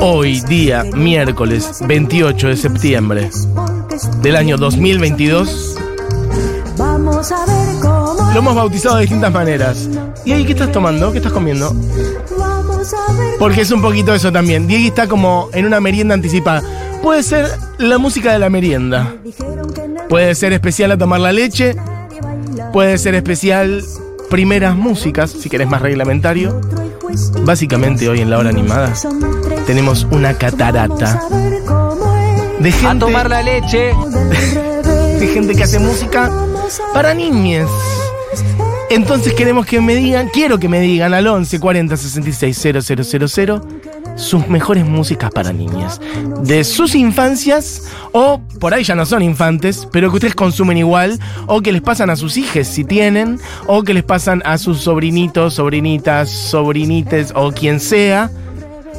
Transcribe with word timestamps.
Hoy, 0.00 0.40
día 0.40 0.84
miércoles 0.84 1.80
28 1.86 2.48
de 2.48 2.56
septiembre 2.56 3.30
del 4.22 4.36
año 4.36 4.56
2022, 4.56 5.76
Vamos 6.76 7.30
a 7.32 7.44
ver 7.46 7.76
cómo 7.82 8.30
lo 8.32 8.38
hemos 8.38 8.54
bautizado 8.54 8.96
de 8.96 9.02
distintas 9.02 9.32
maneras. 9.32 9.88
¿Y 10.24 10.32
ahí 10.32 10.44
qué 10.44 10.52
estás 10.52 10.72
tomando? 10.72 11.12
¿Qué 11.12 11.18
estás 11.18 11.32
comiendo? 11.32 11.74
Porque 13.38 13.62
es 13.62 13.70
un 13.70 13.82
poquito 13.82 14.14
eso 14.14 14.32
también. 14.32 14.66
Diego 14.66 14.86
está 14.86 15.06
como 15.06 15.50
en 15.52 15.66
una 15.66 15.80
merienda 15.80 16.14
anticipada. 16.14 16.62
Puede 17.02 17.22
ser 17.22 17.50
la 17.78 17.98
música 17.98 18.32
de 18.32 18.38
la 18.38 18.48
merienda. 18.48 19.14
Puede 20.08 20.34
ser 20.34 20.52
especial 20.52 20.92
a 20.92 20.98
tomar 20.98 21.20
la 21.20 21.32
leche. 21.32 21.76
Puede 22.72 22.96
ser 22.98 23.14
especial 23.14 23.84
primeras 24.30 24.76
músicas, 24.76 25.30
si 25.30 25.50
querés 25.50 25.68
más 25.68 25.82
reglamentario. 25.82 26.60
Básicamente 27.44 28.08
hoy 28.08 28.20
en 28.20 28.30
la 28.30 28.38
hora 28.38 28.48
animada 28.48 28.94
tenemos 29.66 30.06
una 30.10 30.34
catarata 30.34 31.20
a 31.20 32.60
de 32.60 32.68
A 32.68 32.72
gente, 32.72 32.98
tomar 32.98 33.28
la 33.28 33.42
leche. 33.42 33.92
de 35.18 35.26
gente 35.34 35.54
que 35.54 35.64
hace 35.64 35.78
música 35.78 36.26
a 36.26 36.94
para 36.94 37.12
niñes. 37.12 37.68
Entonces 38.88 39.34
queremos 39.34 39.66
que 39.66 39.80
me 39.80 39.94
digan, 39.94 40.28
quiero 40.32 40.58
que 40.58 40.68
me 40.68 40.80
digan 40.80 41.12
al 41.12 41.26
11 41.26 41.60
40 41.60 41.96
66 41.96 42.82
000 42.82 43.60
sus 44.20 44.46
mejores 44.48 44.84
músicas 44.84 45.30
para 45.30 45.52
niñas. 45.52 46.00
De 46.42 46.62
sus 46.64 46.94
infancias, 46.94 47.90
o 48.12 48.40
por 48.60 48.74
ahí 48.74 48.84
ya 48.84 48.94
no 48.94 49.06
son 49.06 49.22
infantes, 49.22 49.88
pero 49.90 50.10
que 50.10 50.16
ustedes 50.16 50.34
consumen 50.34 50.76
igual, 50.76 51.18
o 51.46 51.62
que 51.62 51.72
les 51.72 51.82
pasan 51.82 52.10
a 52.10 52.16
sus 52.16 52.36
hijas 52.36 52.68
si 52.68 52.84
tienen, 52.84 53.40
o 53.66 53.82
que 53.82 53.94
les 53.94 54.04
pasan 54.04 54.42
a 54.44 54.58
sus 54.58 54.80
sobrinitos, 54.80 55.54
sobrinitas, 55.54 56.30
sobrinites, 56.30 57.32
o 57.34 57.52
quien 57.52 57.80
sea. 57.80 58.30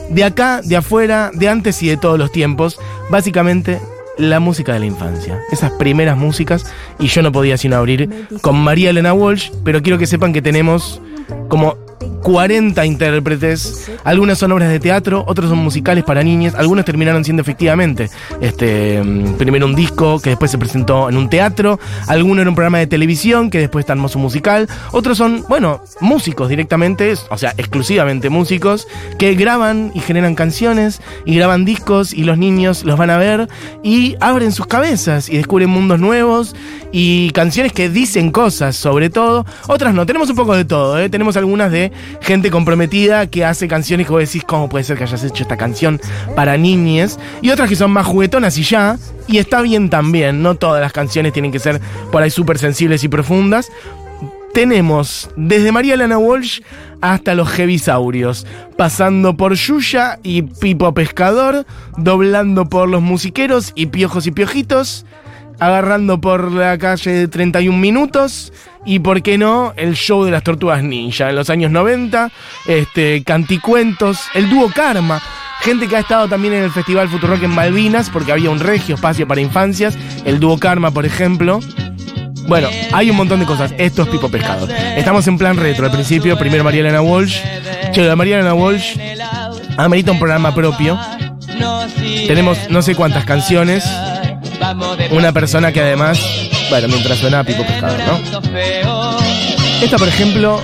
De 0.10 0.26
acá, 0.26 0.62
de 0.62 0.76
afuera, 0.76 1.32
de 1.34 1.48
antes 1.48 1.82
y 1.84 1.88
de 1.88 1.98
todos 1.98 2.20
los 2.20 2.32
tiempos. 2.32 2.78
Básicamente, 3.10 3.80
la 4.18 4.40
música 4.40 4.74
de 4.74 4.80
la 4.80 4.86
infancia. 4.86 5.40
Esas 5.52 5.72
primeras 5.72 6.18
músicas. 6.18 6.66
Y 7.00 7.08
yo 7.08 7.22
no 7.22 7.32
podía 7.32 7.58
sino 7.58 7.78
abrir 7.78 8.28
con 8.42 8.58
María 8.58 8.90
Elena 8.90 9.14
Walsh, 9.14 9.52
pero 9.64 9.82
quiero 9.82 9.98
que 9.98 10.08
sepan 10.08 10.34
que 10.34 10.42
tenemos 10.42 11.02
como 11.48 11.78
40 12.22 12.86
intérpretes. 12.86 13.92
Algunas 14.04 14.38
son 14.38 14.52
obras 14.52 14.70
de 14.70 14.80
teatro, 14.80 15.24
otros 15.28 15.50
son 15.50 15.60
musicales 15.60 16.04
para 16.04 16.24
niñas. 16.24 16.56
Algunos 16.56 16.86
terminaron 16.86 17.24
siendo 17.24 17.42
efectivamente 17.42 18.10
este, 18.40 19.02
mm, 19.04 19.34
primero 19.34 19.66
un 19.66 19.76
disco 19.76 20.20
que 20.20 20.32
después 20.32 20.52
se 20.52 20.58
presentó 20.58 21.10
en 21.10 21.18
un 21.18 21.30
teatro. 21.30 21.80
Alguno 22.08 22.42
era 22.42 22.50
un 22.50 22.56
programa 22.56 22.80
de 22.80 22.88
televisión 22.88 23.50
que 23.50 23.60
después 23.60 23.84
está 23.84 23.94
hermoso 23.94 24.20
musical. 24.20 24.68
Otros 24.92 25.18
son, 25.18 25.44
bueno, 25.48 25.82
músicos 26.00 26.50
directamente, 26.50 27.14
o 27.30 27.38
sea, 27.38 27.54
exclusivamente 27.58 28.30
músicos 28.30 28.88
que 29.18 29.36
graban 29.36 29.92
y 29.94 30.00
generan 30.00 30.36
canciones 30.36 31.02
y 31.26 31.36
graban 31.36 31.66
discos 31.66 32.14
y 32.14 32.24
los 32.24 32.38
niños 32.38 32.84
los 32.84 32.98
van 32.98 33.10
a 33.10 33.18
ver 33.18 33.48
y 33.84 34.16
abren 34.20 34.52
sus 34.52 34.68
cabezas 34.68 35.30
y 35.30 35.38
descubren 35.38 35.70
mundos 35.70 36.00
nuevos 36.00 36.56
y 36.92 37.32
canciones 37.32 37.74
que 37.74 37.90
dicen 37.90 38.32
cosas 38.32 38.76
sobre 38.76 39.10
todo. 39.10 39.46
Otras 39.68 39.94
no, 39.94 40.06
tenemos 40.06 40.30
un 40.30 40.36
poco 40.36 40.56
de 40.56 40.66
todo, 40.66 41.00
¿eh? 41.00 41.10
tenemos 41.10 41.38
algunas 41.38 41.72
de 41.72 41.92
gente 42.22 42.52
comprometida 42.52 43.28
que 43.28 43.46
hace 43.46 43.68
canciones 43.68 44.08
que 44.08 44.14
vos 44.14 44.22
decís, 44.22 44.44
¿cómo 44.44 44.70
puede 44.70 44.84
ser 44.84 44.98
que 44.98 45.04
hayas 45.04 45.24
hecho 45.24 45.44
esta 45.44 45.58
canción 45.58 46.00
para 46.36 46.58
niñes? 46.58 47.20
Y 47.42 47.50
otras 47.50 47.70
que 47.70 47.76
son 47.76 47.92
más 47.92 48.06
juguetonas 48.06 48.58
y 48.58 48.64
ya, 48.64 48.98
y 49.28 49.38
está 49.38 49.62
bien 49.62 49.90
también, 49.90 50.42
no 50.42 50.56
todas 50.56 50.82
las 50.82 50.92
canciones 50.92 51.34
tienen 51.34 51.52
que 51.52 51.60
ser 51.60 51.80
por 52.12 52.22
ahí 52.22 52.30
súper 52.30 52.58
sensibles 52.58 53.04
y 53.04 53.08
profundas. 53.08 53.72
Tenemos 54.54 55.30
desde 55.38 55.72
María 55.72 55.94
Elena 55.94 56.18
Walsh 56.18 56.60
hasta 57.00 57.36
los 57.36 57.50
Jevisaurios, 57.50 58.46
pasando 58.78 59.36
por 59.38 59.54
Yuya 59.54 60.20
y 60.24 60.42
Pipo 60.42 60.94
Pescador, 60.94 61.66
doblando 61.98 62.68
por 62.70 62.90
los 62.90 63.02
musiqueros 63.02 63.72
y 63.76 63.88
piojos 63.88 64.28
y 64.28 64.32
piojitos, 64.32 65.06
agarrando 65.60 66.20
por 66.20 66.52
la 66.52 66.78
calle 66.78 67.12
de 67.12 67.28
31 67.28 67.78
minutos 67.78 68.52
y, 68.86 69.00
por 69.00 69.22
qué 69.22 69.38
no, 69.38 69.74
el 69.76 69.96
show 69.96 70.24
de 70.24 70.32
las 70.32 70.44
tortugas 70.44 70.84
ninja 70.84 71.30
en 71.30 71.36
los 71.36 71.50
años 71.50 71.72
90, 71.72 72.32
este, 72.68 73.24
canticuentos, 73.24 74.20
el 74.34 74.50
dúo 74.50 74.70
Karma. 74.74 75.22
Gente 75.62 75.88
que 75.88 75.96
ha 75.96 76.00
estado 76.00 76.28
también 76.28 76.56
en 76.56 76.64
el 76.64 76.72
Festival 76.72 77.08
Futurock 77.08 77.44
en 77.44 77.52
Malvinas, 77.52 78.10
porque 78.10 78.32
había 78.32 78.50
un 78.50 78.60
regio 78.60 78.96
espacio 78.96 79.28
para 79.28 79.42
infancias, 79.42 79.96
el 80.26 80.40
dúo 80.40 80.58
Karma, 80.58 80.92
por 80.92 81.06
ejemplo. 81.06 81.60
Bueno, 82.48 82.70
hay 82.92 83.10
un 83.10 83.18
montón 83.18 83.40
de 83.40 83.46
cosas. 83.46 83.74
Esto 83.78 84.02
es 84.02 84.10
Pipo 84.10 84.30
Pescado. 84.30 84.68
Estamos 84.68 85.28
en 85.28 85.38
plan 85.38 85.58
retro. 85.58 85.86
Al 85.86 85.92
principio, 85.92 86.38
primero 86.38 86.64
María 86.64 86.82
Elena 86.82 87.02
Walsh. 87.02 87.40
Che, 87.94 88.02
la 88.02 88.16
María 88.16 88.38
Elena 88.38 88.54
Walsh 88.54 88.98
amerita 89.78 90.12
un 90.12 90.20
programa 90.20 90.54
propio. 90.54 91.00
Tenemos 92.28 92.58
no 92.70 92.82
sé 92.82 92.96
cuántas 92.96 93.26
canciones. 93.26 93.86
Una 95.12 95.32
persona 95.32 95.72
que 95.72 95.82
además, 95.82 96.20
bueno, 96.70 96.88
mientras 96.88 97.18
suena 97.20 97.44
Pipo 97.44 97.66
Pescado, 97.66 97.98
¿no? 97.98 98.42
Esta, 99.82 99.98
por 99.98 100.08
ejemplo, 100.08 100.62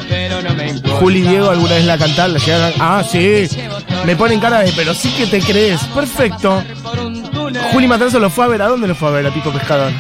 Juli 1.00 1.22
Diego 1.22 1.50
alguna 1.50 1.76
vez 1.76 1.86
la 1.86 1.98
cantaron, 1.98 2.34
la. 2.34 2.72
Ah, 2.80 3.04
sí. 3.04 3.48
Me 4.06 4.16
ponen 4.16 4.40
cara 4.40 4.60
de, 4.60 4.72
pero 4.74 4.94
sí 4.94 5.10
que 5.10 5.26
te 5.26 5.40
crees. 5.42 5.82
Perfecto. 5.86 6.64
Juli 7.72 7.88
Matanzo 7.88 8.20
lo 8.20 8.30
fue 8.30 8.46
a 8.46 8.48
ver. 8.48 8.62
¿A 8.62 8.68
dónde 8.68 8.88
lo 8.88 8.96
fue 8.96 9.10
a 9.10 9.12
ver 9.12 9.28
a 9.28 9.32
Pipo 9.32 9.52
Pescador? 9.52 9.92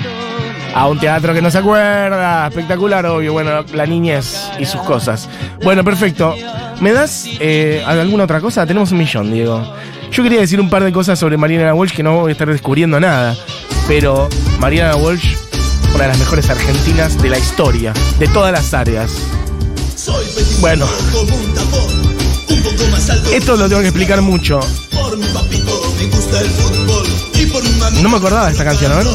A 0.75 0.87
un 0.87 0.99
teatro 0.99 1.33
que 1.33 1.41
no 1.41 1.49
se 1.49 1.57
acuerda. 1.57 2.47
Espectacular, 2.47 3.05
obvio. 3.07 3.33
Bueno, 3.33 3.65
la 3.73 3.85
niñez 3.87 4.51
y 4.59 4.65
sus 4.65 4.81
cosas. 4.81 5.27
Bueno, 5.63 5.83
perfecto. 5.83 6.35
¿Me 6.79 6.93
das 6.93 7.27
eh, 7.39 7.83
alguna 7.87 8.25
otra 8.25 8.39
cosa? 8.39 8.67
Tenemos 8.67 8.91
un 8.91 8.99
millón, 8.99 9.33
Diego. 9.33 9.73
Yo 10.11 10.23
quería 10.23 10.39
decir 10.39 10.61
un 10.61 10.69
par 10.69 10.83
de 10.83 10.91
cosas 10.91 11.17
sobre 11.17 11.37
Mariana 11.37 11.73
Walsh 11.73 11.93
que 11.93 12.03
no 12.03 12.21
voy 12.21 12.29
a 12.29 12.31
estar 12.33 12.47
descubriendo 12.47 12.99
nada. 12.99 13.35
Pero 13.87 14.27
Mariana 14.59 14.95
Walsh, 14.97 15.35
una 15.93 16.03
de 16.03 16.09
las 16.09 16.19
mejores 16.19 16.49
argentinas 16.49 17.21
de 17.21 17.29
la 17.29 17.37
historia, 17.37 17.93
de 18.19 18.27
todas 18.27 18.51
las 18.51 18.73
áreas. 18.73 19.11
Bueno, 20.59 20.85
esto 23.33 23.55
lo 23.55 23.69
tengo 23.69 23.81
que 23.81 23.87
explicar 23.87 24.21
mucho. 24.21 24.59
No 28.01 28.09
me 28.09 28.17
acordaba 28.17 28.47
de 28.47 28.51
esta 28.51 28.65
canción, 28.65 28.91
a 28.91 28.95
ver. 28.95 29.07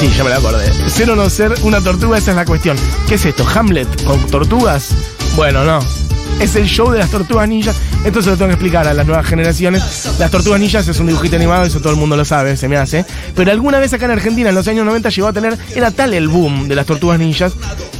Sí, 0.00 0.10
ya 0.16 0.24
me 0.24 0.30
la 0.30 0.36
acordé. 0.36 0.90
Ser 0.90 1.10
o 1.10 1.16
no 1.16 1.30
ser 1.30 1.54
una 1.62 1.80
tortuga, 1.80 2.18
esa 2.18 2.32
es 2.32 2.36
la 2.36 2.44
cuestión. 2.44 2.76
¿Qué 3.06 3.14
es 3.14 3.24
esto? 3.24 3.46
¿Hamlet 3.46 4.04
con 4.04 4.26
tortugas? 4.26 4.88
Bueno, 5.36 5.64
no. 5.64 5.99
Es 6.40 6.56
el 6.56 6.66
show 6.66 6.90
de 6.90 6.98
las 6.98 7.10
tortugas 7.10 7.46
ninjas. 7.46 7.76
Esto 8.04 8.22
se 8.22 8.30
lo 8.30 8.36
tengo 8.36 8.48
que 8.48 8.54
explicar 8.54 8.88
a 8.88 8.94
las 8.94 9.06
nuevas 9.06 9.26
generaciones. 9.26 10.08
Las 10.18 10.30
tortugas 10.30 10.58
ninjas 10.58 10.88
es 10.88 10.98
un 10.98 11.06
dibujito 11.06 11.36
animado, 11.36 11.64
eso 11.64 11.80
todo 11.80 11.92
el 11.92 11.98
mundo 11.98 12.16
lo 12.16 12.24
sabe, 12.24 12.56
se 12.56 12.66
me 12.66 12.78
hace. 12.78 13.04
Pero 13.36 13.52
alguna 13.52 13.78
vez 13.78 13.92
acá 13.92 14.06
en 14.06 14.12
Argentina, 14.12 14.48
en 14.48 14.54
los 14.54 14.66
años 14.66 14.86
90, 14.86 15.10
llegó 15.10 15.28
a 15.28 15.32
tener. 15.34 15.58
Era 15.74 15.90
tal 15.90 16.14
el 16.14 16.28
boom 16.28 16.66
de 16.66 16.74
las 16.74 16.86
tortugas 16.86 17.18
ninjas 17.18 17.52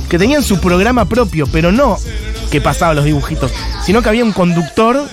que 0.09 0.19
tenían 0.19 0.43
su 0.43 0.59
programa 0.59 1.05
propio, 1.05 1.47
pero 1.53 1.71
no 1.71 1.99
que 2.51 2.61
pasaba 2.61 2.95
los 2.95 3.05
dibujitos, 3.05 3.53
sino 3.84 4.03
que 4.03 4.09
había 4.09 4.25
un 4.25 4.33
conductor 4.33 5.07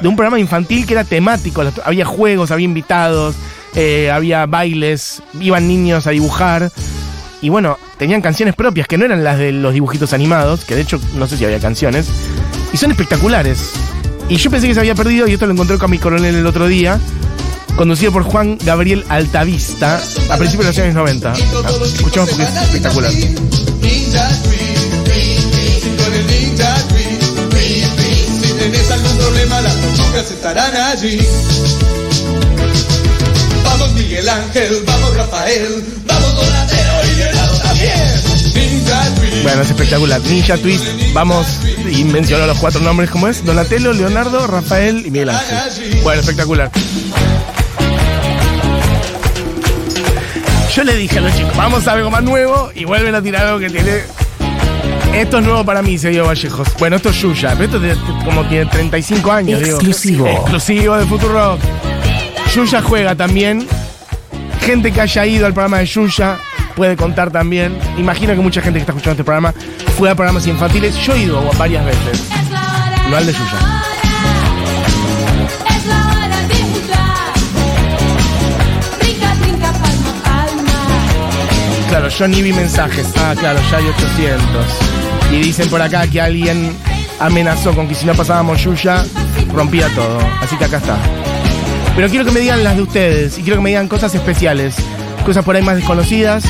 de 0.00 0.08
un 0.08 0.16
programa 0.16 0.40
infantil 0.40 0.86
que 0.86 0.94
era 0.94 1.04
temático. 1.04 1.62
Había 1.84 2.06
juegos, 2.06 2.50
había 2.50 2.64
invitados, 2.64 3.36
eh, 3.74 4.10
había 4.10 4.46
bailes, 4.46 5.22
iban 5.38 5.68
niños 5.68 6.06
a 6.06 6.10
dibujar. 6.10 6.72
Y 7.42 7.48
bueno, 7.48 7.78
tenían 7.98 8.20
canciones 8.22 8.54
propias 8.54 8.88
que 8.88 8.98
no 8.98 9.04
eran 9.04 9.22
las 9.22 9.38
de 9.38 9.52
los 9.52 9.72
dibujitos 9.72 10.12
animados, 10.12 10.64
que 10.64 10.74
de 10.74 10.82
hecho 10.82 10.98
no 11.14 11.26
sé 11.26 11.36
si 11.36 11.44
había 11.44 11.60
canciones. 11.60 12.08
Y 12.72 12.76
son 12.76 12.90
espectaculares. 12.90 13.58
Y 14.28 14.36
yo 14.36 14.50
pensé 14.50 14.68
que 14.68 14.74
se 14.74 14.80
había 14.80 14.94
perdido, 14.94 15.26
y 15.26 15.32
esto 15.32 15.46
lo 15.46 15.52
encontré 15.52 15.76
con 15.78 15.90
mi 15.90 15.98
coronel 15.98 16.34
el 16.36 16.46
otro 16.46 16.68
día, 16.68 17.00
conducido 17.76 18.12
por 18.12 18.22
Juan 18.22 18.58
Gabriel 18.64 19.04
Altavista, 19.08 20.00
a 20.30 20.36
principios 20.36 20.66
de 20.66 20.72
los 20.72 20.78
años 20.78 20.94
90. 20.94 21.32
Ah, 21.32 21.36
Escuchamos 21.84 22.30
porque 22.30 22.44
es 22.44 22.62
espectacular. 22.62 23.10
Tenés 28.58 28.90
algún 28.90 29.16
problema, 29.16 29.60
las 29.62 29.74
tortugas 29.80 30.30
estarán 30.30 30.76
allí. 30.76 31.18
Vamos 33.64 33.92
Miguel 33.94 34.28
Ángel, 34.28 34.82
vamos 34.86 35.16
Rafael, 35.16 35.84
vamos 36.06 36.34
Donatello 36.34 37.12
y 37.12 37.16
Leonardo 37.16 37.58
también. 37.58 38.39
Bueno, 39.42 39.62
es 39.62 39.70
espectacular. 39.70 40.20
Ninja 40.22 40.56
Twist, 40.58 40.84
vamos, 41.12 41.46
y 41.90 42.04
mencionó 42.04 42.46
los 42.46 42.58
cuatro 42.58 42.80
nombres, 42.80 43.10
¿cómo 43.10 43.28
es? 43.28 43.44
Donatello, 43.44 43.92
Leonardo, 43.92 44.46
Rafael 44.46 45.04
y 45.06 45.10
Miguel 45.10 45.30
Ángel. 45.30 46.00
Bueno, 46.02 46.20
espectacular. 46.20 46.70
Yo 50.74 50.84
le 50.84 50.94
dije 50.96 51.18
a 51.18 51.20
los 51.22 51.34
chicos, 51.36 51.56
vamos 51.56 51.86
a 51.88 51.92
algo 51.92 52.10
más 52.10 52.22
nuevo 52.22 52.70
y 52.74 52.84
vuelven 52.84 53.14
a 53.14 53.22
tirar 53.22 53.46
algo 53.46 53.58
que 53.58 53.70
tiene. 53.70 54.02
Esto 55.14 55.38
es 55.38 55.44
nuevo 55.44 55.64
para 55.64 55.82
mí, 55.82 55.98
se 55.98 56.10
dio 56.10 56.24
Vallejos. 56.26 56.68
Bueno, 56.78 56.96
esto 56.96 57.08
es 57.10 57.16
Yuya, 57.20 57.54
pero 57.58 57.64
esto 57.64 57.80
tiene- 57.80 58.24
como 58.24 58.44
tiene 58.46 58.66
35 58.66 59.32
años, 59.32 59.60
digo. 59.60 59.76
Exclusivo. 59.76 60.26
Exclusivo 60.28 60.96
de 60.96 61.06
Futuro 61.06 61.58
Yuya 62.54 62.80
juega 62.82 63.14
también. 63.16 63.66
Gente 64.64 64.92
que 64.92 65.00
haya 65.00 65.26
ido 65.26 65.46
al 65.46 65.52
programa 65.54 65.78
de 65.80 65.86
Yuya 65.86 66.38
puede 66.80 66.96
contar 66.96 67.30
también. 67.30 67.76
Imagino 67.98 68.32
que 68.32 68.40
mucha 68.40 68.62
gente 68.62 68.78
que 68.78 68.84
está 68.84 68.92
escuchando 68.92 69.12
este 69.12 69.24
programa 69.24 69.52
fue 69.98 70.08
a 70.08 70.14
programas 70.14 70.46
infantiles. 70.46 70.96
Yo 70.96 71.12
he 71.12 71.24
ido 71.24 71.42
varias 71.58 71.84
veces. 71.84 72.26
No 73.10 73.18
al 73.18 73.26
de 73.26 73.34
palma. 73.34 73.52
Claro, 81.90 82.08
yo 82.08 82.28
ni 82.28 82.40
vi 82.40 82.54
mensajes. 82.54 83.12
Ah, 83.18 83.34
claro, 83.38 83.60
ya 83.70 83.76
hay 83.76 83.84
800. 83.84 84.66
Y 85.32 85.36
dicen 85.42 85.68
por 85.68 85.82
acá 85.82 86.06
que 86.06 86.18
alguien 86.18 86.74
amenazó 87.18 87.74
con 87.74 87.88
que 87.88 87.94
si 87.94 88.06
no 88.06 88.14
pasábamos 88.14 88.58
Yuya, 88.64 89.04
rompía 89.52 89.86
todo. 89.94 90.18
Así 90.40 90.56
que 90.56 90.64
acá 90.64 90.78
está. 90.78 90.96
Pero 91.94 92.08
quiero 92.08 92.24
que 92.24 92.30
me 92.30 92.40
digan 92.40 92.64
las 92.64 92.76
de 92.76 92.82
ustedes 92.84 93.38
y 93.38 93.42
quiero 93.42 93.58
que 93.58 93.64
me 93.64 93.68
digan 93.68 93.86
cosas 93.86 94.14
especiales. 94.14 94.76
Cosas 95.26 95.44
por 95.44 95.54
ahí 95.54 95.62
más 95.62 95.76
desconocidas. 95.76 96.44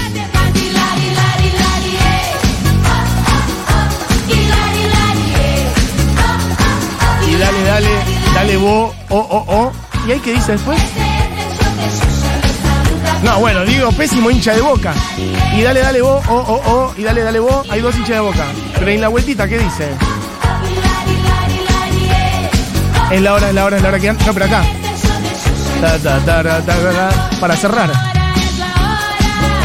Dale 8.40 8.56
vos, 8.56 8.94
o, 9.10 9.18
o, 9.18 9.54
o. 9.54 9.72
¿Y 10.08 10.12
ahí 10.12 10.20
qué 10.20 10.32
dice 10.32 10.52
después? 10.52 10.80
No, 13.22 13.38
bueno, 13.38 13.66
digo, 13.66 13.92
pésimo 13.92 14.30
hincha 14.30 14.54
de 14.54 14.62
boca. 14.62 14.94
Y 15.54 15.60
dale, 15.60 15.80
dale 15.80 16.00
vos, 16.00 16.26
o, 16.26 16.36
o, 16.36 16.72
o. 16.72 16.94
Y 16.96 17.02
dale, 17.02 17.22
dale 17.22 17.38
vos. 17.38 17.68
Hay 17.68 17.82
dos 17.82 17.94
hinchas 17.96 18.16
de 18.16 18.20
boca. 18.20 18.46
Pero 18.78 18.90
en 18.90 19.00
la 19.02 19.08
vueltita, 19.08 19.46
¿qué 19.46 19.58
dice? 19.58 19.90
Es 23.10 23.20
la 23.20 23.34
hora, 23.34 23.48
es 23.48 23.54
la 23.54 23.64
hora, 23.66 23.76
es 23.76 23.82
la 23.82 23.88
hora 23.90 24.00
que... 24.00 24.12
No, 24.12 24.32
pero 24.32 24.46
acá. 24.46 24.62
Para 27.40 27.56
cerrar. 27.56 27.92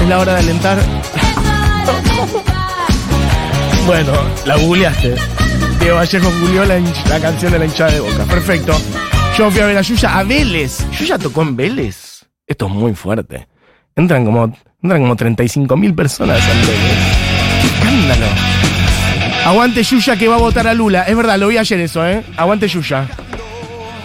Es 0.01 0.09
la 0.09 0.19
hora 0.19 0.33
de 0.33 0.39
alentar. 0.39 0.77
Bueno, 3.85 4.13
la 4.45 4.55
googleaste. 4.55 5.34
Vallejo 5.93 6.31
googleó 6.39 6.65
la, 6.65 7.19
canción 7.19 7.51
de 7.51 7.59
la 7.59 7.65
hinchada 7.65 7.91
de 7.91 7.99
boca. 7.99 8.23
Perfecto. 8.25 8.75
Yo 9.37 9.51
fui 9.51 9.61
a 9.61 9.65
ver 9.65 9.77
a 9.77 9.81
Yuya 9.81 10.17
a 10.17 10.23
Vélez. 10.23 10.79
¿Yuya 10.97 11.17
tocó 11.17 11.41
en 11.41 11.55
Vélez? 11.55 12.25
Esto 12.47 12.67
es 12.67 12.71
muy 12.71 12.93
fuerte. 12.93 13.47
Entran 13.95 14.25
como, 14.25 14.53
entran 14.81 15.01
como 15.01 15.15
35 15.15 15.77
mil 15.77 15.93
personas 15.93 16.39
en 16.39 16.61
Vélez. 16.61 17.61
¡Qué 17.61 17.67
escándalo! 17.67 18.25
Aguante 19.45 19.83
Yuya 19.83 20.17
que 20.17 20.27
va 20.27 20.35
a 20.35 20.39
votar 20.39 20.67
a 20.67 20.73
Lula. 20.73 21.03
Es 21.03 21.15
verdad, 21.15 21.37
lo 21.37 21.47
vi 21.47 21.57
ayer 21.57 21.79
eso, 21.79 22.05
¿eh? 22.07 22.23
Aguante 22.35 22.67
Yuya. 22.67 23.07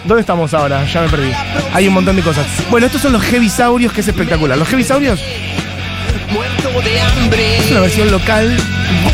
¿Dónde 0.05 0.21
estamos 0.21 0.53
ahora? 0.53 0.85
Ya 0.85 1.01
me 1.01 1.09
perdí. 1.09 1.31
Hay 1.73 1.87
un 1.87 1.93
montón 1.93 2.15
de 2.15 2.21
cosas. 2.21 2.45
Bueno, 2.69 2.87
estos 2.87 3.01
son 3.01 3.13
los 3.13 3.23
Heavisaurios, 3.23 3.93
que 3.93 4.01
es 4.01 4.07
espectacular. 4.07 4.57
Los 4.57 4.67
Heavisaurios 4.67 5.19
Muerto 6.31 6.81
de 6.81 7.01
hambre. 7.01 7.57
es 7.57 7.71
una 7.71 7.81
versión 7.81 8.11
local 8.11 8.55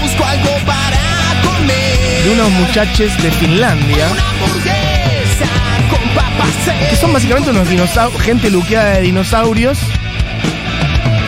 Busco 0.01 0.25
algo 0.25 0.51
para 0.65 0.97
comer. 1.43 1.96
De 2.23 2.29
unos 2.31 2.51
muchachos 2.51 3.17
de 3.21 3.31
Finlandia. 3.31 4.07
Que 6.89 6.95
son 6.95 7.13
básicamente 7.13 7.49
unos 7.49 7.67
dinosaurios, 7.69 8.21
gente 8.21 8.49
luqueada 8.49 8.95
de 8.95 9.01
dinosaurios, 9.01 9.79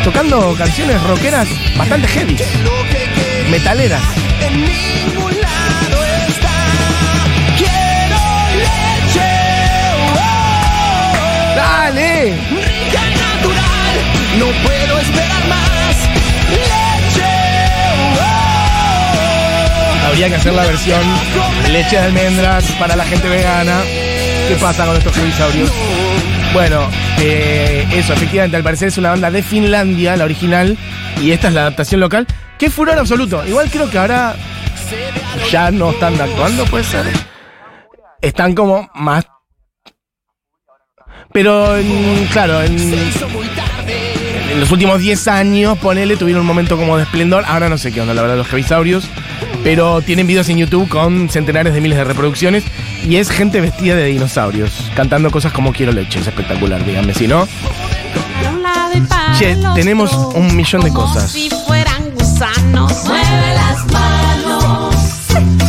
tocando 0.03 0.55
canciones 0.55 1.01
rockeras 1.03 1.47
bastante 1.77 2.07
heavy, 2.07 2.37
metaleras. 3.49 4.01
¡Dale! 11.55 12.33
No 14.37 14.45
puedo 14.45 14.99
esperar 14.99 15.47
más. 15.47 15.78
Oh, 20.19 20.21
Habría 20.21 20.35
que 20.35 20.35
hacer 20.35 20.53
la 20.53 20.65
versión 20.65 21.01
leche 21.71 21.95
de 21.95 22.01
almendras 22.03 22.65
para 22.77 22.95
la 22.97 23.05
gente 23.05 23.29
vegana. 23.29 23.79
¿Qué 24.49 24.55
pasa 24.59 24.85
con 24.85 24.97
estos 24.97 25.15
dinosaurios? 25.15 25.71
Bueno, 26.53 26.89
eh, 27.19 27.87
eso, 27.93 28.11
efectivamente, 28.13 28.57
al 28.57 28.63
parecer 28.63 28.89
es 28.89 28.97
una 28.97 29.11
banda 29.11 29.31
de 29.31 29.41
Finlandia, 29.43 30.17
la 30.17 30.25
original, 30.25 30.77
y 31.21 31.31
esta 31.31 31.47
es 31.47 31.53
la 31.53 31.61
adaptación 31.61 32.01
local. 32.01 32.27
¡Qué 32.57 32.69
furor 32.69 32.97
absoluto! 32.99 33.47
Igual 33.47 33.69
creo 33.71 33.89
que 33.89 33.97
ahora 33.97 34.35
ya 35.49 35.71
no 35.71 35.91
están 35.91 36.19
actuando, 36.19 36.65
puede 36.65 36.83
ser. 36.83 37.05
Están 38.21 38.55
como 38.55 38.89
más. 38.95 39.25
Pero, 41.31 41.77
en- 41.77 42.25
claro, 42.33 42.61
en, 42.61 42.77
en 44.51 44.59
los 44.59 44.69
últimos 44.71 44.99
10 44.99 45.27
años, 45.29 45.77
ponele, 45.77 46.17
tuvieron 46.17 46.41
un 46.41 46.47
momento 46.47 46.75
como 46.75 46.97
de 46.97 47.03
esplendor. 47.03 47.45
Ahora 47.47 47.69
no 47.69 47.77
sé 47.77 47.93
qué 47.93 48.01
onda, 48.01 48.13
la 48.13 48.21
verdad, 48.23 48.35
los 48.37 48.47
Javisaurios. 48.47 49.05
Pero 49.63 50.01
tienen 50.01 50.27
videos 50.27 50.49
en 50.49 50.57
YouTube 50.57 50.87
con 50.89 51.29
centenares 51.29 51.73
de 51.73 51.81
miles 51.81 51.97
de 51.97 52.03
reproducciones. 52.03 52.63
Y 53.03 53.17
es 53.17 53.29
gente 53.29 53.61
vestida 53.61 53.95
de 53.95 54.05
dinosaurios, 54.05 54.71
cantando 54.95 55.31
cosas 55.31 55.53
como 55.53 55.73
quiero 55.73 55.91
leche. 55.91 56.19
Es 56.19 56.27
espectacular, 56.27 56.83
díganme 56.85 57.13
si 57.13 57.27
no. 57.27 57.47
Che, 59.37 59.57
tenemos 59.75 60.11
un 60.35 60.55
millón 60.55 60.83
de 60.83 60.91
cosas. 60.91 61.31
Si 61.31 61.49
fueran 61.49 62.11
gusanos. 62.13 62.91
Mueve 63.05 63.53
las 63.53 63.85
manos, 63.91 64.95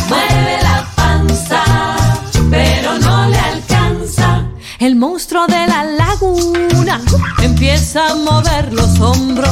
mueve 0.09 0.57
la 0.61 0.85
panza, 0.95 1.63
pero 2.49 2.97
no 2.99 3.29
le 3.29 3.37
alcanza. 3.37 4.45
El 4.79 4.95
monstruo 4.95 5.47
de 5.47 5.67
la 5.67 5.83
laguna 5.83 6.99
empieza 7.41 8.09
a 8.09 8.15
mover 8.15 8.73
los 8.73 8.99
hombros 8.99 9.50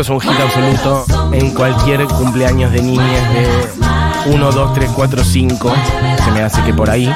esto 0.00 0.14
es 0.14 0.22
un 0.24 0.30
hit 0.30 0.40
absoluto 0.40 1.06
en 1.32 1.50
cualquier 1.54 2.04
cumpleaños 2.04 2.70
de 2.70 2.82
niñas 2.82 3.32
de 3.32 4.32
1, 4.32 4.52
2, 4.52 4.74
3, 4.74 4.90
4, 4.94 5.24
5. 5.24 5.74
Se 6.24 6.30
me 6.30 6.40
hace 6.40 6.62
que 6.62 6.72
por 6.72 6.88
ahí. 6.88 7.12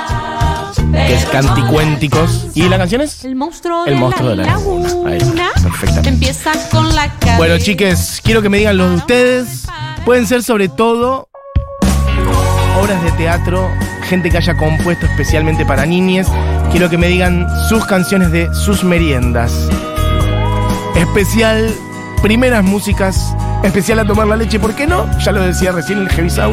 Que 0.93 1.14
es 1.14 1.25
Canticuénticos. 1.26 2.49
¿Y 2.55 2.69
la 2.69 2.79
canción 2.79 3.02
es? 3.02 3.25
El 3.25 3.37
monstruo, 3.37 3.87
El 3.87 3.94
monstruo 3.94 4.31
de 4.31 4.37
la 4.37 4.46
laguna. 4.46 4.88
Ahí 5.06 5.19
está, 5.19 5.52
perfectamente. 5.62 6.08
empieza 6.08 6.50
con 6.73 6.93
la 6.93 7.08
cara. 7.20 7.37
Bueno, 7.37 7.56
chiques, 7.58 8.20
quiero 8.25 8.43
que 8.43 8.49
me 8.49 8.58
digan 8.58 8.76
los 8.76 8.90
de 8.90 8.96
ustedes. 8.96 9.67
Pueden 10.05 10.26
ser 10.26 10.43
sobre 10.43 10.69
todo 10.69 11.29
obras 12.81 13.00
de 13.05 13.12
teatro, 13.12 13.70
gente 14.08 14.29
que 14.29 14.38
haya 14.38 14.56
compuesto 14.56 15.06
especialmente 15.06 15.64
para 15.64 15.87
niñes. 15.87 16.26
Quiero 16.73 16.90
que 16.90 16.99
me 16.99 17.06
digan 17.06 17.46
sus 17.69 17.87
canciones 17.87 18.32
de 18.32 18.52
sus 18.52 18.82
meriendas. 18.82 19.69
Especial, 20.96 21.72
primeras 22.22 22.62
músicas, 22.62 23.34
especial 23.64 23.98
a 23.98 24.05
tomar 24.05 24.29
la 24.29 24.36
leche, 24.36 24.60
¿por 24.60 24.74
qué 24.74 24.86
no? 24.86 25.06
Ya 25.19 25.32
lo 25.32 25.43
decía 25.43 25.72
recién 25.72 25.98
el 25.98 26.08
una 26.08 26.48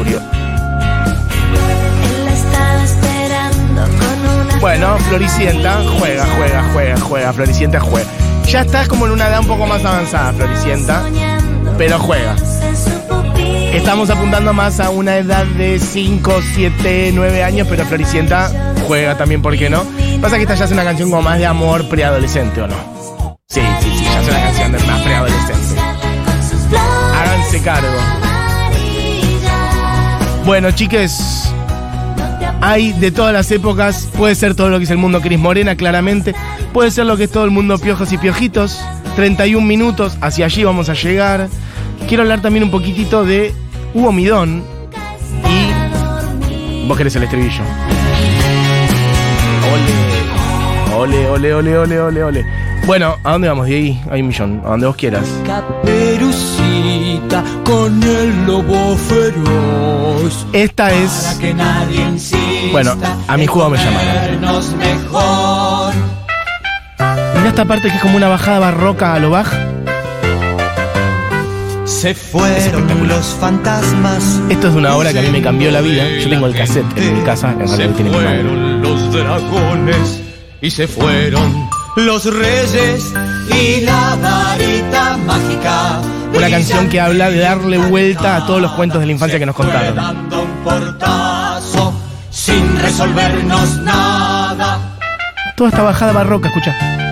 Bueno, 4.60 4.98
Floricienta, 4.98 5.80
juega, 5.98 6.26
juega, 6.36 6.64
juega, 6.72 7.00
juega, 7.00 7.32
Floricienta 7.32 7.80
juega. 7.80 8.10
Ya 8.46 8.62
estás 8.62 8.88
como 8.88 9.06
en 9.06 9.12
una 9.12 9.28
edad 9.28 9.40
un 9.40 9.46
poco 9.46 9.66
más 9.66 9.84
avanzada, 9.84 10.32
Floricienta, 10.32 11.04
pero 11.78 11.98
juega. 12.00 12.34
Estamos 13.72 14.10
apuntando 14.10 14.52
más 14.52 14.80
a 14.80 14.90
una 14.90 15.16
edad 15.18 15.46
de 15.46 15.78
5, 15.78 16.32
7, 16.54 17.12
9 17.14 17.44
años, 17.44 17.68
pero 17.70 17.84
Floricienta 17.84 18.50
juega 18.88 19.16
también, 19.16 19.40
¿por 19.40 19.56
qué 19.56 19.70
no? 19.70 19.84
Pasa 20.20 20.36
que 20.36 20.42
esta 20.42 20.56
ya 20.56 20.64
es 20.64 20.72
una 20.72 20.82
canción 20.82 21.10
como 21.10 21.22
más 21.22 21.38
de 21.38 21.46
amor 21.46 21.88
preadolescente, 21.88 22.60
¿o 22.60 22.66
no? 22.66 23.19
Sí, 23.52 23.60
sí, 23.80 23.90
sí, 23.98 24.04
ya 24.04 24.20
es 24.20 24.28
una 24.28 24.40
canción 24.42 24.70
de 24.70 24.78
más 24.78 25.02
preadolescente. 25.02 25.80
Háganse 27.16 27.62
cargo. 27.62 27.88
Bueno, 30.44 30.70
chiques, 30.70 31.52
hay 32.60 32.92
de 32.92 33.10
todas 33.10 33.32
las 33.32 33.50
épocas. 33.50 34.08
Puede 34.16 34.36
ser 34.36 34.54
todo 34.54 34.68
lo 34.68 34.78
que 34.78 34.84
es 34.84 34.90
el 34.90 34.98
mundo 34.98 35.20
Cris 35.20 35.40
Morena, 35.40 35.74
claramente. 35.74 36.32
Puede 36.72 36.92
ser 36.92 37.06
lo 37.06 37.16
que 37.16 37.24
es 37.24 37.30
todo 37.32 37.44
el 37.44 37.50
mundo 37.50 37.76
Piojos 37.78 38.12
y 38.12 38.18
Piojitos. 38.18 38.80
31 39.16 39.66
minutos, 39.66 40.16
hacia 40.20 40.44
allí 40.44 40.62
vamos 40.62 40.88
a 40.88 40.94
llegar. 40.94 41.48
Quiero 42.06 42.22
hablar 42.22 42.42
también 42.42 42.62
un 42.62 42.70
poquitito 42.70 43.24
de 43.24 43.52
Hugo 43.94 44.12
Midón 44.12 44.62
y 45.48 46.86
Vos 46.86 46.96
querés 46.96 47.16
el 47.16 47.24
estribillo. 47.24 47.64
Ole, 50.96 51.28
ole, 51.28 51.54
ole, 51.54 51.76
ole, 51.78 52.00
ole, 52.00 52.22
ole. 52.22 52.59
Bueno, 52.90 53.18
¿a 53.22 53.30
dónde 53.30 53.46
vamos 53.46 53.66
ahí? 53.68 54.02
Hay 54.10 54.20
un 54.20 54.26
millón, 54.26 54.62
a 54.64 54.70
donde 54.70 54.88
vos 54.88 54.96
quieras. 54.96 55.24
Caperucita 55.46 57.44
con 57.62 58.02
el 58.02 58.46
lobo 58.46 58.96
feroz. 58.96 60.44
Esta 60.52 60.90
es. 60.92 61.38
que 61.40 61.54
nadie 61.54 62.00
insista. 62.00 62.72
Bueno, 62.72 62.96
a 63.28 63.36
mi 63.36 63.46
juego 63.46 63.70
me 63.70 63.78
llamaron. 63.78 64.40
Mejor. 64.76 65.94
Mira 67.36 67.48
esta 67.50 67.64
parte 67.64 67.90
que 67.90 67.94
es 67.94 68.02
como 68.02 68.16
una 68.16 68.26
bajada 68.26 68.58
barroca 68.58 69.14
a 69.14 69.20
lo 69.20 69.30
baj. 69.30 69.52
Se 71.84 72.12
fueron 72.12 73.06
los 73.06 73.26
fantasmas. 73.38 74.40
Esto 74.48 74.66
es 74.66 74.72
de 74.72 74.78
una 74.80 74.96
obra 74.96 75.12
que 75.12 75.20
a 75.20 75.22
mí 75.22 75.30
me 75.30 75.40
cambió 75.40 75.70
la 75.70 75.80
vida. 75.80 76.08
Yo 76.18 76.28
tengo 76.28 76.48
el 76.48 76.56
cassette 76.56 76.98
en 76.98 77.18
mi 77.18 77.20
casa, 77.20 77.52
en 77.52 77.68
realidad 77.68 77.94
tiene 77.94 78.10
mi 78.10 78.16
madre. 78.16 78.42
fueron 78.42 78.82
los 78.82 79.12
dragones. 79.12 80.22
y 80.60 80.70
se 80.70 80.88
fueron 80.88 81.70
los 81.96 82.24
reyes 82.24 83.12
y 83.54 83.80
la 83.82 84.16
varita 84.16 85.16
mágica. 85.18 86.00
Una 86.34 86.50
canción 86.50 86.88
que 86.88 87.00
habla 87.00 87.30
de 87.30 87.40
darle 87.40 87.78
vuelta 87.78 88.36
a 88.36 88.46
todos 88.46 88.60
los 88.60 88.72
cuentos 88.72 89.00
de 89.00 89.06
la 89.06 89.12
infancia 89.12 89.38
que 89.38 89.46
nos 89.46 89.56
contaron. 89.56 89.94
Dando 89.94 90.42
un 90.42 90.64
portazo 90.64 91.94
sin 92.30 92.78
resolvernos 92.78 93.76
nada. 93.78 94.78
Toda 95.56 95.70
esta 95.70 95.82
bajada 95.82 96.12
barroca, 96.12 96.48
escucha. 96.48 97.09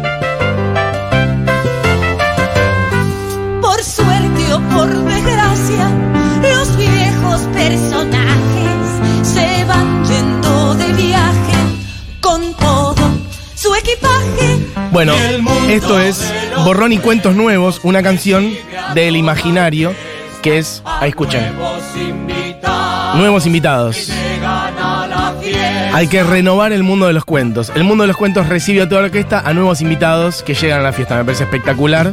Bueno, 14.98 15.14
esto 15.68 16.00
es 16.00 16.28
Borrón 16.64 16.92
y 16.92 16.98
Cuentos 16.98 17.36
Nuevos, 17.36 17.78
una 17.84 18.02
canción 18.02 18.52
del 18.94 19.14
imaginario 19.14 19.94
que 20.42 20.58
es. 20.58 20.82
Ahí 20.84 21.10
escuchen. 21.10 21.54
Nuevos 23.14 23.46
invitados. 23.46 24.10
Hay 25.94 26.08
que 26.08 26.24
renovar 26.24 26.72
el 26.72 26.82
mundo 26.82 27.06
de 27.06 27.12
los 27.12 27.24
cuentos. 27.24 27.70
El 27.76 27.84
mundo 27.84 28.02
de 28.02 28.08
los 28.08 28.16
cuentos 28.16 28.48
recibe 28.48 28.82
a 28.82 28.88
toda 28.88 29.02
la 29.02 29.06
orquesta 29.06 29.40
a 29.46 29.54
nuevos 29.54 29.80
invitados 29.82 30.42
que 30.42 30.54
llegan 30.54 30.80
a 30.80 30.82
la 30.82 30.92
fiesta. 30.92 31.14
Me 31.14 31.24
parece 31.24 31.44
espectacular. 31.44 32.12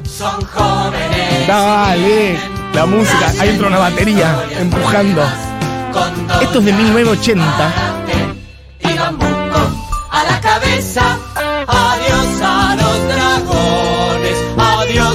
Dale, 1.48 2.38
la 2.72 2.86
música. 2.86 3.34
Ahí 3.40 3.50
entra 3.50 3.66
una 3.68 3.80
batería 3.80 4.46
empujando. 4.60 5.24
Esto 6.40 6.60
es 6.60 6.66
de 6.66 6.72
1980. 6.72 7.74
y 8.82 8.94
bambuco 8.96 9.72
a 10.12 10.24
la 10.24 10.40
cabeza. 10.40 11.18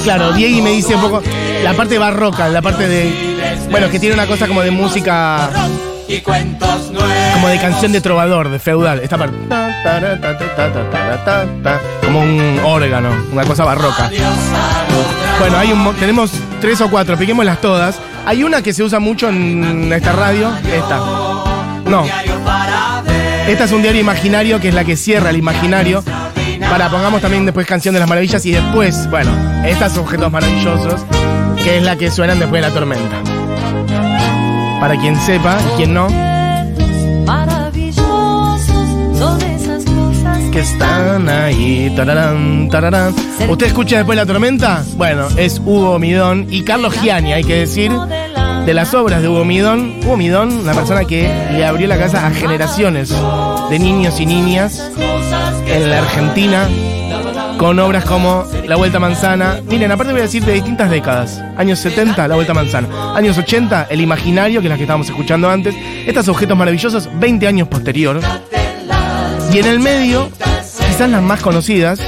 Claro, 0.03 0.33
Diego 0.33 0.63
me 0.63 0.71
dice 0.71 0.95
un 0.95 1.01
poco 1.01 1.21
la 1.63 1.73
parte 1.73 1.97
barroca, 1.97 2.49
la 2.49 2.61
parte 2.61 2.87
de. 2.87 3.37
Bueno, 3.69 3.89
que 3.89 3.99
tiene 3.99 4.15
una 4.15 4.27
cosa 4.27 4.47
como 4.47 4.61
de 4.61 4.71
música. 4.71 5.49
Como 7.33 7.47
de 7.47 7.59
canción 7.59 7.91
de 7.91 8.01
trovador, 8.01 8.49
de 8.49 8.59
feudal. 8.59 8.99
Esta 8.99 9.17
parte. 9.17 9.37
Como 12.03 12.21
un 12.21 12.59
órgano, 12.63 13.09
una 13.31 13.45
cosa 13.45 13.63
barroca. 13.63 14.09
Bueno, 15.39 15.57
hay 15.57 15.71
un, 15.71 15.95
tenemos 15.95 16.31
tres 16.59 16.81
o 16.81 16.89
cuatro, 16.89 17.17
piquémoslas 17.17 17.61
todas. 17.61 17.99
Hay 18.25 18.43
una 18.43 18.61
que 18.61 18.73
se 18.73 18.83
usa 18.83 18.99
mucho 18.99 19.29
en 19.29 19.91
esta 19.93 20.11
radio, 20.11 20.51
esta. 20.73 20.97
No. 21.85 22.05
Esta 23.47 23.63
es 23.63 23.71
un 23.71 23.81
diario 23.81 24.01
imaginario 24.01 24.59
que 24.59 24.69
es 24.69 24.73
la 24.73 24.83
que 24.83 24.95
cierra 24.95 25.29
el 25.29 25.37
imaginario. 25.37 26.03
Para 26.71 26.89
pongamos 26.89 27.19
también 27.21 27.43
después 27.43 27.67
Canción 27.67 27.93
de 27.93 27.99
las 27.99 28.07
Maravillas 28.07 28.45
y 28.45 28.53
después, 28.53 29.09
bueno, 29.09 29.29
estas 29.65 29.97
objetos 29.97 30.31
maravillosos, 30.31 31.01
que 31.61 31.77
es 31.77 31.83
la 31.83 31.97
que 31.97 32.09
suenan 32.09 32.39
después 32.39 32.61
de 32.61 32.69
la 32.69 32.73
tormenta. 32.73 33.21
Para 34.79 34.95
quien 34.95 35.17
sepa, 35.17 35.57
y 35.73 35.75
quien 35.75 35.93
no, 35.93 36.07
que 40.53 40.61
están 40.61 41.27
ahí. 41.27 41.93
tararán, 41.93 42.69
tararán. 42.69 43.13
¿Usted 43.49 43.67
escucha 43.67 43.97
después 43.97 44.17
de 44.17 44.23
la 44.23 44.25
tormenta? 44.25 44.85
Bueno, 44.95 45.27
es 45.35 45.59
Hugo 45.59 45.99
Midón 45.99 46.47
y 46.49 46.63
Carlos 46.63 46.95
Gianni, 47.01 47.33
hay 47.33 47.43
que 47.43 47.55
decir, 47.55 47.91
de 48.65 48.73
las 48.73 48.93
obras 48.93 49.21
de 49.21 49.27
Hugo 49.27 49.43
Midón. 49.43 49.99
Hugo 50.05 50.15
Midón, 50.15 50.59
una 50.59 50.73
persona 50.73 51.03
que 51.03 51.23
le 51.51 51.65
abrió 51.65 51.85
la 51.89 51.97
casa 51.97 52.25
a 52.25 52.31
generaciones 52.31 53.13
de 53.71 53.79
niños 53.79 54.19
y 54.19 54.25
niñas 54.25 54.91
en 55.65 55.89
la 55.89 55.99
Argentina 55.99 56.67
con 57.57 57.79
obras 57.79 58.03
como 58.03 58.43
La 58.67 58.75
Vuelta 58.75 58.99
Manzana. 58.99 59.61
Miren, 59.65 59.89
aparte 59.93 60.11
voy 60.11 60.19
a 60.19 60.25
decir 60.25 60.43
de 60.43 60.51
distintas 60.51 60.89
décadas. 60.91 61.41
Años 61.55 61.79
70, 61.79 62.27
La 62.27 62.35
Vuelta 62.35 62.53
Manzana. 62.53 63.15
Años 63.15 63.37
80, 63.37 63.87
El 63.89 64.01
Imaginario, 64.01 64.59
que 64.59 64.67
es 64.67 64.69
la 64.69 64.75
que 64.75 64.83
estábamos 64.83 65.07
escuchando 65.07 65.49
antes. 65.49 65.73
Estos 66.05 66.27
objetos 66.27 66.57
maravillosos, 66.57 67.07
20 67.17 67.47
años 67.47 67.69
posterior. 67.69 68.19
Y 69.53 69.59
en 69.59 69.65
el 69.65 69.79
medio, 69.79 70.29
quizás 70.89 71.09
las 71.09 71.21
más 71.21 71.39
conocidas, 71.39 72.01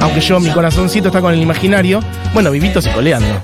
aunque 0.00 0.20
yo, 0.20 0.38
mi 0.38 0.50
corazoncito 0.50 1.08
está 1.08 1.20
con 1.20 1.34
el 1.34 1.42
imaginario. 1.42 1.98
Bueno, 2.32 2.52
Vivitos 2.52 2.86
y 2.86 2.90
Coleando. 2.90 3.42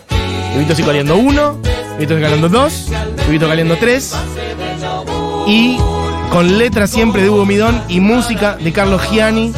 Vivitos 0.53 0.79
y 0.79 0.83
Coleando 0.85 1.17
1, 1.17 1.59
Vivitos 1.99 2.17
y 2.17 2.23
Coleando 2.23 2.49
2, 2.49 2.87
Vivitos 3.27 3.49
y 3.49 3.51
Coleando 3.51 3.77
3. 3.77 4.17
Y 5.49 5.79
con 6.35 6.59
letra 6.59 6.89
siempre 6.89 7.23
de 7.23 7.31
Hugo 7.31 7.47
Midón 7.47 7.81
y 7.89 8.01
música 8.01 8.57
de 8.57 8.73
Carlos 8.73 9.01
Gianni. 9.09 9.53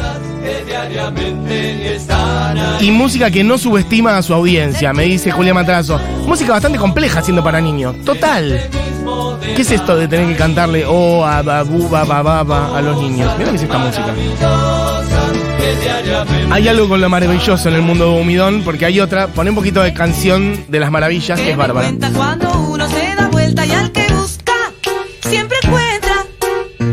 Y 2.79 2.91
música 2.91 3.31
que 3.31 3.43
no 3.43 3.57
subestima 3.57 4.15
a 4.15 4.21
su 4.21 4.31
audiencia, 4.31 4.93
me 4.93 5.05
dice 5.05 5.31
Julián 5.31 5.55
Matrazo. 5.55 5.99
Música 6.27 6.51
bastante 6.51 6.77
compleja 6.77 7.23
siendo 7.23 7.43
para 7.43 7.59
niños. 7.61 7.95
Total. 8.05 8.69
¿Qué 9.55 9.63
es 9.63 9.71
esto 9.71 9.97
de 9.97 10.07
tener 10.07 10.27
que 10.27 10.35
cantarle 10.35 10.85
oh, 10.87 11.25
a, 11.25 11.41
ba, 11.41 11.63
bu, 11.63 11.89
ba, 11.89 12.03
ba, 12.03 12.21
ba, 12.21 12.43
ba 12.43 12.77
a 12.77 12.79
los 12.83 13.01
niños? 13.01 13.33
Mira 13.39 13.49
que 13.49 13.55
es 13.55 13.63
esta 13.63 13.77
música. 13.79 14.13
Hay 16.51 16.67
algo 16.67 16.87
con 16.87 17.01
lo 17.01 17.09
maravilloso 17.09 17.69
en 17.69 17.75
el 17.75 17.81
mundo 17.81 18.13
de 18.13 18.21
Humidón, 18.21 18.61
porque 18.63 18.85
hay 18.85 18.99
otra, 18.99 19.29
pone 19.29 19.49
un 19.49 19.55
poquito 19.55 19.81
de 19.81 19.95
canción 19.95 20.65
de 20.67 20.79
las 20.79 20.91
maravillas, 20.91 21.39
que 21.39 21.49
es 21.49 21.57
bárbara. 21.57 21.89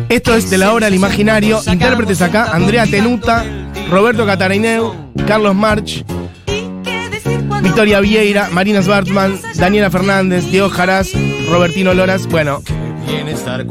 Esto 0.08 0.34
es 0.34 0.50
de 0.50 0.58
la 0.58 0.72
obra 0.72 0.88
El 0.88 0.94
Imaginario, 0.94 1.60
intérpretes 1.66 2.22
acá, 2.22 2.50
Andrea 2.52 2.86
Tenuta, 2.86 3.44
Roberto 3.90 4.26
Catarineu, 4.26 4.94
Carlos 5.26 5.54
March, 5.54 6.04
¿Y 6.46 6.82
qué 6.82 7.08
decir 7.10 7.44
cuando 7.48 7.68
Victoria 7.68 8.00
Vieira, 8.00 8.48
Marina 8.50 8.82
Svartman, 8.82 9.38
Daniela 9.56 9.90
Fernández, 9.90 10.50
Diego 10.50 10.68
Jaraz, 10.68 11.08
Robertino 11.50 11.94
Loras, 11.94 12.26
bueno, 12.26 12.62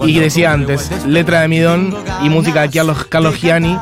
y 0.06 0.20
decía 0.20 0.52
antes, 0.54 0.90
letra 1.06 1.42
de 1.42 1.48
Midón 1.48 1.96
y 2.22 2.30
música 2.30 2.62
de 2.62 2.70
Carlos, 2.70 3.06
Carlos 3.06 3.36
Gianni. 3.40 3.78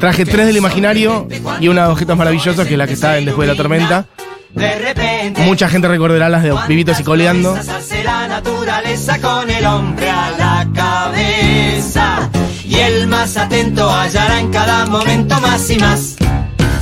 Traje 0.00 0.24
tres 0.26 0.46
del 0.46 0.56
imaginario 0.56 1.28
y 1.60 1.68
una 1.68 1.86
de 1.86 1.92
objetos 1.92 2.16
maravillosos, 2.16 2.66
que 2.66 2.74
es 2.74 2.78
la 2.78 2.86
que 2.86 2.94
está 2.94 3.16
en 3.18 3.24
Después 3.26 3.48
de 3.48 3.54
la 3.54 3.56
Tormenta. 3.56 4.06
De 4.54 4.78
repente, 4.78 5.42
Mucha 5.42 5.68
gente 5.68 5.88
recordará 5.88 6.28
las 6.28 6.42
de 6.42 6.54
Vivitos 6.68 7.00
y 7.00 7.04
Coleando. 7.04 7.56
la 8.04 8.28
naturaleza 8.28 9.20
con 9.20 9.50
el 9.50 9.66
hombre 9.66 10.08
a 10.08 10.30
la 10.30 10.68
cabeza. 10.72 12.30
Y 12.64 12.76
el 12.76 13.06
más 13.08 13.36
atento 13.36 13.90
hallará 13.90 14.40
en 14.40 14.50
cada 14.50 14.86
momento 14.86 15.40
más 15.40 15.68
y 15.70 15.76
más 15.78 16.16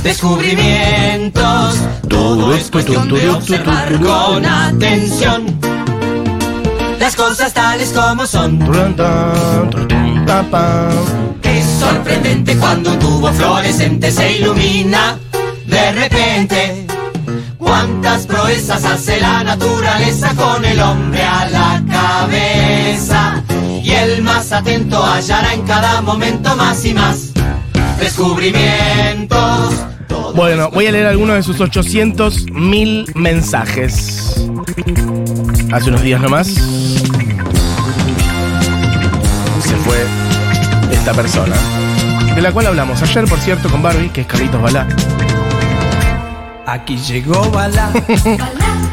descubrimientos. 0.03 1.77
Todo 2.07 2.53
es 2.55 2.69
cuestión 2.69 3.09
de 3.09 3.29
observar 3.29 3.99
con 3.99 4.45
atención 4.45 5.59
las 7.03 7.15
cosas 7.17 7.53
tales 7.53 7.91
como 7.91 8.25
son. 8.25 8.59
Es 11.43 11.65
sorprendente 11.79 12.55
cuando 12.55 12.91
un 12.91 12.99
tubo 12.99 13.33
fluorescente 13.33 14.09
se 14.09 14.37
ilumina 14.37 15.17
de 15.65 15.91
repente. 15.91 16.92
Cuántas 17.63 18.27
proezas 18.27 18.85
hace 18.85 19.19
la 19.19 19.43
naturaleza 19.43 20.33
con 20.35 20.63
el 20.65 20.79
hombre 20.79 21.23
a 21.23 21.49
la 21.49 21.83
cabeza. 21.89 23.43
Y 23.81 23.91
el 23.91 24.21
más 24.21 24.51
atento 24.51 25.03
hallará 25.03 25.53
en 25.53 25.63
cada 25.63 26.01
momento 26.01 26.55
más 26.55 26.85
y 26.85 26.93
más 26.93 27.31
descubrimientos. 27.99 29.73
Bueno, 30.35 30.69
voy 30.71 30.87
a 30.87 30.91
leer 30.91 31.07
algunos 31.07 31.35
de 31.35 31.43
sus 31.43 31.59
800 31.61 32.51
mil 32.51 33.05
mensajes. 33.15 34.35
Hace 35.71 35.89
unos 35.89 36.01
días 36.01 36.21
nomás. 36.21 36.47
Se 36.47 36.55
fue 39.85 40.05
esta 40.91 41.13
persona. 41.13 41.55
De 42.35 42.41
la 42.41 42.51
cual 42.51 42.67
hablamos 42.67 43.01
ayer, 43.01 43.25
por 43.25 43.39
cierto, 43.39 43.69
con 43.69 43.83
Barbie, 43.83 44.09
que 44.09 44.21
es 44.21 44.27
Carlitos 44.27 44.61
Balá. 44.61 44.87
Aquí 46.65 46.97
llegó 46.97 47.49
Bala. 47.51 47.91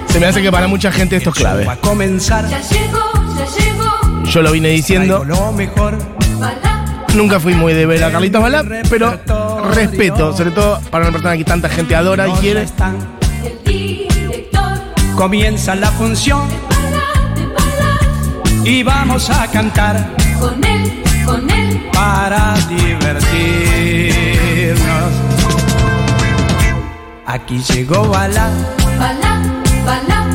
Se 0.09 0.19
me 0.21 0.27
hace 0.27 0.43
que 0.43 0.51
para 0.51 0.67
mucha 0.67 0.91
gente 0.91 1.17
esto 1.17 1.31
es 1.31 1.37
clave. 1.37 1.65
Va 1.65 1.75
a 1.75 1.77
comenzar. 1.77 2.49
ya 2.49 2.61
llegó, 2.61 3.13
ya 3.37 3.47
llegó, 3.65 4.25
Yo 4.25 4.43
lo 4.43 4.53
vine 4.53 4.69
diciendo. 4.71 5.25
lo 5.25 5.53
mejor. 5.53 5.97
Nunca 7.15 7.41
fui 7.41 7.55
muy 7.55 7.73
de 7.75 7.87
ver 7.87 8.05
a 8.05 8.13
Carlitos 8.13 8.41
Balá, 8.41 8.65
pero 8.89 9.19
respeto, 9.73 10.37
sobre 10.37 10.53
todo 10.53 10.81
para 10.91 11.05
una 11.05 11.13
persona 11.13 11.37
que 11.37 11.45
tanta 11.45 11.69
gente 11.69 11.95
adora 11.97 12.29
y 12.29 12.33
quiere. 12.35 12.67
Comienza 15.17 15.75
la 15.75 15.91
función 15.91 16.49
bala, 16.49 17.35
de 17.35 17.47
bala, 17.47 17.99
y 18.65 18.83
vamos 18.83 19.29
a 19.29 19.47
cantar 19.49 20.09
con 20.39 20.65
él, 20.65 21.03
con 21.27 21.51
él, 21.51 21.91
para 21.93 22.55
divertirnos. 22.69 24.30
Aquí 27.33 27.59
llegó 27.73 28.09
Bala. 28.09 28.49
bala, 28.99 29.41
bala, 29.87 30.27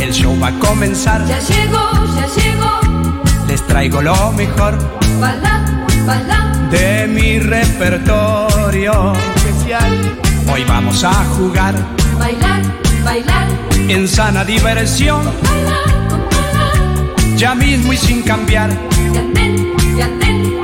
El 0.00 0.12
show 0.12 0.38
va 0.40 0.48
a 0.48 0.58
comenzar. 0.60 1.24
ya 1.26 1.38
llegó, 1.40 1.90
ya 2.16 2.26
llegó, 2.36 2.80
Les 3.48 3.60
traigo 3.66 4.00
lo 4.00 4.30
mejor 4.32 4.78
bala, 5.20 5.64
bala, 6.06 6.52
de 6.70 7.06
mi 7.08 7.38
repertorio. 7.40 9.12
Especial. 9.36 10.16
Hoy 10.52 10.64
vamos 10.64 11.02
a 11.04 11.12
jugar 11.36 11.74
Bailar, 12.18 12.62
bailar, 13.04 13.46
en 13.88 14.06
sana 14.06 14.44
diversión, 14.44 15.24
bailar, 15.24 17.36
ya 17.36 17.54
mismo 17.56 17.92
y 17.92 17.96
sin 17.96 18.22
cambiar. 18.22 18.70
yandén, 19.12 19.74
yandén. 19.98 20.54
¡Ya, 20.54 20.63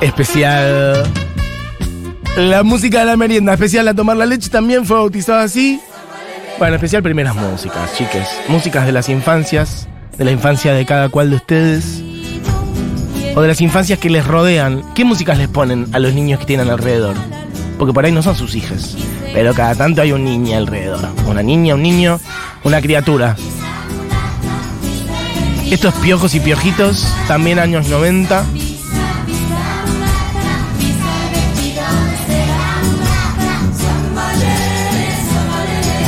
Especial. 0.00 1.04
La 2.36 2.62
música 2.62 3.00
de 3.00 3.06
la 3.06 3.16
merienda, 3.16 3.54
especial 3.54 3.88
a 3.88 3.94
tomar 3.94 4.16
la 4.16 4.26
leche, 4.26 4.50
también 4.50 4.84
fue 4.84 4.96
bautizado 4.96 5.40
así. 5.40 5.80
Bueno, 6.58 6.74
especial 6.74 7.02
primeras 7.02 7.34
músicas, 7.34 7.96
chiques. 7.96 8.28
Músicas 8.48 8.84
de 8.86 8.92
las 8.92 9.08
infancias, 9.08 9.88
de 10.18 10.24
la 10.24 10.32
infancia 10.32 10.74
de 10.74 10.84
cada 10.84 11.08
cual 11.08 11.30
de 11.30 11.36
ustedes. 11.36 12.02
O 13.34 13.40
de 13.40 13.48
las 13.48 13.60
infancias 13.60 13.98
que 13.98 14.10
les 14.10 14.26
rodean. 14.26 14.82
¿Qué 14.94 15.04
músicas 15.04 15.38
les 15.38 15.48
ponen 15.48 15.86
a 15.92 15.98
los 15.98 16.14
niños 16.14 16.40
que 16.40 16.46
tienen 16.46 16.68
alrededor? 16.68 17.16
Porque 17.78 17.92
por 17.92 18.04
ahí 18.04 18.12
no 18.12 18.22
son 18.22 18.36
sus 18.36 18.54
hijas. 18.54 18.96
Pero 19.32 19.54
cada 19.54 19.74
tanto 19.74 20.02
hay 20.02 20.12
un 20.12 20.24
niño 20.24 20.56
alrededor. 20.56 21.06
Una 21.26 21.42
niña, 21.42 21.74
un 21.74 21.82
niño, 21.82 22.20
una 22.64 22.80
criatura. 22.80 23.36
Estos 25.70 25.94
piojos 25.94 26.34
y 26.34 26.40
piojitos, 26.40 27.06
también 27.28 27.58
años 27.58 27.88
90. 27.88 28.44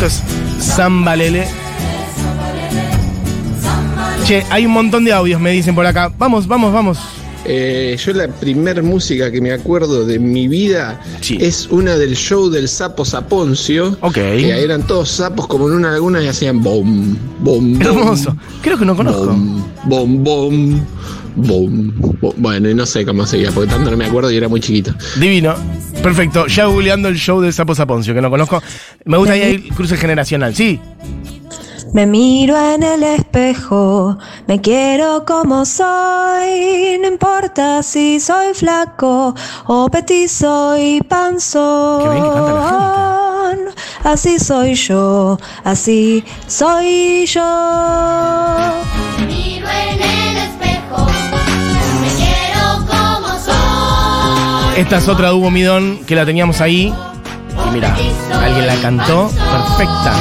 Esto 0.00 0.06
es 0.06 0.22
Samba 0.64 1.16
Lele. 1.16 1.44
Che, 4.24 4.44
hay 4.48 4.64
un 4.64 4.70
montón 4.72 5.04
de 5.04 5.12
audios, 5.12 5.40
me 5.40 5.50
dicen 5.50 5.74
por 5.74 5.84
acá. 5.86 6.12
Vamos, 6.16 6.46
vamos, 6.46 6.72
vamos. 6.72 6.98
Eh, 7.44 7.96
yo 8.04 8.12
la 8.12 8.28
primer 8.28 8.80
música 8.84 9.32
que 9.32 9.40
me 9.40 9.52
acuerdo 9.52 10.04
de 10.04 10.20
mi 10.20 10.46
vida 10.46 11.00
Sí. 11.20 11.38
es 11.40 11.66
una 11.70 11.96
del 11.96 12.14
show 12.14 12.48
del 12.48 12.68
sapo 12.68 13.04
Saponcio. 13.04 13.96
Ok. 14.00 14.14
Que 14.14 14.62
eran 14.62 14.86
todos 14.86 15.08
sapos 15.10 15.48
como 15.48 15.66
en 15.68 15.74
una 15.74 15.90
laguna 15.90 16.22
y 16.22 16.28
hacían 16.28 16.62
bom, 16.62 17.16
bom, 17.40 17.76
bom. 17.76 17.82
Hermoso. 17.82 18.36
Creo 18.62 18.78
que 18.78 18.84
no 18.84 18.94
conozco. 18.94 19.26
Bom, 19.26 19.64
bom, 19.86 20.22
bom, 20.22 20.80
bom, 21.34 21.92
bom. 22.20 22.32
Bueno, 22.36 22.70
y 22.70 22.74
no 22.74 22.86
sé 22.86 23.04
cómo 23.04 23.26
seguía, 23.26 23.50
porque 23.50 23.70
tanto 23.70 23.90
no 23.90 23.96
me 23.96 24.04
acuerdo 24.06 24.30
y 24.30 24.36
era 24.36 24.46
muy 24.48 24.60
chiquito. 24.60 24.94
Divino. 25.18 25.56
Perfecto. 26.02 26.46
Ya 26.46 26.66
googleando 26.66 27.08
el 27.08 27.16
show 27.16 27.40
de 27.40 27.52
Sapo 27.52 27.74
Saponcio, 27.74 28.14
que 28.14 28.20
no 28.20 28.30
conozco. 28.30 28.62
Me 29.04 29.16
gusta 29.16 29.34
ahí 29.34 29.42
el 29.42 29.68
cruce 29.74 29.96
generacional. 29.96 30.54
Sí. 30.54 30.80
Me 31.92 32.04
miro 32.06 32.54
en 32.56 32.82
el 32.82 33.02
espejo, 33.02 34.18
me 34.46 34.60
quiero 34.60 35.24
como 35.24 35.64
soy, 35.64 36.98
no 37.00 37.08
importa 37.08 37.82
si 37.82 38.20
soy 38.20 38.52
flaco 38.52 39.34
o 39.66 39.88
petizo 39.88 40.76
y 40.76 41.00
panzón. 41.00 42.02
Qué 42.02 42.10
bien 42.10 42.24
que 42.24 42.30
canta 42.30 43.08
Así 44.04 44.38
soy 44.38 44.74
yo, 44.74 45.38
así 45.64 46.24
soy 46.46 47.24
yo. 47.26 47.40
Miro 49.26 49.66
en 49.68 50.02
el 50.02 50.36
espejo, 50.36 51.06
Esta 54.78 54.98
es 54.98 55.08
otra 55.08 55.30
de 55.30 55.34
Hugo 55.34 55.50
Midón 55.50 55.98
que 56.06 56.14
la 56.14 56.24
teníamos 56.24 56.60
ahí. 56.60 56.94
Y 57.66 57.70
mira, 57.72 57.96
alguien 58.32 58.64
la 58.64 58.76
cantó 58.76 59.28
perfecta. 59.28 60.12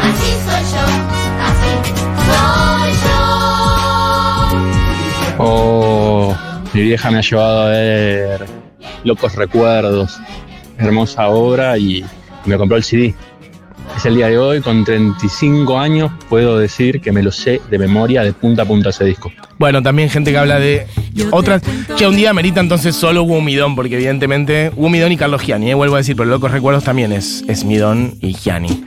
Así 0.00 0.30
soy 0.46 0.62
yo, 0.70 0.84
así 1.42 1.72
soy 2.28 2.92
yo. 5.36 5.44
Oh, 5.44 6.36
mi 6.72 6.82
vieja 6.82 7.10
me 7.10 7.18
ha 7.18 7.20
llevado 7.20 7.62
a 7.62 7.66
ver 7.66 8.46
Locos 9.02 9.34
Recuerdos, 9.34 10.20
hermosa 10.78 11.30
obra 11.30 11.76
y 11.78 12.04
me 12.44 12.56
compró 12.56 12.76
el 12.76 12.84
CD. 12.84 13.16
Es 14.02 14.06
el 14.06 14.16
día 14.16 14.26
de 14.26 14.36
hoy, 14.36 14.60
con 14.60 14.84
35 14.84 15.78
años, 15.78 16.10
puedo 16.28 16.58
decir 16.58 17.00
que 17.00 17.12
me 17.12 17.22
lo 17.22 17.30
sé 17.30 17.62
de 17.70 17.78
memoria 17.78 18.24
de 18.24 18.32
punta 18.32 18.62
a 18.62 18.64
punta 18.64 18.88
ese 18.88 19.04
disco. 19.04 19.30
Bueno, 19.60 19.80
también 19.80 20.10
gente 20.10 20.32
que 20.32 20.38
habla 20.38 20.58
de 20.58 20.88
otras. 21.30 21.62
Che, 21.94 22.08
un 22.08 22.16
día 22.16 22.32
merita 22.32 22.58
entonces 22.58 22.96
solo 22.96 23.22
Hugo 23.22 23.40
Midón, 23.40 23.76
porque 23.76 23.94
evidentemente 23.94 24.72
Hugo 24.74 24.88
Midón 24.88 25.12
y 25.12 25.16
Carlos 25.16 25.42
Gianni, 25.42 25.70
eh, 25.70 25.74
vuelvo 25.74 25.94
a 25.94 25.98
decir, 25.98 26.16
pero 26.16 26.28
Locos 26.28 26.50
Recuerdos 26.50 26.82
también 26.82 27.12
es, 27.12 27.44
es 27.46 27.64
Midón 27.64 28.14
y 28.20 28.34
Gianni. 28.34 28.82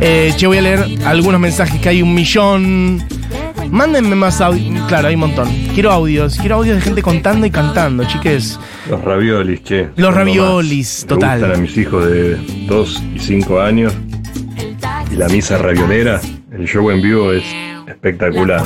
Eh, 0.00 0.34
che, 0.36 0.46
voy 0.46 0.58
a 0.58 0.60
leer 0.60 0.84
algunos 1.06 1.40
mensajes 1.40 1.80
que 1.80 1.88
hay 1.88 2.02
un 2.02 2.12
millón. 2.12 3.02
Mándenme 3.70 4.16
más 4.16 4.42
audios. 4.42 4.86
Claro, 4.86 5.08
hay 5.08 5.14
un 5.14 5.20
montón. 5.20 5.48
Quiero 5.72 5.92
audios. 5.92 6.36
Quiero 6.36 6.56
audios 6.56 6.76
de 6.76 6.82
gente 6.82 7.00
contando 7.00 7.46
y 7.46 7.50
cantando, 7.50 8.04
chiques. 8.04 8.60
Los 8.90 9.02
raviolis, 9.02 9.62
che. 9.62 9.88
Los 9.96 10.12
raviolis, 10.12 11.06
total. 11.08 11.40
Me 11.40 11.46
gustan 11.46 11.58
a 11.58 11.62
mis 11.62 11.78
hijos 11.78 12.04
de 12.04 12.36
2 12.66 13.02
y 13.14 13.18
5 13.18 13.60
años. 13.62 13.94
Y 15.10 15.16
la 15.16 15.28
misa 15.28 15.58
raviolera, 15.58 16.20
el 16.52 16.66
show 16.66 16.90
en 16.90 17.00
vivo 17.00 17.32
es 17.32 17.44
espectacular. 17.86 18.62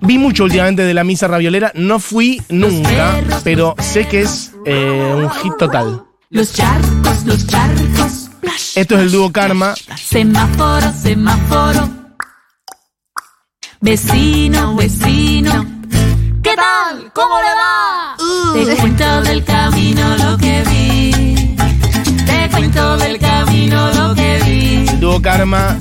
Vi 0.00 0.18
mucho 0.18 0.44
últimamente 0.44 0.82
de 0.82 0.94
la 0.94 1.04
misa 1.04 1.28
raviolera. 1.28 1.72
No 1.74 1.98
fui 1.98 2.40
nunca, 2.48 3.20
pero 3.44 3.74
sé 3.78 4.06
que 4.06 4.22
es 4.22 4.52
eh, 4.64 5.14
un 5.14 5.30
hit 5.30 5.52
total. 5.58 6.04
Los 6.30 6.52
charcos, 6.52 7.24
los 7.26 7.46
charcos. 7.46 8.30
Plash, 8.40 8.78
Esto 8.78 8.94
es 8.94 9.00
el 9.02 9.12
dúo 9.12 9.30
Karma. 9.30 9.74
Semáforo, 9.96 10.92
semáforo. 10.92 11.88
Vecino, 13.80 14.76
vecino. 14.76 15.66
¿Qué 16.42 16.54
tal? 16.56 17.12
¿Cómo 17.12 17.34
le 17.40 18.64
va? 18.64 18.64
Te 18.64 18.76
cuento 18.76 19.22
del 19.22 19.44
camino 19.44 20.16
lo 20.16 20.38
que 20.38 20.62
vi. 20.70 21.56
Te 22.24 22.48
cuento 22.50 22.96
del 22.96 23.18
camino 23.18 23.39
Karma. 25.22 25.76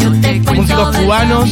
Músicos 0.56 0.98
cubanos. 0.98 1.50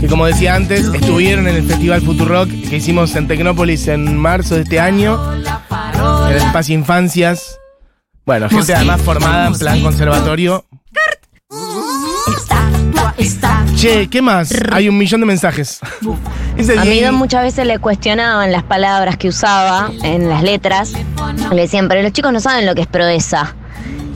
que 0.00 0.06
como 0.08 0.26
decía 0.26 0.54
antes, 0.54 0.86
estuvieron 0.92 1.46
en 1.48 1.56
el 1.56 1.66
Festival 1.66 2.02
Futurock 2.02 2.48
que 2.48 2.76
hicimos 2.76 3.14
en 3.16 3.28
Tecnópolis 3.28 3.88
en 3.88 4.16
marzo 4.16 4.56
de 4.56 4.62
este 4.62 4.80
año, 4.80 5.18
en 5.34 5.40
el. 6.28 6.36
Espacio 6.36 6.74
Infancias. 6.74 7.58
Bueno, 8.24 8.48
gente 8.48 8.56
Mosquito, 8.56 8.76
además 8.76 9.02
formada 9.02 9.46
en 9.48 9.58
plan 9.58 9.82
conservatorio. 9.82 10.64
Che, 13.76 14.08
¿qué 14.08 14.22
más? 14.22 14.52
Hay 14.70 14.88
un 14.88 14.96
millón 14.96 15.20
de 15.20 15.26
mensajes. 15.26 15.80
A 16.78 16.84
Midón 16.84 17.14
muchas 17.14 17.42
veces 17.42 17.66
le 17.66 17.78
cuestionaban 17.78 18.52
las 18.52 18.62
palabras 18.62 19.16
que 19.16 19.28
usaba 19.28 19.90
en 20.02 20.28
las 20.28 20.42
letras. 20.42 20.92
Le 21.50 21.62
decían, 21.62 21.88
pero 21.88 22.02
los 22.02 22.12
chicos 22.12 22.32
no 22.32 22.40
saben 22.40 22.66
lo 22.66 22.74
que 22.74 22.82
es 22.82 22.86
proeza. 22.86 23.56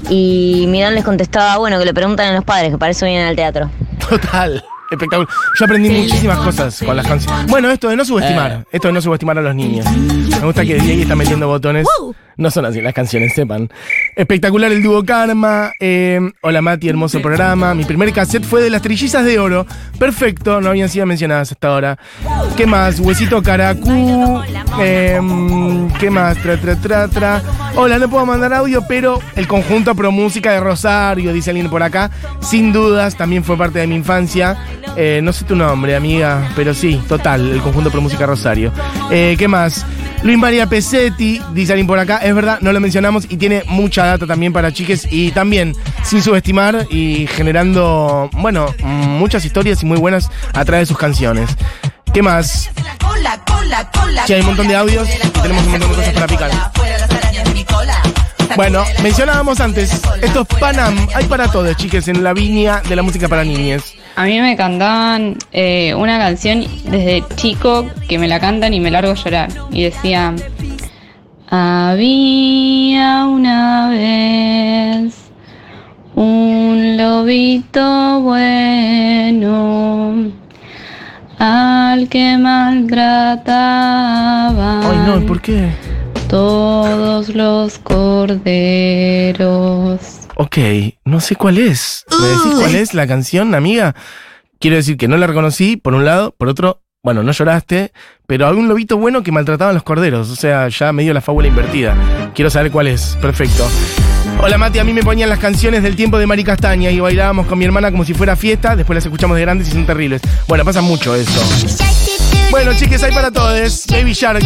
Y 0.09 0.66
Midón 0.69 0.95
les 0.95 1.05
contestaba, 1.05 1.59
bueno, 1.59 1.79
que 1.79 1.85
le 1.85 1.95
preguntan 1.95 2.29
a 2.29 2.35
los 2.35 2.45
padres, 2.45 2.71
que 2.71 2.79
para 2.79 2.92
eso 2.92 3.07
vienen 3.07 3.27
al 3.27 3.37
teatro. 3.37 3.71
Total. 4.09 4.64
Espectacular. 4.90 5.29
Yo 5.59 5.64
aprendí 5.64 5.90
muchísimas 5.90 6.38
cosas 6.38 6.81
con 6.85 6.97
las 6.97 7.07
canciones. 7.07 7.47
Bueno, 7.49 7.71
esto 7.71 7.88
de 7.88 7.97
no 7.97 8.05
subestimar. 8.05 8.64
Esto 8.71 8.88
de 8.88 8.95
no 8.95 9.01
subestimar 9.01 9.37
a 9.38 9.42
los 9.42 9.55
niños. 9.55 9.85
Me 9.90 10.47
gusta 10.47 10.64
que 10.64 10.77
Diego 10.77 11.03
está 11.03 11.16
metiendo 11.16 11.49
botones. 11.49 11.87
No 12.38 12.51
son 12.51 12.66
así 12.66 12.83
las 12.83 12.92
canciones, 12.92 13.33
sepan. 13.35 13.70
Espectacular 14.14 14.70
el 14.70 14.83
dúo 14.83 15.03
Karma. 15.05 15.72
eh, 15.81 16.20
hola 16.42 16.61
Mati, 16.61 16.88
hermoso 16.88 17.22
programa. 17.22 17.72
Mi 17.75 17.85
primer 17.85 18.12
cassette 18.12 18.44
fue 18.44 18.61
de 18.62 18.68
las 18.68 18.83
trillizas 18.83 19.25
de 19.25 19.38
oro. 19.38 19.66
Perfecto, 19.99 20.61
no 20.61 20.68
habían 20.68 20.88
sido 20.90 21.07
mencionadas 21.07 21.53
hasta 21.53 21.68
ahora. 21.68 21.99
¿Qué 22.57 22.66
más? 22.66 23.01
Huesito 23.01 23.42
Caracú. 23.42 24.42
eh, 24.81 25.18
¿Qué 25.99 26.11
más? 26.11 26.37
Tra, 26.42 26.61
tra, 26.61 26.77
tra, 26.77 27.09
tra. 27.09 27.42
Hola, 27.75 27.99
no 27.99 28.09
puedo 28.11 28.27
mandar 28.27 28.53
audio, 28.53 28.83
pero 28.87 29.18
el 29.35 29.46
conjunto 29.46 29.94
Pro 29.94 30.12
Música 30.12 30.53
de 30.53 30.61
Rosario, 30.61 31.33
dice 31.33 31.51
alguien 31.51 31.70
por 31.70 31.83
acá. 31.83 32.11
Sin 32.40 32.72
dudas, 32.72 33.16
también 33.16 33.44
fue 33.44 33.57
parte 33.57 33.79
de 33.79 33.87
mi 33.87 33.94
infancia. 33.94 34.57
Eh, 34.96 35.20
no 35.22 35.33
sé 35.33 35.44
tu 35.44 35.57
nombre, 35.57 35.96
amiga, 35.96 36.51
pero 36.55 36.75
sí, 36.75 37.01
total, 37.09 37.51
el 37.53 37.61
conjunto 37.61 37.90
Pro 37.90 38.01
Música 38.03 38.27
Rosario. 38.27 38.72
Eh, 39.11 39.37
¿Qué 39.38 39.49
más? 39.49 39.85
Luis 40.27 40.39
María 40.39 40.67
Pesetti, 40.67 41.41
dice 41.53 41.85
por 41.85 42.01
acá. 42.01 42.19
Es 42.19 42.35
verdad, 42.35 42.59
no 42.61 42.73
lo 42.73 42.81
mencionamos 42.81 43.27
y 43.29 43.37
tiene 43.37 43.62
mucha 43.69 44.07
data 44.07 44.27
también 44.27 44.53
para 44.53 44.73
chiques 44.73 45.07
y 45.09 45.31
también 45.31 45.73
sin 46.03 46.21
subestimar 46.21 46.89
y 46.91 47.29
generando, 47.29 48.29
bueno, 48.33 48.75
muchas 48.83 49.45
historias 49.45 49.85
y 49.85 49.87
muy 49.87 49.99
buenas 49.99 50.29
a 50.53 50.65
través 50.65 50.83
de 50.83 50.87
sus 50.87 50.99
canciones. 50.99 51.49
¿Qué 52.12 52.23
más? 52.23 52.69
Sí, 54.27 54.33
hay 54.33 54.41
un 54.41 54.47
montón 54.47 54.67
de 54.67 54.75
audios 54.75 55.09
y 55.09 55.29
tenemos 55.29 55.65
un 55.65 55.71
montón 55.71 55.91
de 55.91 55.97
cosas 55.97 56.15
para 56.15 56.27
picar. 56.27 56.51
Bueno, 58.57 58.85
mencionábamos 59.05 59.61
antes, 59.61 60.03
estos 60.23 60.45
Panam, 60.59 61.07
hay 61.15 61.27
para 61.27 61.53
todos, 61.53 61.77
chiques, 61.77 62.09
en 62.09 62.25
la 62.25 62.33
viña 62.33 62.83
de 62.89 62.97
la 62.97 63.03
música 63.03 63.29
para 63.29 63.45
niñas. 63.45 63.95
A 64.17 64.25
mí 64.25 64.41
me 64.41 64.57
cantaban 64.57 65.37
eh, 65.53 65.95
una 65.95 66.19
canción 66.19 66.65
desde 66.85 67.23
chico 67.37 67.87
que 68.09 68.19
me 68.19 68.29
la 68.29 68.41
cantan 68.41 68.75
y 68.75 68.81
me 68.81 68.91
largo 68.91 69.13
a 69.13 69.15
llorar. 69.15 69.51
Y 69.71 69.85
decía, 69.85 70.35
había 71.49 73.27
una 73.27 73.91
vez 73.91 75.15
un 76.15 76.57
un 76.77 76.97
lobito 76.97 78.21
bueno 78.21 80.15
al 81.39 82.09
que 82.09 82.37
maltrataba 82.39 83.71
Ay, 84.91 84.99
no, 85.07 85.27
¿por 85.27 85.41
qué? 85.41 85.71
todos 86.29 87.29
los 87.31 87.79
corderos. 87.79 88.37
Ok, 90.38 90.59
no 91.07 91.20
sé 91.20 91.35
cuál 91.35 91.57
es. 91.57 92.05
¿Me 92.11 92.27
decís 92.27 92.53
cuál 92.61 92.75
es 92.75 92.92
la 92.92 93.07
canción, 93.07 93.55
amiga? 93.55 93.94
Quiero 94.61 94.77
decir 94.77 94.99
que 94.99 95.09
no 95.09 95.16
la 95.16 95.27
reconocí, 95.27 95.79
por 95.79 95.94
un 95.94 96.05
lado, 96.05 96.35
por 96.37 96.49
otro, 96.49 96.83
bueno, 97.03 97.22
no 97.22 97.33
lloraste, 97.33 97.92
pero 98.27 98.46
había 98.46 98.61
un 98.61 98.68
lobito 98.68 98.99
bueno 98.99 99.22
que 99.22 99.33
maltrataba 99.33 99.70
a 99.70 99.75
los 99.75 99.83
corderos, 99.83 100.29
o 100.29 100.37
sea, 100.37 100.68
ya 100.68 100.92
me 100.92 101.05
dio 101.05 101.14
la 101.14 101.22
fábula 101.22 101.49
invertida. 101.49 101.96
Quiero 102.35 102.51
saber 102.51 102.70
cuál 102.70 102.88
es, 102.88 103.16
perfecto. 103.22 103.66
Hola 104.42 104.59
Mati, 104.59 104.79
a 104.79 104.85
mí 104.85 104.92
me 104.92 105.03
ponían 105.03 105.31
las 105.31 105.38
canciones 105.38 105.83
del 105.83 105.96
tiempo 105.96 106.18
de 106.18 106.27
Mari 106.27 106.44
Castaña 106.44 106.90
y 106.90 107.01
bailábamos 107.01 107.46
con 107.46 107.59
mi 107.59 107.64
hermana 107.64 107.90
como 107.90 108.05
si 108.05 108.12
fuera 108.12 108.37
fiesta, 108.37 108.77
después 108.77 108.94
las 108.94 109.07
escuchamos 109.07 109.37
de 109.37 109.40
grandes 109.40 109.68
y 109.68 109.70
son 109.70 109.87
terribles. 109.87 110.20
Bueno, 110.46 110.66
pasa 110.66 110.83
mucho 110.83 111.14
eso. 111.14 112.26
Bueno, 112.51 112.73
chiques, 112.75 113.03
hay 113.03 113.13
para 113.13 113.31
todos. 113.31 113.87
Baby 113.89 114.13
Shark. 114.13 114.45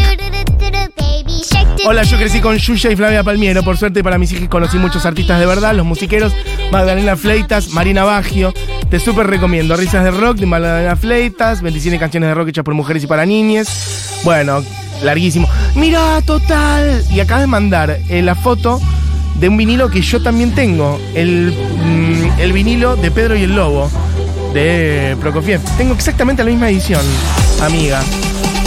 Hola, 1.87 2.03
yo 2.03 2.19
crecí 2.19 2.41
con 2.41 2.57
Yuya 2.57 2.91
y 2.91 2.97
Flavia 2.97 3.23
Palmiero. 3.23 3.63
Por 3.63 3.77
suerte 3.77 4.03
para 4.03 4.19
mis 4.19 4.33
hijos 4.33 4.49
conocí 4.49 4.77
muchos 4.77 5.07
artistas 5.07 5.41
de 5.41 5.47
verdad, 5.47 5.75
los 5.75 5.87
musiqueros, 5.87 6.35
Magdalena 6.71 7.17
Fleitas, 7.17 7.71
Marina 7.71 8.05
Baggio. 8.05 8.53
Te 8.91 9.01
súper 9.01 9.27
recomiendo. 9.27 9.77
Risas 9.77 10.05
de 10.05 10.11
rock 10.11 10.39
de 10.39 10.47
Magdalena 10.47 10.97
Fleitas, 10.97 11.63
27 11.63 11.99
canciones 11.99 12.29
de 12.29 12.35
rock 12.35 12.49
hechas 12.49 12.65
por 12.65 12.75
mujeres 12.75 13.05
y 13.05 13.07
para 13.07 13.25
niñas. 13.25 14.21
Bueno, 14.25 14.63
larguísimo. 15.03 15.49
Mira, 15.75 16.21
total. 16.23 17.05
Y 17.11 17.21
acabas 17.21 17.43
de 17.43 17.47
mandar 17.47 17.99
eh, 18.09 18.23
la 18.23 18.35
foto 18.35 18.81
de 19.37 19.49
un 19.49 19.57
vinilo 19.57 19.91
que 19.91 20.03
yo 20.03 20.23
también 20.23 20.55
tengo. 20.55 21.01
El, 21.15 21.53
mm, 21.53 22.41
el 22.41 22.53
vinilo 22.53 22.97
de 22.97 23.11
Pedro 23.11 23.37
y 23.37 23.45
el 23.45 23.55
Lobo, 23.55 23.91
de 24.53 25.17
Prokofiev. 25.21 25.61
Tengo 25.79 25.95
exactamente 25.95 26.45
la 26.45 26.51
misma 26.51 26.69
edición, 26.69 27.03
amiga. 27.62 28.01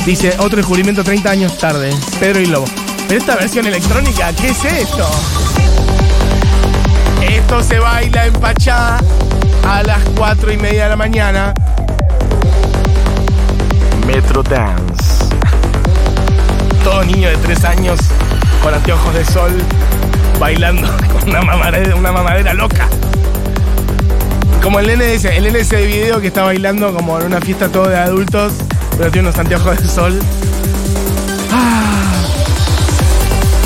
Dice, 0.05 0.35
otro 0.39 0.57
descubrimiento 0.57 1.03
30 1.03 1.29
años 1.29 1.57
tarde. 1.57 1.93
Pedro 2.19 2.41
y 2.41 2.45
Lobo. 2.45 2.65
Pero 3.07 3.19
esta 3.19 3.35
versión 3.35 3.65
electrónica, 3.67 4.31
¿qué 4.33 4.49
es 4.49 4.65
esto? 4.65 5.09
Esto 7.21 7.63
se 7.63 7.79
baila 7.79 8.25
en 8.25 8.33
Pachá 8.33 8.97
a 9.67 9.83
las 9.83 10.01
4 10.17 10.51
y 10.51 10.57
media 10.57 10.83
de 10.83 10.89
la 10.89 10.95
mañana. 10.95 11.53
Metro 14.05 14.43
Dance. 14.43 15.25
Todo 16.83 17.03
niño 17.03 17.29
de 17.29 17.37
3 17.37 17.63
años 17.65 17.99
con 18.61 18.73
anteojos 18.73 19.13
de 19.13 19.25
sol 19.25 19.51
bailando 20.39 20.87
con 21.13 21.29
una 21.29 21.41
mamadera, 21.41 21.95
una 21.95 22.11
mamadera 22.11 22.53
loca. 22.53 22.87
Como 24.61 24.79
el 24.79 24.87
nene 24.87 25.13
ese, 25.13 25.35
el 25.37 25.43
nene 25.43 25.59
ese 25.59 25.77
de 25.77 25.87
video 25.87 26.21
que 26.21 26.27
está 26.27 26.43
bailando 26.43 26.93
como 26.93 27.19
en 27.19 27.27
una 27.27 27.41
fiesta 27.41 27.69
todo 27.69 27.89
de 27.89 27.97
adultos, 27.97 28.53
pero 28.97 29.11
tiene 29.11 29.27
unos 29.27 29.39
anteojos 29.39 29.81
de 29.81 29.87
sol. 29.87 30.19
Ah. 31.51 32.13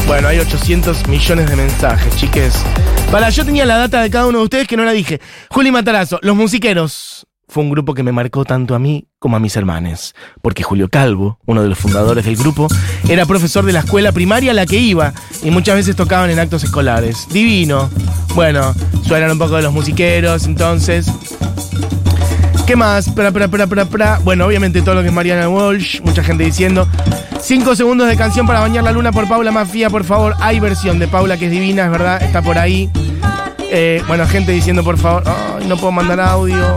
Bueno, 0.07 0.27
hay 0.27 0.39
800 0.39 1.07
millones 1.07 1.49
de 1.49 1.55
mensajes, 1.55 2.15
chiques. 2.15 2.63
Para, 3.11 3.29
yo 3.29 3.45
tenía 3.45 3.65
la 3.65 3.77
data 3.77 4.01
de 4.01 4.09
cada 4.09 4.27
uno 4.27 4.39
de 4.39 4.43
ustedes 4.45 4.67
que 4.67 4.77
no 4.77 4.83
la 4.83 4.91
dije. 4.91 5.19
Juli 5.49 5.71
Matarazo, 5.71 6.19
Los 6.21 6.35
Musiqueros. 6.35 7.27
Fue 7.49 7.63
un 7.63 7.69
grupo 7.69 7.93
que 7.93 8.03
me 8.03 8.11
marcó 8.11 8.43
tanto 8.43 8.75
a 8.75 8.79
mí 8.79 9.07
como 9.19 9.37
a 9.37 9.39
mis 9.39 9.55
hermanes. 9.55 10.13
Porque 10.41 10.63
Julio 10.63 10.89
Calvo, 10.89 11.39
uno 11.45 11.61
de 11.61 11.69
los 11.69 11.77
fundadores 11.77 12.25
del 12.25 12.35
grupo, 12.35 12.67
era 13.07 13.25
profesor 13.25 13.65
de 13.65 13.71
la 13.71 13.79
escuela 13.79 14.11
primaria 14.11 14.51
a 14.51 14.53
la 14.53 14.65
que 14.65 14.77
iba 14.77 15.13
y 15.41 15.49
muchas 15.49 15.75
veces 15.75 15.95
tocaban 15.95 16.29
en 16.29 16.39
actos 16.39 16.65
escolares. 16.65 17.25
Divino. 17.29 17.89
Bueno, 18.35 18.73
suenan 19.05 19.31
un 19.31 19.39
poco 19.39 19.55
de 19.55 19.61
los 19.61 19.71
musiqueros, 19.71 20.45
entonces. 20.45 21.07
¿Qué 22.67 22.75
más? 22.75 23.09
Pra, 23.09 23.31
pra, 23.31 23.47
pra. 23.47 24.19
Bueno, 24.25 24.45
obviamente 24.45 24.81
todo 24.81 24.95
lo 24.95 25.01
que 25.01 25.07
es 25.07 25.13
Mariana 25.13 25.47
Walsh, 25.47 26.01
mucha 26.01 26.21
gente 26.21 26.43
diciendo. 26.43 26.85
Cinco 27.41 27.75
segundos 27.77 28.09
de 28.09 28.17
canción 28.17 28.45
para 28.45 28.59
bañar 28.59 28.83
la 28.83 28.91
luna 28.91 29.13
por 29.13 29.25
Paula 29.27 29.51
Mafia, 29.51 29.89
por 29.89 30.03
favor. 30.03 30.35
Hay 30.41 30.59
versión 30.59 30.99
de 30.99 31.07
Paula 31.07 31.37
que 31.37 31.45
es 31.45 31.51
divina, 31.51 31.85
es 31.85 31.91
verdad, 31.91 32.21
está 32.21 32.41
por 32.41 32.57
ahí. 32.57 32.89
Eh, 33.71 34.03
bueno, 34.07 34.27
gente 34.27 34.51
diciendo 34.51 34.83
por 34.83 34.97
favor, 34.97 35.23
"Ay, 35.25 35.65
no 35.67 35.77
puedo 35.77 35.93
mandar 35.93 36.19
audio. 36.19 36.75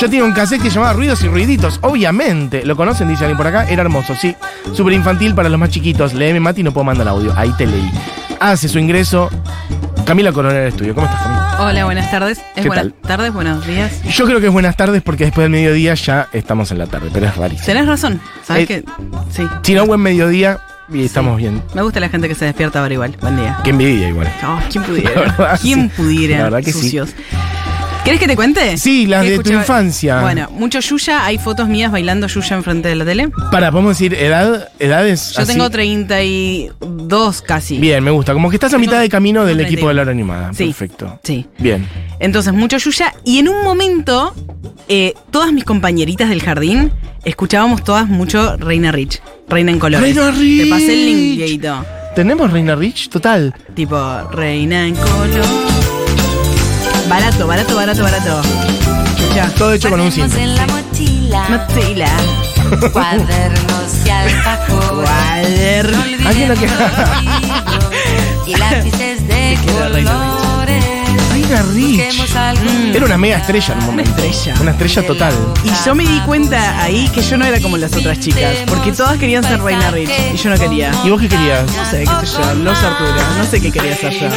Yo 0.00 0.10
tenía 0.10 0.24
un 0.24 0.32
cassette 0.32 0.60
que 0.60 0.70
llamaba 0.70 0.92
Ruidos 0.92 1.22
y 1.22 1.28
Ruiditos, 1.28 1.78
obviamente. 1.82 2.64
¿Lo 2.64 2.74
conocen? 2.74 3.06
Dice 3.08 3.22
alguien 3.24 3.36
por 3.38 3.46
acá. 3.46 3.64
Era 3.68 3.82
hermoso, 3.82 4.16
sí. 4.20 4.34
Súper 4.74 4.92
infantil 4.94 5.34
para 5.36 5.48
los 5.48 5.58
más 5.60 5.70
chiquitos. 5.70 6.14
Léeme, 6.14 6.40
Mati, 6.40 6.64
no 6.64 6.72
puedo 6.72 6.84
mandar 6.84 7.06
audio. 7.06 7.32
Ahí 7.36 7.52
te 7.56 7.66
leí. 7.66 7.88
Hace 8.40 8.68
su 8.68 8.80
ingreso 8.80 9.30
Camila 10.04 10.32
Coronel 10.32 10.58
del 10.58 10.68
estudio. 10.68 10.94
¿Cómo 10.96 11.06
estás, 11.06 11.22
Camila? 11.22 11.41
Hola, 11.64 11.84
buenas 11.84 12.10
tardes. 12.10 12.38
¿Es 12.38 12.44
¿Qué 12.62 12.66
buenas 12.66 12.86
tal? 12.86 12.94
tardes, 13.02 13.32
buenos 13.32 13.64
días? 13.64 14.02
Yo 14.02 14.24
creo 14.26 14.40
que 14.40 14.46
es 14.46 14.52
buenas 14.52 14.76
tardes 14.76 15.00
porque 15.00 15.24
después 15.26 15.44
del 15.44 15.52
mediodía 15.52 15.94
ya 15.94 16.28
estamos 16.32 16.72
en 16.72 16.78
la 16.78 16.86
tarde, 16.86 17.08
pero 17.12 17.26
es 17.26 17.36
rarísimo. 17.36 17.66
Tenés 17.66 17.86
razón. 17.86 18.20
¿Sabes 18.44 18.64
Eh, 18.64 18.66
qué? 18.66 18.84
Sí. 19.30 19.46
Si 19.62 19.74
no, 19.74 19.86
buen 19.86 20.00
mediodía 20.00 20.58
y 20.92 21.04
estamos 21.04 21.36
bien. 21.36 21.62
Me 21.74 21.82
gusta 21.82 22.00
la 22.00 22.08
gente 22.08 22.28
que 22.28 22.34
se 22.34 22.46
despierta 22.46 22.80
ahora 22.80 22.92
igual. 22.94 23.16
Buen 23.20 23.36
día. 23.36 23.58
Qué 23.62 23.70
envidia 23.70 24.08
igual. 24.08 24.28
Oh, 24.44 24.58
¿Quién 24.70 24.82
La 24.82 24.88
pudiera? 24.88 25.20
verdad, 25.20 25.58
¿Quién 25.62 25.82
sí. 25.90 25.96
pudiera? 25.96 26.36
La 26.38 26.44
verdad 26.44 26.62
que 26.64 26.72
sí. 26.72 26.98
¿Querés 28.04 28.18
que 28.18 28.26
te 28.26 28.34
cuente? 28.34 28.76
Sí, 28.78 29.06
las 29.06 29.24
¿Qué 29.24 29.30
de 29.30 29.38
tu 29.38 29.52
infancia. 29.52 30.20
Bueno, 30.22 30.48
mucho 30.50 30.80
Yuya. 30.80 31.24
Hay 31.24 31.38
fotos 31.38 31.68
mías 31.68 31.92
bailando 31.92 32.26
Yuya 32.26 32.56
enfrente 32.56 32.88
de 32.88 32.96
la 32.96 33.04
tele. 33.04 33.30
Para, 33.52 33.70
podemos 33.70 33.96
decir 33.96 34.14
edad, 34.14 34.68
edades. 34.80 35.32
Yo 35.32 35.42
así? 35.42 35.52
tengo 35.52 35.70
32 35.70 37.42
casi. 37.42 37.78
Bien, 37.78 38.02
me 38.02 38.10
gusta. 38.10 38.32
Como 38.32 38.50
que 38.50 38.56
estás 38.56 38.74
a 38.74 38.78
mitad 38.78 39.00
de 39.00 39.08
camino 39.08 39.44
del 39.44 39.60
equipo 39.60 39.86
de 39.86 39.94
la 39.94 40.02
hora 40.02 40.12
31. 40.12 40.32
animada. 40.32 40.52
Sí. 40.52 40.66
Perfecto. 40.66 41.20
Sí. 41.22 41.46
Bien. 41.58 41.86
Entonces, 42.18 42.52
mucho 42.52 42.76
Yuya. 42.78 43.14
Y 43.24 43.38
en 43.38 43.48
un 43.48 43.62
momento, 43.62 44.34
eh, 44.88 45.14
todas 45.30 45.52
mis 45.52 45.62
compañeritas 45.62 46.28
del 46.28 46.42
jardín 46.42 46.90
escuchábamos 47.24 47.84
todas 47.84 48.08
mucho 48.08 48.56
Reina 48.56 48.90
Rich. 48.90 49.22
Reina 49.48 49.70
en 49.70 49.78
colores. 49.78 50.16
Reina 50.16 50.32
Te 50.32 50.66
pasé 50.66 50.92
el 50.92 51.06
link, 51.06 51.18
Rich. 51.18 51.36
Dieguito. 51.36 51.86
¿Tenemos 52.16 52.50
Reina 52.50 52.74
Rich? 52.74 53.10
Total. 53.10 53.54
Tipo, 53.74 54.28
Reina 54.32 54.88
en 54.88 54.96
color. 54.96 55.91
Barato, 57.12 57.46
barato, 57.46 57.74
barato, 57.76 58.02
barato. 58.02 58.42
Ya. 59.34 59.48
Todo 59.50 59.72
hecho 59.74 59.90
con 59.90 60.00
un 60.00 60.10
cinto. 60.10 60.36
en 60.38 60.56
la 60.56 60.66
mochila. 60.66 61.44
Mochila. 61.48 62.08
Cuadernos 62.92 64.06
y 64.06 64.10
alfajores. 64.10 65.10
Cuaderno. 65.10 65.96
No 65.98 66.02
olviden 66.04 66.26
Alguien 66.26 66.48
lo 66.48 66.54
que- 66.54 66.68
y 68.50 68.54
lápices 68.56 69.28
de 69.28 69.58
colores. 69.66 70.84
Reina 71.32 71.62
Rich. 71.74 72.34
Algún 72.36 72.92
Era 72.94 73.04
una 73.04 73.18
mega 73.18 73.36
estrella 73.38 73.72
en 73.74 73.78
un 73.80 73.86
momento. 73.86 74.12
Una 74.16 74.24
estrella. 74.30 74.60
Una 74.60 74.70
estrella 74.70 75.06
total. 75.06 75.34
Y 75.64 75.70
yo 75.86 75.94
me 75.94 76.04
di 76.06 76.18
cuenta 76.20 76.82
ahí 76.82 77.08
que 77.14 77.20
yo 77.22 77.36
no 77.36 77.44
era 77.44 77.60
como 77.60 77.76
las 77.76 77.92
otras 77.94 78.18
chicas. 78.20 78.56
Porque 78.66 78.92
todas 78.92 79.18
querían 79.18 79.44
ser 79.44 79.60
Reina 79.62 79.90
Rich. 79.90 80.10
Y 80.34 80.36
yo 80.38 80.48
no 80.50 80.56
quería. 80.58 80.90
¿Y 81.04 81.10
vos 81.10 81.20
qué 81.20 81.28
querías? 81.28 81.64
No 81.76 81.84
sé, 81.90 82.04
qué 82.04 82.26
sé 82.26 82.32
yo, 82.38 82.54
los 82.54 82.78
Arturo, 82.78 83.14
no 83.38 83.44
sé 83.44 83.60
qué 83.60 83.70
quería 83.70 83.92
hacer 83.94 84.12
yo. 84.18 84.28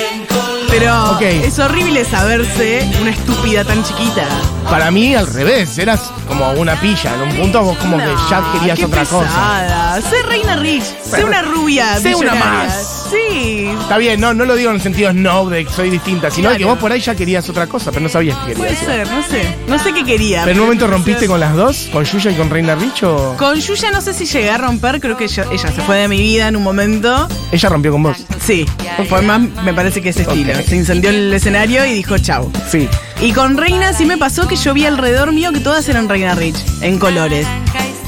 Pero 0.77 1.17
es 1.21 1.57
horrible 1.57 2.03
saberse 2.03 2.85
una 2.99 3.11
estúpida 3.11 3.63
tan 3.63 3.81
chiquita. 3.81 4.25
Para 4.69 4.91
mí, 4.91 5.15
al 5.15 5.25
revés. 5.25 5.77
Eras 5.77 6.11
como 6.27 6.51
una 6.51 6.75
pilla. 6.81 7.15
En 7.15 7.21
un 7.21 7.35
punto 7.37 7.63
vos 7.63 7.77
como 7.77 7.97
que 7.97 8.13
ya 8.29 8.43
querías 8.51 8.77
qué 8.77 8.83
otra 8.83 9.05
cosa. 9.05 10.01
Sé 10.01 10.21
Reina 10.23 10.57
Rich, 10.57 10.83
sé 11.01 11.23
una 11.23 11.43
rubia. 11.43 11.97
Sé 11.97 12.13
una 12.13 12.35
más. 12.35 12.94
Sí. 13.09 13.67
Está 13.81 13.97
bien, 13.97 14.19
no, 14.19 14.33
no 14.33 14.45
lo 14.45 14.55
digo 14.55 14.69
en 14.69 14.77
el 14.77 14.81
sentido 14.81 15.11
snob 15.11 15.49
de 15.49 15.65
que 15.65 15.71
soy 15.71 15.89
distinta, 15.89 16.31
sino 16.31 16.55
que 16.55 16.65
vos 16.65 16.77
por 16.77 16.91
ahí 16.91 16.99
ya 17.01 17.15
querías 17.15 17.47
otra 17.49 17.67
cosa, 17.67 17.91
pero 17.91 18.03
no 18.03 18.09
sabías 18.09 18.37
que 18.45 18.53
Puede 18.55 18.75
querías. 18.75 18.85
ser, 18.85 19.07
no 19.07 19.23
sé. 19.23 19.55
No 19.67 19.79
sé 19.79 19.93
qué 19.93 20.03
quería. 20.03 20.41
¿Pero 20.41 20.51
en 20.53 20.59
un 20.59 20.65
momento 20.65 20.87
rompiste 20.87 21.27
con 21.27 21.39
las 21.39 21.55
dos? 21.55 21.89
¿Con 21.91 22.03
Yuya 22.03 22.31
y 22.31 22.35
con 22.35 22.49
Reina 22.49 22.75
Rich 22.75 23.03
o...? 23.03 23.35
Con 23.37 23.59
Yuya 23.59 23.91
no 23.91 24.01
sé 24.01 24.13
si 24.13 24.25
llegué 24.25 24.49
a 24.49 24.57
romper, 24.57 24.99
creo 24.99 25.17
que 25.17 25.25
ella 25.25 25.45
se 25.57 25.81
fue 25.85 25.97
de 25.97 26.07
mi 26.07 26.17
vida 26.19 26.47
en 26.47 26.55
un 26.55 26.63
momento. 26.63 27.27
Ella 27.51 27.69
rompió 27.69 27.91
con 27.91 28.03
vos. 28.03 28.17
Sí, 28.43 28.65
fue 29.09 29.21
más, 29.21 29.41
me 29.63 29.73
parece 29.73 30.01
que 30.01 30.09
ese 30.09 30.21
estilo. 30.23 30.53
Ok. 30.53 30.61
Se 30.65 30.75
incendió 30.75 31.09
el 31.09 31.33
escenario 31.33 31.85
y 31.85 31.93
dijo 31.93 32.17
chau. 32.17 32.51
Sí. 32.69 32.87
Y 33.21 33.31
con 33.31 33.57
Reina 33.57 33.93
sí 33.93 34.05
me 34.05 34.17
pasó 34.17 34.47
que 34.47 34.55
yo 34.55 34.73
vi 34.73 34.85
alrededor 34.85 35.31
mío 35.31 35.51
que 35.51 35.59
todas 35.59 35.87
eran 35.89 36.09
Reina 36.09 36.35
Rich, 36.35 36.57
en 36.81 36.99
colores. 36.99 37.47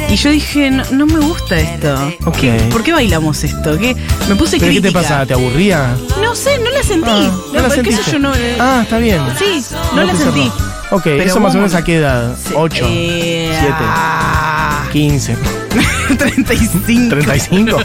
Y 0.10 0.15
yo 0.15 0.30
dije, 0.30 0.72
no, 0.72 0.84
no 0.91 1.06
me 1.06 1.20
gusta 1.20 1.60
esto. 1.60 2.13
Ok. 2.26 2.38
¿Por 2.72 2.82
qué 2.84 2.93
bailamos 2.93 3.43
esto? 3.43 3.78
¿Qué? 3.78 3.96
Me 4.30 4.36
puse 4.36 4.58
¿Pero 4.58 4.72
qué 4.72 4.82
te 4.82 4.91
pasaba? 4.91 5.26
¿Te 5.26 5.34
aburría? 5.34 5.98
No 6.22 6.34
sé, 6.34 6.58
no 6.60 6.72
la 6.72 6.82
sentí. 6.82 7.10
Ah, 7.10 7.32
no 7.54 7.62
la 7.62 7.70
sé 7.70 7.76
sentiste. 7.76 8.12
yo, 8.12 8.20
no- 8.20 8.32
Ah, 8.60 8.80
está 8.84 9.00
bien. 9.00 9.22
Sí, 9.38 9.62
no, 9.93 10.04
la 10.04 10.15
sentí. 10.15 10.50
Ok, 10.91 11.02
Pero 11.04 11.24
eso 11.24 11.39
más 11.41 11.54
o 11.54 11.58
menos 11.58 11.74
a 11.76 11.84
qué 11.84 11.98
edad? 11.98 12.38
Sí, 12.41 12.54
¿8? 12.54 12.80
eh, 12.89 13.58
7. 13.60 13.76
ah, 13.80 14.86
15. 14.93 15.36
35. 16.17 17.10
35. 17.10 17.78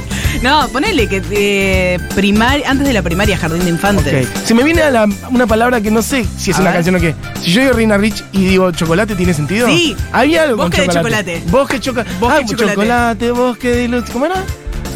No, 0.43 0.67
ponele 0.69 1.07
que 1.09 1.23
eh, 1.31 1.99
primaria, 2.17 2.69
antes 2.69 2.87
de 2.87 2.93
la 2.93 3.03
primaria, 3.03 3.37
jardín 3.39 3.63
de 3.65 3.71
infantes. 3.71 4.27
Ok. 4.29 4.45
Se 4.45 4.55
me 4.55 4.65
viene 4.65 4.83
a 4.83 4.91
la- 4.91 5.09
una 5.31 5.47
palabra 5.47 5.81
que 5.81 5.91
no 5.91 6.03
sé 6.03 6.27
si 6.37 6.51
es 6.51 6.57
A 6.59 6.61
una 6.63 6.71
ver. 6.71 6.79
canción 6.79 6.97
o 6.97 7.01
qué. 7.01 7.15
Si 7.41 7.53
yo 7.53 7.61
digo 7.63 7.73
Reina 7.75 7.97
Rich 7.97 8.25
y 8.33 8.45
digo 8.47 8.71
chocolate, 8.73 9.15
¿tiene 9.15 9.35
sentido? 9.35 9.69
Sí. 9.69 9.97
Había 10.11 10.43
algo 10.43 10.57
Bosque 10.57 10.79
con 10.79 10.87
de 10.89 10.93
chocolate. 10.95 11.35
chocolate. 11.37 11.51
Bosque, 11.51 11.81
choca 11.81 12.05
Bosque 12.19 12.37
ah, 12.37 12.39
de 12.41 12.45
chocolate. 12.47 12.75
chocolate, 12.75 13.31
bosque 13.31 13.69
de 13.69 13.89
luz. 13.89 14.05
¿Cómo 14.13 14.27
era? 14.27 14.43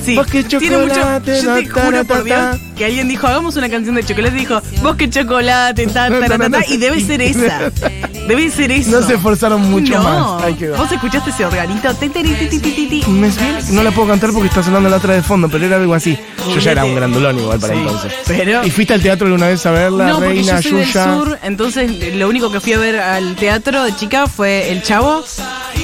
Sí, 0.05 0.15
Bosque 0.17 0.45
tiene 0.45 0.79
mucho. 0.79 0.95
chocolate, 0.95 1.43
Yo 1.43 1.55
te 1.57 1.63
ta, 1.67 1.85
juro 1.85 2.05
ta, 2.05 2.15
por 2.15 2.25
Dios 2.25 2.39
ta. 2.39 2.59
que 2.77 2.85
alguien 2.85 3.09
dijo, 3.09 3.27
hagamos 3.27 3.57
una 3.57 3.69
canción 3.69 3.95
de 3.97 4.05
chocolate 4.05 4.37
y 4.37 4.39
dijo, 4.41 4.61
bosque 4.83 5.11
chocolate, 5.11 5.87
ta, 5.89 6.09
ta, 6.09 6.21
ta, 6.29 6.39
ta, 6.39 6.51
ta", 6.51 6.67
y 6.69 6.77
debe 6.77 7.01
ser 7.01 7.23
esa. 7.23 7.73
Debe 8.27 8.51
ser 8.51 8.71
eso. 8.73 8.91
No 8.91 9.03
se 9.07 9.15
esforzaron 9.15 9.71
mucho 9.71 9.95
no. 9.99 10.03
más. 10.03 10.43
Ahí 10.45 10.55
quedó. 10.55 10.77
Vos 10.77 10.91
escuchaste 10.91 11.31
ese 11.31 11.45
organito. 11.45 11.95
Ti, 11.95 12.09
ti, 12.09 12.23
ti, 12.23 12.35
ti, 12.49 12.59
ti, 12.59 12.71
ti, 12.73 12.87
ti. 13.03 13.05
Me 13.11 13.31
no 13.73 13.83
la 13.83 13.91
puedo 13.93 14.09
cantar 14.09 14.33
porque 14.33 14.49
está 14.49 14.63
sonando 14.63 14.89
la 14.89 14.97
otra 14.97 15.15
de 15.15 15.23
fondo, 15.23 15.49
pero 15.49 15.65
era 15.65 15.77
algo 15.77 15.95
así. 15.95 16.19
Yo 16.53 16.59
ya 16.59 16.73
era 16.73 16.85
un 16.85 16.95
grandulón 16.95 17.39
igual 17.39 17.59
para 17.59 17.75
Sí, 17.75 17.81
entonces. 17.81 18.13
pero- 18.27 18.65
¿Y 18.65 18.71
fuiste 18.71 18.95
al 18.95 19.03
teatro 19.03 19.27
alguna 19.27 19.49
vez 19.49 19.65
a 19.67 19.71
verla, 19.71 20.07
No, 20.09 20.15
porque 20.17 20.29
Reina, 20.29 20.61
yo 20.61 20.71
soy 20.71 20.79
del 20.79 20.87
Yuya? 20.89 21.15
sur, 21.15 21.39
entonces 21.43 22.15
lo 22.15 22.29
único 22.29 22.51
que 22.51 22.61
fui 22.61 22.73
a 22.73 22.79
ver 22.79 22.99
al 22.99 23.35
teatro 23.37 23.83
de 23.85 23.95
chica 23.97 24.27
fue 24.27 24.71
El 24.71 24.83
Chavo, 24.83 25.23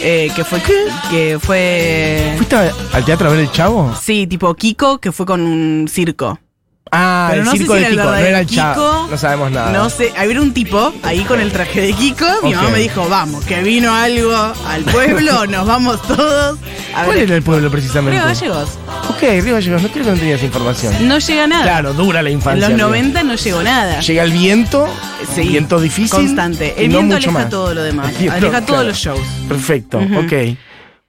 eh, 0.02 0.30
que 0.34 0.44
fue 0.44 0.60
que 1.10 1.38
fue 1.40 2.34
¿Fuiste 2.36 2.56
a- 2.56 2.72
al 2.92 3.04
teatro 3.04 3.28
a 3.28 3.30
ver 3.32 3.40
el 3.40 3.50
chavo? 3.50 3.94
sí, 4.00 4.26
tipo 4.26 4.52
Kiko, 4.54 4.98
que 4.98 5.12
fue 5.12 5.26
con 5.26 5.40
un 5.42 5.88
circo. 5.88 6.38
Ah, 6.94 7.28
Pero 7.30 7.40
el 7.40 7.44
no 7.46 7.52
sé 7.52 7.58
circo 7.58 7.74
si 7.76 7.80
de 7.84 7.88
Kiko, 7.88 8.02
no 8.02 8.14
era 8.16 8.40
el. 8.40 8.46
Kiko. 8.46 9.08
No 9.10 9.16
sabemos 9.16 9.50
nada. 9.50 9.72
No 9.72 9.88
sé, 9.88 10.12
había 10.14 10.38
un 10.42 10.52
tipo 10.52 10.92
ahí 11.02 11.24
con 11.24 11.40
el 11.40 11.50
traje 11.50 11.80
de 11.80 11.94
Kiko. 11.94 12.26
Mi 12.42 12.54
mamá 12.54 12.68
me 12.68 12.80
dijo, 12.80 13.08
vamos, 13.08 13.42
que 13.46 13.62
vino 13.62 13.94
algo 13.94 14.36
al 14.68 14.82
pueblo, 14.84 15.46
nos 15.48 15.66
vamos 15.66 16.02
todos. 16.02 16.58
A 16.94 17.04
¿Cuál 17.04 17.16
ver, 17.16 17.24
era 17.24 17.36
el 17.36 17.42
pueblo 17.42 17.70
precisamente? 17.70 18.18
Río 18.18 18.26
Gallegos. 18.28 18.68
Ok, 19.08 19.22
Río 19.42 19.54
Gallegos, 19.54 19.80
no 19.82 19.88
creo 19.88 20.04
que 20.04 20.10
no 20.10 20.16
tenías 20.18 20.42
información. 20.42 21.08
No 21.08 21.18
llega 21.18 21.46
nada. 21.46 21.62
Claro, 21.62 21.94
dura 21.94 22.20
la 22.22 22.28
en 22.28 22.34
infancia. 22.36 22.68
los 22.68 22.76
Río. 22.76 22.86
90 22.88 23.22
no 23.22 23.34
llegó 23.36 23.62
nada. 23.62 24.00
Llega 24.00 24.22
el 24.24 24.32
viento, 24.32 24.86
Sí. 25.34 25.40
viento 25.48 25.80
difícil. 25.80 26.10
Constante. 26.10 26.74
El 26.76 26.90
no 26.92 26.98
viento 26.98 27.16
aleja 27.16 27.30
más. 27.30 27.48
todo 27.48 27.72
lo 27.72 27.82
demás. 27.84 28.18
Viento, 28.18 28.36
aleja 28.36 28.60
todos 28.66 28.84
los 28.84 28.98
shows. 28.98 29.20
Perfecto, 29.48 29.96
Ujú. 29.98 30.18
ok. 30.26 30.32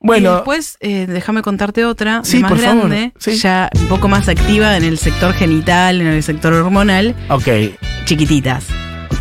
Y 0.03 0.07
Bueno, 0.07 0.33
después, 0.35 0.77
eh, 0.81 1.05
déjame 1.07 1.41
contarte 1.41 1.85
otra, 1.85 2.21
Sí, 2.23 2.39
más 2.39 2.51
por 2.51 2.59
favor. 2.59 2.89
grande, 2.89 3.13
Sí. 3.17 3.35
ya 3.37 3.69
un 3.79 3.87
poco 3.87 4.07
más 4.09 4.27
activa 4.27 4.75
en 4.77 4.83
el 4.83 4.97
sector 4.97 5.33
genital, 5.33 6.01
en 6.01 6.07
el 6.07 6.21
sector 6.23 6.51
hormonal, 6.53 7.15
ok, 7.29 7.47
chiquititas. 8.05 8.65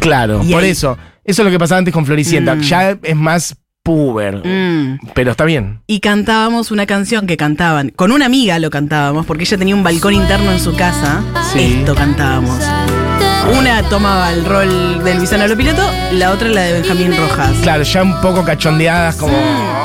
claro, 0.01 0.43
Y 0.45 0.53
por 0.53 0.63
ahí- 0.65 0.71
eso. 0.71 0.99
Eso 1.25 1.43
es 1.43 1.47
lo 1.47 1.53
que 1.53 1.59
pasaba 1.61 1.79
antes 1.79 1.95
con 1.95 2.05
Floricienta. 2.05 2.57
Mm. 2.57 2.61
Ya 2.63 2.91
es 3.01 3.15
más 3.17 3.57
puber. 3.85 4.45
Mm. 4.45 4.99
Pero 5.15 5.31
está 5.31 5.45
bien. 5.45 5.81
Y 5.87 6.01
cantábamos 6.01 6.73
una 6.73 6.85
canción 6.85 7.29
que 7.29 7.37
cantaban, 7.37 7.91
con 7.91 8.11
una 8.11 8.27
amiga 8.27 8.59
lo 8.59 8.71
cantábamos, 8.71 9.25
porque 9.25 9.45
ella 9.45 9.57
tenía 9.57 9.77
un 9.77 9.85
balcón 9.85 10.15
interno 10.15 10.51
en 10.51 10.59
su 10.59 10.75
casa. 10.75 11.23
Sí. 11.53 11.77
Esto 11.79 11.95
cantábamos. 11.95 12.59
Una 13.57 13.83
tomaba 13.89 14.33
el 14.33 14.45
rol 14.45 15.03
de 15.05 15.15
Luisana 15.15 15.47
Lopilato, 15.47 15.83
la 16.13 16.31
otra 16.33 16.49
la 16.49 16.63
de 16.63 16.73
Benjamín 16.81 17.17
Rojas. 17.17 17.53
Claro, 17.63 17.83
ya 17.85 18.03
un 18.03 18.21
poco 18.21 18.45
cachondeadas, 18.45 19.15
como. 19.17 19.33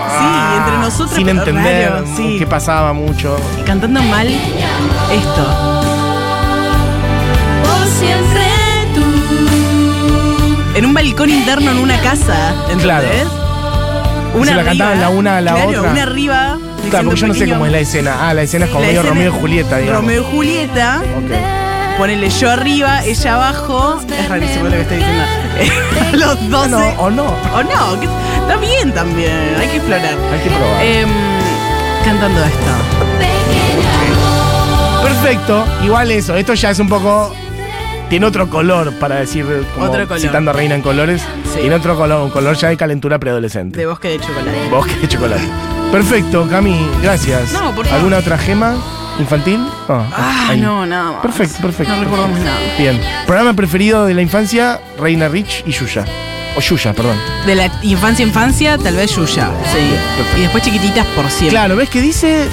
Sí, 0.10 0.58
entre 0.58 0.78
nosotros. 0.80 1.12
Sin 1.15 1.30
entender 1.30 1.91
raro, 1.91 2.06
sí. 2.15 2.36
qué 2.39 2.46
pasaba 2.48 2.93
mucho. 2.93 3.36
Y 3.60 3.63
cantando 3.63 4.02
mal 4.04 4.28
esto. 4.28 5.46
Por 7.63 7.88
siempre 7.88 8.43
tú. 8.96 9.02
En 10.78 10.86
un 10.86 10.93
balcón 10.93 11.30
interno 11.30 11.72
en 11.72 11.80
una 11.80 12.00
casa, 12.00 12.54
¿entendés? 12.70 12.84
Claro. 12.84 13.08
Se 14.46 14.54
la 14.54 14.63
cantaban 14.63 15.02
la 15.02 15.10
una 15.10 15.38
a 15.38 15.41
la 15.41 15.54
claro, 15.56 15.70
otra. 15.80 15.91
una 15.91 16.04
arriba. 16.04 16.58
Claro, 16.89 17.06
porque 17.06 17.20
yo 17.22 17.28
no 17.28 17.34
sé 17.34 17.39
pequeño- 17.41 17.56
cómo 17.56 17.65
es 17.65 17.72
la 17.72 17.80
escena. 17.80 18.15
Ah, 18.30 18.34
la 18.34 18.43
escena 18.43 18.65
es 18.65 18.72
como 18.72 18.82
La 18.82 18.88
medio 18.88 19.02
escena- 19.02 19.15
Romeo 19.15 19.36
y 19.36 19.39
Julieta, 19.39 19.78
digamos. 19.78 20.02
Romeo 20.02 20.22
y 20.22 20.26
Julieta. 20.36 21.02
Ok. 21.17 21.32
Ponele 21.98 22.30
yo 22.30 22.52
arriba, 22.52 23.04
ella 23.04 23.34
abajo. 23.36 24.00
Es 24.20 24.30
rarísimo 24.30 24.66
lo 24.66 24.72
que 24.72 24.82
estoy 24.82 24.98
diciendo. 24.98 25.24
Los 26.14 26.50
dos. 26.50 26.70
No, 26.70 26.78
o 27.00 27.10
no. 27.10 27.26
O 27.56 27.64
no, 27.64 28.00
que 28.00 28.06
está 28.06 28.56
bien 28.58 28.94
también. 28.94 29.56
Hay 29.60 29.68
que 29.68 29.78
explorar. 29.78 30.16
Hay 30.32 30.40
que 30.42 30.50
probar. 30.50 30.84
Em, 30.86 31.10
cantando 32.06 32.44
esto. 32.44 32.72
Perfecto. 35.04 35.66
Igual 35.84 36.12
eso. 36.12 36.36
Esto 36.36 36.54
ya 36.54 36.70
es 36.72 36.80
un 36.80 36.90
poco. 36.90 37.34
Tiene 38.10 38.26
otro 38.26 38.50
color 38.50 38.94
para 38.94 39.16
decir, 39.16 39.46
como 39.74 39.88
Otro 39.88 40.08
color. 40.08 40.22
citando 40.22 40.52
a 40.52 40.54
Reina 40.54 40.76
en 40.76 40.82
colores. 40.82 41.22
Sí. 41.54 41.60
Tiene 41.62 41.76
otro 41.76 41.98
color, 41.98 42.22
un 42.22 42.30
color 42.30 42.56
ya 42.56 42.70
de 42.70 42.78
calentura 42.78 43.20
preadolescente. 43.20 43.80
De 43.80 43.86
bosque 43.86 44.10
de 44.10 44.20
chocolate. 44.20 44.70
Bosque 44.70 44.96
de 45.02 45.08
chocolate. 45.10 45.44
Perfecto, 45.91 46.47
Cami, 46.50 46.88
gracias. 47.02 47.52
No, 47.54 47.73
por 47.73 47.86
favor. 47.86 48.00
¿Alguna 48.00 48.17
otra 48.17 48.38
gema 48.38 48.76
infantil? 49.19 49.60
No, 49.88 50.06
Ah, 50.15 50.47
ahí. 50.50 50.60
no, 50.62 50.86
nada 50.86 51.12
más. 51.13 51.21
Perfecto, 51.21 51.58
perfecto. 51.62 51.95
No 51.95 52.04
recordamos 52.04 52.39
nada. 52.39 52.58
Bien. 52.78 53.00
Programa 53.26 53.54
preferido 53.54 54.06
de 54.06 54.13
la 54.13 54.21
infancia, 54.21 54.80
Reina 55.00 55.28
Rich 55.28 55.63
y 55.65 55.71
Yuya. 55.71 56.06
O 56.56 56.60
Yuya, 56.60 56.93
perdón. 56.93 57.17
De 57.45 57.56
la 57.56 57.71
infancia 57.84 58.26
infancia, 58.26 58.78
tal 58.78 58.95
vez 58.95 59.15
Yuya. 59.15 59.50
Sí. 59.73 60.38
Y 60.38 60.41
después 60.41 60.63
chiquititas 60.63 61.06
por 61.08 61.26
siempre. 61.30 61.50
Claro, 61.50 61.76
¿ves 61.76 61.89
que 61.89 62.02
dice? 62.02 62.47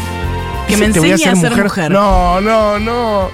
Que 0.68 0.74
dice, 0.76 0.86
me 0.88 0.92
"Te 0.94 1.00
voy 1.00 1.10
enseñe 1.10 1.30
a 1.30 1.36
ser 1.36 1.50
mujer". 1.64 1.90
No, 1.90 2.40
no, 2.40 2.78
no. 2.78 3.30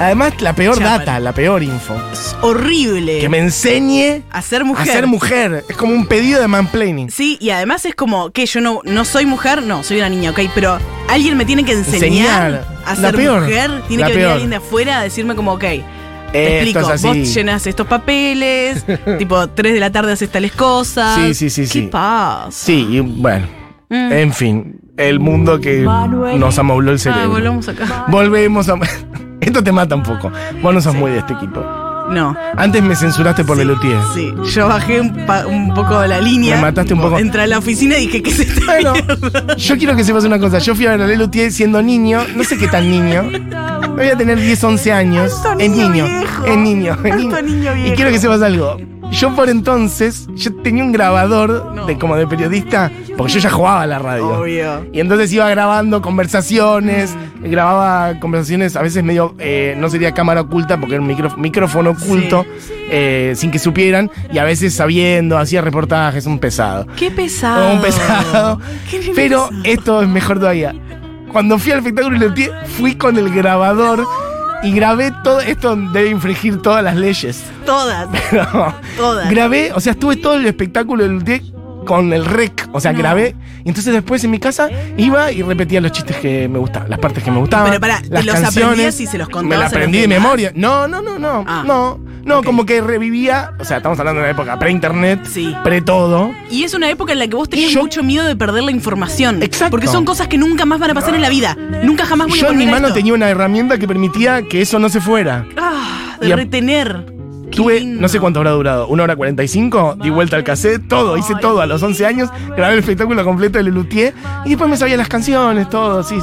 Además, 0.00 0.40
la 0.40 0.54
peor 0.54 0.80
data, 0.80 1.20
la 1.20 1.32
peor 1.32 1.62
info. 1.62 1.94
Es 2.12 2.34
horrible. 2.40 3.18
Que 3.20 3.28
me 3.28 3.38
enseñe 3.38 4.22
a 4.30 4.40
ser 4.42 4.62
a 4.62 4.64
mujer. 4.64 4.86
ser 4.86 5.06
mujer. 5.06 5.64
Es 5.68 5.76
como 5.76 5.92
un 5.92 6.06
pedido 6.06 6.40
de 6.40 6.48
mansplaining. 6.48 7.10
Sí, 7.10 7.36
y 7.40 7.50
además 7.50 7.84
es 7.84 7.94
como 7.94 8.30
que 8.30 8.46
yo 8.46 8.60
no, 8.62 8.80
no 8.84 9.04
soy 9.04 9.26
mujer, 9.26 9.62
no, 9.62 9.82
soy 9.82 9.98
una 9.98 10.08
niña, 10.08 10.30
ok, 10.30 10.40
pero 10.54 10.78
alguien 11.08 11.36
me 11.36 11.44
tiene 11.44 11.64
que 11.64 11.72
enseñar, 11.72 12.02
Enseñar. 12.50 12.64
a 12.86 12.94
La 12.94 13.08
ser 13.08 13.14
peor. 13.16 13.42
mujer, 13.42 13.82
tiene 13.88 14.00
La 14.00 14.06
que 14.06 14.12
venir 14.14 14.24
peor. 14.24 14.32
alguien 14.32 14.50
de 14.50 14.56
afuera 14.56 14.98
a 15.00 15.02
decirme 15.02 15.34
como, 15.36 15.52
ok, 15.52 15.60
te 15.60 15.76
Esto 15.76 16.38
explico, 16.38 16.80
es 16.80 16.88
así. 16.88 17.06
vos 17.06 17.16
llenas 17.34 17.66
estos 17.66 17.86
papeles, 17.86 18.84
tipo 19.18 19.48
3 19.50 19.74
de 19.74 19.80
la 19.80 19.92
tarde 19.92 20.12
haces 20.12 20.30
tales 20.30 20.52
cosas. 20.52 21.16
Sí, 21.16 21.34
sí, 21.34 21.50
sí, 21.50 21.62
¿Qué 21.62 21.68
sí. 21.68 21.88
pasa? 21.92 22.46
Sí, 22.50 22.86
y 22.90 23.00
bueno. 23.00 23.46
Mm. 23.90 24.12
En 24.12 24.32
fin, 24.32 24.80
el 24.96 25.18
mundo 25.20 25.60
que 25.60 25.80
nos 26.38 26.58
amobló 26.58 26.90
el 26.92 26.96
Ah, 26.96 27.00
cerebro. 27.00 27.30
volvemos 27.30 27.68
acá. 27.68 28.04
Volvemos 28.08 28.68
a. 28.70 28.74
Esto 29.46 29.62
te 29.62 29.72
mata 29.72 29.94
un 29.94 30.02
poco. 30.02 30.30
Vos 30.62 30.74
no 30.74 30.80
sos 30.80 30.94
muy 30.94 31.10
de 31.12 31.18
este 31.18 31.32
equipo. 31.34 31.64
No. 32.10 32.36
Antes 32.56 32.82
me 32.82 32.96
censuraste 32.96 33.44
por 33.44 33.56
Lelutier. 33.56 33.96
Sí, 34.14 34.34
yo 34.52 34.66
bajé 34.66 35.00
un, 35.00 35.26
pa- 35.26 35.46
un 35.46 35.72
poco 35.72 36.04
la 36.06 36.20
línea. 36.20 36.56
Me 36.56 36.62
mataste 36.62 36.94
un 36.94 37.00
poco. 37.00 37.18
Entré 37.18 37.42
a 37.42 37.46
la 37.46 37.58
oficina 37.58 37.96
y 37.98 38.06
dije, 38.06 38.20
¿qué 38.20 38.30
es 38.30 38.40
esta 38.40 38.64
Bueno, 38.66 38.92
mierda? 38.94 39.54
yo 39.56 39.78
quiero 39.78 39.94
que 39.94 40.02
sepas 40.02 40.24
una 40.24 40.40
cosa. 40.40 40.58
Yo 40.58 40.74
fui 40.74 40.86
a 40.86 40.90
ver 40.90 41.02
a 41.02 41.06
Lelutier 41.06 41.52
siendo 41.52 41.80
niño. 41.82 42.22
No 42.34 42.42
sé 42.42 42.58
qué 42.58 42.66
tan 42.66 42.90
niño. 42.90 43.30
Voy 43.94 44.08
a 44.08 44.16
tener 44.16 44.40
10, 44.40 44.64
11 44.64 44.92
años. 44.92 45.32
Alto 45.46 45.60
Es 45.60 45.70
niño. 45.70 46.04
Es 46.46 46.56
niño. 46.56 46.96
es 47.04 47.12
Alto 47.12 47.42
niño. 47.42 47.76
Y 47.86 47.92
quiero 47.92 48.10
que 48.10 48.18
sepas 48.18 48.42
algo. 48.42 48.76
Yo 49.10 49.34
por 49.34 49.48
entonces, 49.48 50.26
yo 50.34 50.54
tenía 50.62 50.84
un 50.84 50.92
grabador 50.92 51.86
de 51.86 51.98
como 51.98 52.16
de 52.16 52.26
periodista, 52.26 52.90
porque 53.16 53.32
yo 53.34 53.40
ya 53.40 53.50
jugaba 53.50 53.82
a 53.82 53.86
la 53.86 53.98
radio. 53.98 54.28
Obvio. 54.28 54.86
Y 54.92 55.00
entonces 55.00 55.32
iba 55.32 55.48
grabando 55.50 56.00
conversaciones, 56.00 57.14
grababa 57.42 58.18
conversaciones 58.20 58.76
a 58.76 58.82
veces 58.82 59.02
medio, 59.02 59.34
eh, 59.38 59.74
no 59.78 59.90
sería 59.90 60.12
cámara 60.12 60.42
oculta 60.42 60.78
porque 60.78 60.94
era 60.94 61.02
un 61.02 61.08
micro- 61.08 61.36
micrófono 61.36 61.90
oculto, 61.90 62.46
eh, 62.90 63.32
sin 63.36 63.50
que 63.50 63.58
supieran, 63.58 64.10
y 64.32 64.38
a 64.38 64.44
veces 64.44 64.74
sabiendo, 64.74 65.38
hacía 65.38 65.60
reportajes, 65.60 66.26
un 66.26 66.38
pesado. 66.38 66.86
Qué 66.96 67.10
pesado. 67.10 67.72
Un 67.74 67.80
pesado. 67.80 68.60
Qué 68.90 69.12
Pero 69.14 69.50
esto 69.64 70.02
es 70.02 70.08
mejor 70.08 70.38
todavía. 70.38 70.74
Cuando 71.32 71.58
fui 71.58 71.72
al 71.72 71.78
espectáculo 71.78 72.16
Lelutier, 72.16 72.52
fui 72.78 72.94
con 72.94 73.16
el 73.18 73.30
grabador 73.32 74.04
y 74.62 74.72
grabé 74.72 75.12
todo. 75.24 75.40
Esto 75.40 75.74
debe 75.76 76.10
infringir 76.10 76.60
todas 76.62 76.82
las 76.84 76.96
leyes. 76.96 77.42
Todas. 77.66 78.08
Pero 78.30 78.74
Todas. 78.96 79.30
grabé, 79.30 79.72
o 79.72 79.80
sea, 79.80 79.92
estuve 79.92 80.16
todo 80.16 80.34
el 80.34 80.46
espectáculo 80.46 81.02
del 81.02 81.12
Lelutier 81.12 81.42
con 81.86 82.12
el 82.12 82.24
rec. 82.24 82.68
O 82.72 82.80
sea, 82.80 82.92
No. 82.92 82.98
grabé. 82.98 83.34
Y 83.64 83.68
entonces 83.68 83.92
después 83.92 84.22
en 84.24 84.30
mi 84.30 84.38
casa 84.38 84.68
iba 84.96 85.32
y 85.32 85.42
repetía 85.42 85.80
los 85.80 85.92
chistes 85.92 86.16
que 86.16 86.48
me 86.48 86.58
gustaban, 86.58 86.88
las 86.90 86.98
partes 86.98 87.22
que 87.22 87.30
me 87.30 87.38
gustaban. 87.38 87.68
Pero 87.68 87.80
pará, 87.80 88.00
¿te 88.00 88.08
las 88.10 88.24
los 88.24 88.34
canciones. 88.34 88.64
aprendías 88.64 89.00
y 89.00 89.06
se 89.06 89.18
los 89.18 89.28
Me 89.28 89.32
contabas 89.32 89.58
la 89.58 89.64
a 89.64 89.68
los 89.68 89.72
aprendí 89.74 89.98
de 90.00 90.08
memoria. 90.08 90.52
No, 90.54 90.88
no, 90.88 91.02
no, 91.02 91.18
no. 91.18 91.44
Ah. 91.46 91.62
No, 91.66 92.00
no, 92.24 92.42
como 92.42 92.66
que 92.66 92.80
revivía. 92.80 93.52
O 93.58 93.64
sea, 93.64 93.78
estamos 93.78 93.98
hablando 93.98 94.20
de 94.20 94.26
una 94.26 94.32
época 94.32 94.58
pre-internet, 94.58 95.20
Sí. 95.24 95.54
pre-todo. 95.64 96.30
Y 96.50 96.64
es 96.64 96.74
una 96.74 96.88
época 96.90 97.12
en 97.12 97.18
la 97.18 97.28
que 97.28 97.36
vos 97.36 97.48
tenías 97.48 97.72
Yo- 97.72 97.82
mucho 97.82 98.02
miedo 98.02 98.24
de 98.26 98.36
perder 98.36 98.62
la 98.64 98.70
información. 98.72 99.42
Exacto. 99.42 99.70
Porque 99.70 99.86
son 99.88 100.04
cosas 100.04 100.28
que 100.28 100.38
nunca 100.38 100.64
más 100.66 100.78
van 100.80 100.90
a 100.90 100.94
pasar 100.94 101.14
en 101.14 101.22
la 101.22 101.28
vida. 101.28 101.56
Nunca 101.82 102.04
jamás 102.06 102.28
voy 102.28 102.38
a 102.38 102.42
Yo 102.42 102.48
en 102.50 102.58
mi 102.58 102.66
mano 102.66 102.88
esto. 102.88 102.94
tenía 102.98 103.14
una 103.14 103.28
herramienta 103.28 103.78
que 103.78 103.86
permitía 103.88 104.42
que 104.42 104.60
eso 104.62 104.78
no 104.78 104.88
se 104.88 105.00
fuera. 105.00 105.46
Ah, 105.56 106.16
de 106.20 106.28
Y 106.28 106.32
retener. 106.32 107.06
Tuve, 107.50 107.84
no 107.84 108.06
sé 108.08 108.20
cuánto 108.20 108.38
habrá 108.38 108.52
durado, 108.52 108.86
una 108.86 109.02
hora 109.02 109.16
45, 109.16 109.96
di 110.00 110.08
vuelta 110.08 110.36
al 110.36 110.44
cassette, 110.44 110.86
todo, 110.86 111.16
hice 111.16 111.34
todo 111.40 111.60
a 111.60 111.66
los 111.66 111.82
11 111.82 112.06
años, 112.06 112.30
grabé 112.56 112.74
el 112.74 112.78
espectáculo 112.78 113.24
completo 113.24 113.58
de 113.58 113.64
Lelutier 113.64 114.14
y 114.44 114.50
después 114.50 114.70
me 114.70 114.76
sabía 114.76 114.96
las 114.96 115.08
canciones, 115.08 115.68
todo, 115.68 116.04
sí. 116.04 116.16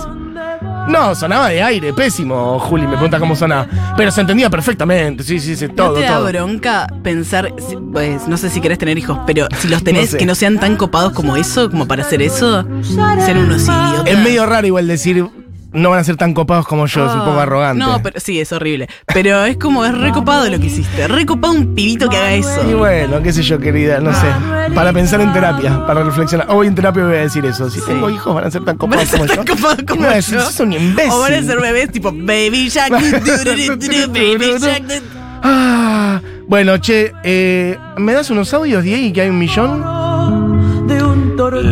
No, 0.88 1.14
sonaba 1.16 1.50
de 1.50 1.62
aire, 1.62 1.94
pésimo, 1.94 2.60
Juli, 2.60 2.84
me 2.88 2.94
pregunta 2.94 3.20
cómo 3.20 3.36
sonaba. 3.36 3.68
Pero 3.98 4.12
se 4.12 4.22
entendía 4.22 4.50
perfectamente, 4.50 5.24
sí, 5.24 5.40
sí, 5.40 5.56
sí, 5.56 5.68
todo, 5.70 5.90
¿No 5.90 5.94
te 5.96 6.02
da 6.02 6.16
todo. 6.18 6.28
bronca 6.28 6.88
pensar, 7.04 7.52
si- 7.68 7.76
pues 7.92 8.28
no 8.28 8.38
sé 8.38 8.50
si 8.50 8.62
querés 8.62 8.78
tener 8.78 8.98
hijos, 8.98 9.20
pero 9.28 9.48
si 9.60 9.68
los 9.68 9.84
tenés, 9.84 10.06
No 10.06 10.12
sé. 10.12 10.18
que 10.18 10.26
no 10.26 10.36
sean 10.36 10.60
tan 10.60 10.76
copados 10.78 11.14
como 11.14 11.36
eso, 11.36 11.70
como 11.70 11.88
para 11.88 12.04
hacer 12.04 12.22
eso, 12.22 12.66
sean 12.84 13.38
unos 13.38 13.64
idiotas? 13.64 14.08
Es 14.08 14.18
medio 14.20 14.46
raro 14.46 14.66
igual 14.68 14.88
decir, 14.88 15.26
no 15.78 15.90
van 15.92 16.00
a 16.00 16.04
ser 16.04 16.18
tan 16.18 16.34
copados 16.34 16.68
como 16.68 16.86
yo, 16.88 17.06
es 17.06 17.14
un 17.14 17.20
poco 17.20 17.40
Ah, 17.40 17.44
arrogante. 17.44 17.84
No, 17.84 18.02
pero 18.02 18.20
sí, 18.20 18.40
es 18.40 18.52
horrible. 18.52 18.90
Pero 19.14 19.46
es 19.46 19.58
como, 19.58 19.86
es 19.86 19.98
recopado 19.98 20.50
lo 20.50 20.60
que 20.60 20.66
hiciste. 20.66 21.08
Recopado 21.08 21.54
un 21.54 21.74
pibito 21.76 22.10
que 22.10 22.18
haga 22.18 22.34
eso. 22.34 22.70
Y 22.70 22.74
bueno, 22.74 23.22
qué 23.22 23.32
sé 23.32 23.44
yo, 23.44 23.60
querida, 23.60 24.00
no 24.00 24.12
sé. 24.14 24.28
Para 24.74 24.92
pensar 24.92 25.22
en 25.22 25.32
terapia, 25.34 25.86
para 25.86 26.04
reflexionar. 26.04 26.48
Hoy 26.50 26.68
en 26.68 26.76
terapia 26.76 27.04
voy 27.06 27.16
a 27.16 27.20
decir 27.20 27.46
eso. 27.46 27.70
Si 27.70 27.80
tengo 27.82 28.10
hijos, 28.10 28.34
van 28.36 28.46
a 28.46 28.52
ser 28.52 28.66
tan 28.66 28.78
copados 28.78 29.10
como 29.10 29.26
tan 29.26 29.38
yo. 29.46 29.56
copados 29.56 29.84
como 29.88 30.02
No, 30.04 30.14
yo. 30.20 30.42
sos 30.42 30.60
un 30.60 30.74
imbécil. 30.74 31.12
O 31.12 31.20
van 31.22 31.34
a 31.36 31.42
ser 31.44 31.60
bebés 31.62 31.92
tipo 31.92 32.12
Baby 32.12 32.70
du, 32.70 34.10
Baby 34.12 34.38
du. 34.60 34.68
Ah, 35.44 36.22
bueno, 36.48 36.78
che, 36.80 37.12
eh, 37.24 37.78
¿me 37.98 38.14
das 38.14 38.30
unos 38.30 38.54
audios, 38.54 38.84
Diego, 38.84 39.14
que 39.14 39.22
hay 39.22 39.30
un 39.30 39.38
millón? 39.38 39.84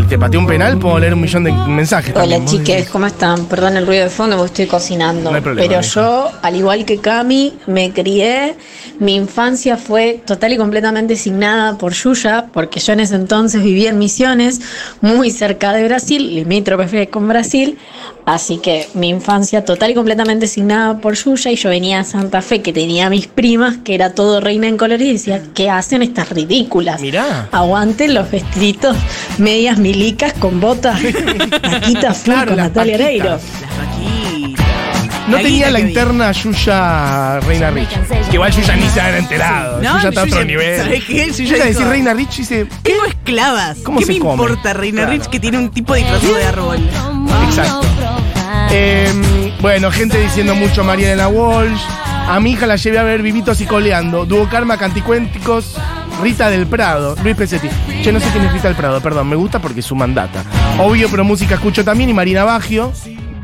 Te 0.09 0.17
pateé 0.17 0.39
un 0.39 0.47
penal, 0.47 0.77
puedo 0.79 0.99
leer 0.99 1.13
un 1.13 1.21
millón 1.21 1.43
de 1.43 1.51
mensajes. 1.51 2.15
Hola 2.15 2.37
también. 2.37 2.45
chiques, 2.45 2.89
¿cómo 2.89 3.07
están? 3.07 3.45
Perdón 3.45 3.77
el 3.77 3.85
ruido 3.85 4.05
de 4.05 4.09
fondo 4.09 4.37
porque 4.37 4.51
estoy 4.51 4.67
cocinando. 4.67 5.29
No 5.29 5.35
hay 5.35 5.41
problema, 5.41 5.67
pero 5.67 5.81
yo, 5.81 6.31
al 6.41 6.55
igual 6.55 6.85
que 6.85 6.99
Cami, 6.99 7.53
me 7.67 7.91
crié. 7.91 8.55
Mi 8.99 9.15
infancia 9.15 9.75
fue 9.75 10.21
total 10.25 10.53
y 10.53 10.57
completamente 10.57 11.17
signada 11.17 11.77
por 11.77 11.93
Yuya, 11.93 12.45
porque 12.53 12.79
yo 12.79 12.93
en 12.93 13.01
ese 13.01 13.15
entonces 13.15 13.61
vivía 13.61 13.89
en 13.89 13.99
Misiones, 13.99 14.61
muy 15.01 15.31
cerca 15.31 15.73
de 15.73 15.83
Brasil, 15.83 16.33
limítrofe 16.33 17.09
con 17.09 17.27
Brasil. 17.27 17.77
Así 18.25 18.57
que 18.57 18.87
mi 18.95 19.09
infancia 19.09 19.63
total 19.63 19.91
y 19.91 19.93
completamente 19.93 20.47
signada 20.47 20.97
por 20.97 21.15
Yuya 21.15 21.51
y 21.51 21.55
yo 21.55 21.69
venía 21.69 21.99
a 21.99 22.03
Santa 22.03 22.41
Fe 22.41 22.61
que 22.61 22.73
tenía 22.73 23.07
a 23.07 23.09
mis 23.09 23.27
primas, 23.27 23.77
que 23.77 23.93
era 23.93 24.13
todo 24.13 24.41
reina 24.41 24.67
en 24.67 24.77
colores 24.77 25.07
y 25.07 25.13
decía, 25.13 25.43
¿qué 25.53 25.69
hacen 25.69 26.01
estas 26.01 26.29
ridículas? 26.29 27.01
Mirá. 27.01 27.49
Aguanten 27.51 28.15
los 28.15 28.29
vestiditos 28.31 28.97
medias 29.37 29.77
milicas 29.77 30.33
con 30.33 30.59
botas, 30.59 30.99
paquitas 31.61 32.17
full 32.17 32.33
Claro, 32.33 32.47
con 32.49 32.57
Natalia 32.57 32.97
paquitas. 32.97 33.41
No 35.27 35.37
La 35.37 35.43
tenía 35.43 35.71
la 35.71 35.79
interna 35.79 36.31
Yuya 36.31 37.39
Reina 37.39 37.71
Rich. 37.71 37.89
Que 38.29 38.35
igual 38.35 38.51
Yuya 38.51 38.75
ni 38.75 38.87
se 38.89 39.01
había 39.01 39.17
enterado. 39.17 39.81
No, 39.81 39.97
Yuya 39.97 40.09
está 40.09 40.21
a 40.21 40.23
otro 40.25 40.45
nivel. 40.45 40.81
¿sabés 40.81 41.03
qué? 41.05 41.31
Yuya 41.31 41.65
dijo, 41.65 41.83
Reina 41.85 42.13
Rich 42.13 42.37
dice. 42.37 42.67
Tengo 42.83 43.05
esclavas. 43.05 43.77
¿Cómo 43.83 43.99
¿Qué 43.99 44.05
se 44.05 44.13
me 44.13 44.19
come? 44.19 44.33
importa, 44.33 44.73
Reina 44.73 45.01
Claro. 45.01 45.11
Rich, 45.17 45.25
que 45.29 45.39
tiene 45.39 45.57
un 45.57 45.69
tipo 45.71 45.95
disfrazado 45.95 46.35
de 46.35 46.43
árbol? 46.45 46.89
Exacto. 47.47 47.81
Eh, 48.71 49.51
bueno, 49.61 49.91
gente 49.91 50.19
diciendo 50.19 50.53
mucho 50.55 50.83
Mariana 50.83 51.27
Walsh. 51.27 51.81
A 52.27 52.39
mi 52.39 52.51
hija 52.51 52.65
la 52.67 52.75
llevé 52.75 52.99
a 52.99 53.03
ver 53.03 53.21
Vivitos 53.21 53.61
y 53.61 53.65
Coleando. 53.65 54.25
Dúo 54.25 54.47
Karma, 54.49 54.77
Canticuénticos, 54.77 55.75
Rita 56.21 56.49
del 56.49 56.65
Prado. 56.67 57.15
Luis 57.23 57.35
Pesetti. 57.35 57.67
Che, 58.03 58.11
no 58.11 58.19
sé 58.19 58.27
quién 58.31 58.45
es 58.45 58.53
Rita 58.53 58.67
del 58.67 58.77
Prado, 58.77 59.01
perdón. 59.01 59.27
Me 59.29 59.35
gusta 59.35 59.59
porque 59.59 59.79
es 59.81 59.85
su 59.85 59.95
mandata. 59.95 60.43
Obvio, 60.79 61.07
pero 61.09 61.23
música 61.23 61.55
escucho 61.55 61.83
también. 61.83 62.09
Y 62.09 62.13
Marina 62.13 62.43
Baggio 62.43 62.91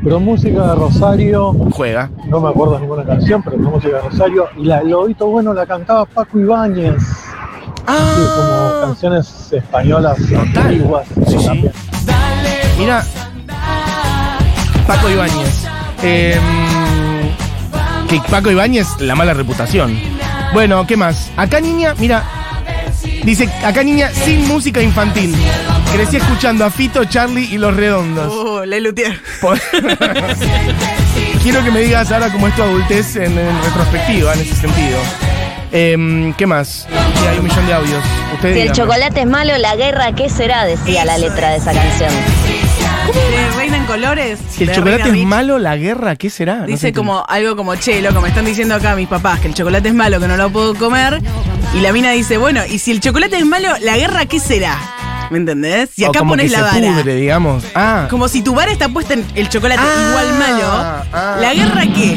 Pero 0.02 0.18
música 0.18 0.66
de 0.66 0.74
Rosario, 0.74 1.52
juega. 1.72 2.10
no 2.26 2.40
me 2.40 2.48
acuerdo 2.48 2.78
ninguna 2.78 3.04
canción, 3.04 3.42
pero 3.42 3.56
música 3.58 3.96
de 3.96 4.02
Rosario. 4.02 4.48
Y 4.56 4.64
la, 4.64 4.82
lobito 4.82 5.26
bueno 5.28 5.54
la 5.54 5.64
cantaba 5.64 6.04
Paco 6.04 6.38
Ibáñez. 6.40 7.02
Ah, 7.86 8.14
Sí, 8.16 8.22
como 8.36 8.80
canciones 8.86 9.52
españolas 9.52 10.18
antiguas. 10.32 11.06
Mira. 12.78 13.04
Paco 14.86 15.08
Ibáñez. 15.08 15.66
Eh, 16.02 16.36
que 18.08 18.20
Paco 18.28 18.50
Ibáñez, 18.50 19.00
la 19.00 19.14
mala 19.14 19.34
reputación. 19.34 19.96
Bueno, 20.52 20.84
¿qué 20.86 20.96
más? 20.96 21.30
Acá 21.36 21.60
niña, 21.60 21.94
mira. 21.98 22.24
Dice, 23.24 23.48
acá 23.64 23.84
niña 23.84 24.08
sin 24.10 24.46
música 24.48 24.82
infantil. 24.82 25.34
Crecí 25.92 26.16
escuchando 26.16 26.64
a 26.64 26.70
Fito, 26.70 27.04
Charlie 27.04 27.44
y 27.52 27.58
Los 27.58 27.76
Redondos. 27.76 28.32
Oh, 28.32 28.64
la 28.64 28.80
Lutier. 28.80 29.20
Quiero 31.42 31.62
que 31.62 31.70
me 31.70 31.80
digas 31.80 32.10
ahora 32.10 32.30
cómo 32.32 32.48
es 32.48 32.56
tu 32.56 32.62
adultez 32.62 33.16
en, 33.16 33.36
en 33.38 33.62
retrospectiva, 33.62 34.32
en 34.34 34.40
ese 34.40 34.54
sentido. 34.54 34.98
Em, 35.70 36.32
¿Qué 36.34 36.46
más? 36.46 36.86
Sí, 36.88 37.26
hay 37.26 37.38
un 37.38 37.44
millón 37.44 37.66
de 37.66 37.72
audios. 37.74 38.04
Ustedes 38.34 38.56
Si 38.56 38.60
el 38.62 38.72
chocolate 38.72 39.20
es 39.20 39.26
malo, 39.26 39.56
la 39.58 39.76
guerra, 39.76 40.14
¿qué 40.14 40.28
será? 40.30 40.64
Decía 40.64 41.04
la 41.04 41.18
letra 41.18 41.50
de 41.50 41.56
esa 41.58 41.72
canción. 41.72 42.10
De 43.12 43.50
Reina 43.56 43.76
en 43.76 43.84
Colores. 43.84 44.38
Si 44.50 44.64
el 44.64 44.72
chocolate 44.72 45.04
Reina 45.04 45.18
es 45.18 45.26
malo, 45.26 45.58
la 45.58 45.76
guerra, 45.76 46.16
¿qué 46.16 46.30
será? 46.30 46.56
No 46.60 46.66
Dice 46.66 46.88
sé. 46.88 46.92
como 46.92 47.24
algo 47.28 47.54
como, 47.56 47.74
che, 47.76 48.00
loco, 48.00 48.20
me 48.20 48.28
están 48.28 48.44
diciendo 48.44 48.74
acá 48.74 48.94
mis 48.96 49.08
papás 49.08 49.40
que 49.40 49.48
el 49.48 49.54
chocolate 49.54 49.88
es 49.88 49.94
malo, 49.94 50.20
que 50.20 50.28
no 50.28 50.36
lo 50.36 50.50
puedo 50.50 50.74
comer. 50.74 51.20
Y 51.74 51.80
la 51.80 51.92
mina 51.92 52.10
dice, 52.12 52.36
bueno, 52.38 52.62
y 52.68 52.78
si 52.78 52.90
el 52.92 53.00
chocolate 53.00 53.36
es 53.38 53.46
malo, 53.46 53.68
¿la 53.80 53.96
guerra 53.96 54.26
qué 54.26 54.40
será? 54.40 54.78
¿Me 55.32 55.38
entendés? 55.38 55.90
Si 55.96 56.04
O 56.04 56.10
acá 56.10 56.18
como 56.18 56.32
pones 56.32 56.46
que 56.52 56.58
la 56.60 56.70
se 56.70 56.80
vara. 56.80 56.94
pudre, 56.94 57.14
digamos. 57.16 57.64
Ah. 57.74 58.06
Como 58.10 58.28
si 58.28 58.42
tu 58.42 58.54
vara 58.54 58.70
está 58.70 58.88
puesta 58.90 59.14
en 59.14 59.24
el 59.34 59.48
chocolate 59.48 59.80
Ah, 59.82 60.06
igual 60.10 60.38
malo. 60.38 60.62
ah. 61.12 61.36
¿La 61.40 61.54
guerra 61.54 61.82
qué? 61.94 62.16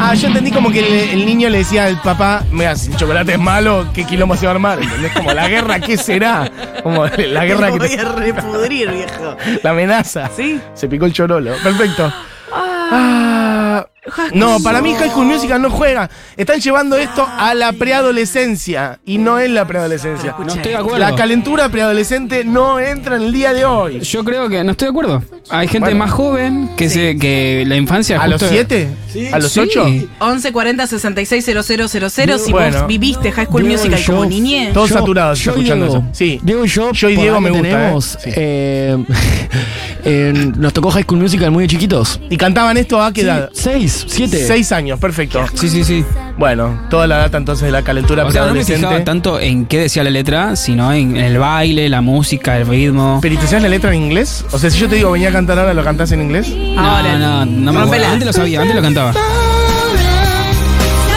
Ah, 0.00 0.14
yo 0.14 0.28
entendí 0.28 0.50
como 0.50 0.70
que 0.72 0.80
el, 0.80 1.10
el 1.20 1.26
niño 1.26 1.48
le 1.48 1.58
decía 1.58 1.84
al 1.84 2.00
papá, 2.02 2.42
mira, 2.50 2.74
si 2.74 2.90
el 2.90 2.96
chocolate 2.96 3.32
es 3.34 3.38
malo, 3.38 3.86
¿qué 3.94 4.04
quilombo 4.04 4.36
se 4.36 4.46
va 4.46 4.52
a 4.52 4.54
armar? 4.54 4.82
¿Entendés? 4.82 5.12
Como 5.12 5.32
la 5.32 5.46
guerra, 5.48 5.78
¿qué 5.78 5.96
será? 5.96 6.50
Como 6.82 7.06
la 7.06 7.44
guerra 7.44 7.70
que 7.70 7.78
voy 7.78 7.88
te- 7.88 8.00
a 8.00 8.04
repudrir, 8.12 8.90
viejo. 8.90 9.36
La 9.62 9.70
amenaza. 9.70 10.28
¿Sí? 10.36 10.60
Se 10.74 10.88
picó 10.88 11.04
el 11.06 11.12
chorolo. 11.12 11.52
Perfecto. 11.62 12.12
Ah, 12.52 13.86
no, 14.34 14.60
para 14.62 14.80
mí 14.82 14.94
High 14.94 15.10
School 15.10 15.26
Musical 15.26 15.60
no 15.62 15.70
juega. 15.70 16.10
Están 16.36 16.60
llevando 16.60 16.96
esto 16.96 17.26
a 17.38 17.54
la 17.54 17.72
preadolescencia. 17.72 19.00
Y 19.04 19.18
no 19.18 19.38
es 19.38 19.50
la 19.50 19.66
preadolescencia. 19.66 20.34
No 20.38 20.46
estoy 20.52 20.72
de 20.72 20.76
acuerdo. 20.76 20.98
La 20.98 21.14
calentura 21.14 21.68
preadolescente 21.68 22.44
no 22.44 22.78
entra 22.78 23.16
en 23.16 23.22
el 23.22 23.32
día 23.32 23.52
de 23.52 23.64
hoy. 23.64 24.00
Yo 24.00 24.24
creo 24.24 24.48
que 24.48 24.62
no 24.64 24.72
estoy 24.72 24.86
de 24.86 24.90
acuerdo. 24.90 25.22
Hay 25.50 25.68
gente 25.68 25.86
Bueno. 25.90 25.98
más 26.04 26.10
joven 26.10 26.70
que 26.76 26.88
se 26.88 27.16
que 27.18 27.64
la 27.66 27.76
infancia 27.76 28.20
¿A 28.20 28.26
los 28.28 28.40
justo- 28.40 28.54
7? 28.54 28.88
¿A 29.32 29.38
los 29.38 29.52
Sí. 29.52 29.60
8? 29.60 29.86
11 30.20 30.52
40 30.52 30.86
66 30.86 31.44
000 31.44 32.38
si 32.38 32.52
Bueno. 32.52 32.78
vos 32.78 32.86
viviste 32.86 33.32
High 33.32 33.46
School 33.46 33.62
Diego 33.64 33.78
Musical 33.78 34.00
yo- 34.00 34.12
como 34.14 34.24
niñez. 34.28 34.72
Todos 34.72 34.90
Yo- 34.90 34.94
saturados 34.96 35.38
yo 35.40 35.50
y 35.50 35.54
escuchando 35.54 35.86
Diego. 35.86 36.00
eso. 36.02 36.08
Sí. 36.12 36.40
Diego 36.42 36.64
y 36.64 36.68
yo, 36.68 36.92
Yo 36.92 37.08
y 37.10 37.16
Diego 37.16 37.40
me 37.40 37.50
gusta, 37.50 37.62
tenemos, 37.62 38.14
¿eh? 38.16 38.18
Sí. 38.24 38.30
eh, 38.36 39.04
eh, 40.04 40.52
nos 40.56 40.72
tocó 40.72 40.90
High 40.90 41.02
School 41.04 41.20
Musical 41.20 41.50
muy 41.50 41.66
chiquitos. 41.66 42.20
¿Y 42.30 42.36
cantaban 42.36 42.76
esto 42.76 43.02
a 43.02 43.12
qué 43.12 43.22
Sí, 43.22 43.26
edad? 43.26 43.50
Seis, 44.00 44.12
siete. 44.14 44.46
Seis 44.46 44.72
años, 44.72 44.98
perfecto. 44.98 45.44
Sí, 45.54 45.68
sí, 45.68 45.84
sí. 45.84 46.04
Bueno, 46.38 46.86
toda 46.88 47.06
la 47.06 47.18
data 47.18 47.38
entonces 47.38 47.66
de 47.66 47.72
la 47.72 47.82
calentura 47.82 48.24
O 48.24 48.30
sea, 48.30 48.46
no 48.46 48.54
me 48.54 48.64
fijaba 48.64 48.78
preadolescente. 48.78 49.04
tanto 49.04 49.40
en 49.40 49.66
qué 49.66 49.80
decía 49.80 50.02
la 50.04 50.10
letra, 50.10 50.56
sino 50.56 50.92
en, 50.92 51.16
el 51.16 51.38
baile, 51.38 51.88
la 51.88 52.00
música, 52.00 52.56
el 52.56 52.66
ritmo. 52.66 53.18
¿Pero 53.20 53.34
y 53.34 53.38
te 53.38 53.46
sabes 53.46 53.62
la 53.62 53.68
letra 53.68 53.94
en 53.94 54.02
inglés? 54.02 54.44
O 54.52 54.58
sea, 54.58 54.70
si 54.70 54.78
yo 54.78 54.88
te 54.88 54.96
digo 54.96 55.10
venía 55.10 55.28
a 55.28 55.32
cantar 55.32 55.58
ahora, 55.58 55.74
¿lo 55.74 55.84
cantás 55.84 56.12
en 56.12 56.22
inglés? 56.22 56.48
No, 56.48 57.02
no, 57.02 57.18
no, 57.18 57.46
no 57.46 57.72
me 57.72 57.80
acuerdo. 57.80 58.06
Antes 58.06 58.26
lo 58.26 58.32
sabía, 58.32 58.60
antes 58.60 58.76
lo 58.76 58.82
cantaba. 58.82 59.12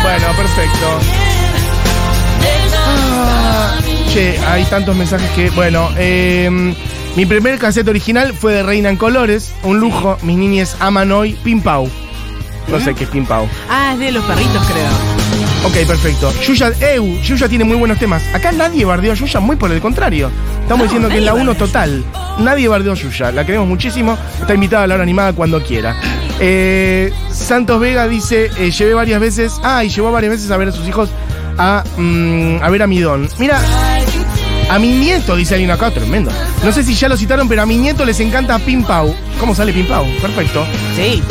Bueno, 0.04 0.28
perfecto. 0.36 1.00
Ah, 2.86 3.78
che, 4.14 4.38
hay 4.40 4.64
tantos 4.66 4.96
mensajes 4.96 5.30
que. 5.32 5.50
Bueno, 5.52 5.90
eh, 5.98 6.74
mi 7.16 7.26
primer 7.26 7.60
cassette 7.60 7.88
original 7.88 8.34
fue 8.34 8.54
de 8.54 8.64
Reina 8.64 8.90
en 8.90 8.98
Colores, 8.98 9.54
un 9.64 9.80
lujo. 9.80 10.18
Mis 10.24 10.38
niñes 10.38 10.76
aman 10.80 11.12
hoy 11.12 11.38
Pim 11.44 11.62
Pau. 11.62 11.90
No 12.68 12.80
sé 12.80 12.94
qué 12.96 13.04
es 13.04 13.10
Pim 13.10 13.26
Pau. 13.26 13.48
Ah, 13.70 13.92
es 13.94 14.00
de 14.00 14.12
los 14.12 14.24
perritos, 14.26 14.66
creo. 14.66 14.90
Ok, 15.66 15.88
perfecto. 15.88 16.34
Yuya, 16.42 16.72
Eu, 16.80 17.06
Yuya 17.22 17.48
tiene 17.48 17.64
muy 17.64 17.78
buenos 17.78 18.00
temas. 18.00 18.24
Acá 18.34 18.52
nadie 18.52 18.86
bardeó 18.86 19.12
a 19.12 19.16
Yuya, 19.16 19.40
muy 19.40 19.56
por 19.56 19.72
el 19.72 19.80
contrario. 19.82 20.30
Estamos 20.62 20.84
diciendo 20.86 21.10
que 21.10 21.18
es 21.18 21.24
la 21.24 21.32
nadie 21.32 21.44
1 21.44 21.52
bardeó 21.52 21.68
total. 21.68 22.04
Nadie 22.40 22.68
bardeó 22.68 22.94
a 22.94 22.96
Yuya, 22.96 23.32
la 23.32 23.46
queremos 23.46 23.68
muchísimo. 23.68 24.18
Está 24.40 24.54
invitada 24.54 24.84
a 24.84 24.88
la 24.88 24.96
hora 24.96 25.04
animada 25.04 25.34
cuando 25.34 25.62
quiera. 25.64 25.96
Eh, 26.40 27.14
Santos 27.32 27.80
Vega 27.80 28.08
dice, 28.08 28.50
eh, 28.58 28.72
llevé 28.72 28.94
varias 28.94 29.20
veces, 29.20 29.54
ah, 29.64 29.84
y 29.84 29.90
llevó 29.90 30.12
varias 30.12 30.32
veces 30.32 30.52
a 30.52 30.58
ver 30.58 30.70
a 30.70 30.72
sus 30.72 30.88
hijos 30.88 31.10
a, 31.58 31.84
mm, 31.98 32.58
a 32.62 32.70
ver 32.70 32.84
a 32.84 32.88
mi 32.88 33.00
don. 33.00 33.30
Mira, 33.38 33.60
a 34.74 34.80
mi 34.80 34.88
nieto, 34.92 35.36
dice 35.36 35.54
alguien 35.54 35.72
acá, 35.72 35.92
tremendo. 35.92 36.32
No 36.64 36.72
sé 36.72 36.84
si 36.84 36.96
ya 36.96 37.08
lo 37.08 37.16
citaron, 37.16 37.48
pero 37.48 37.62
a 37.62 37.66
mi 37.66 37.78
nieto 37.78 38.06
les 38.06 38.20
encanta 38.20 38.58
Pim 38.60 38.84
Pau. 38.84 39.14
¿Cómo 39.40 39.54
sale 39.54 39.72
Pim 39.72 39.88
Pau? 39.88 40.06
Perfecto. 40.22 40.66
Sí. 40.96 41.22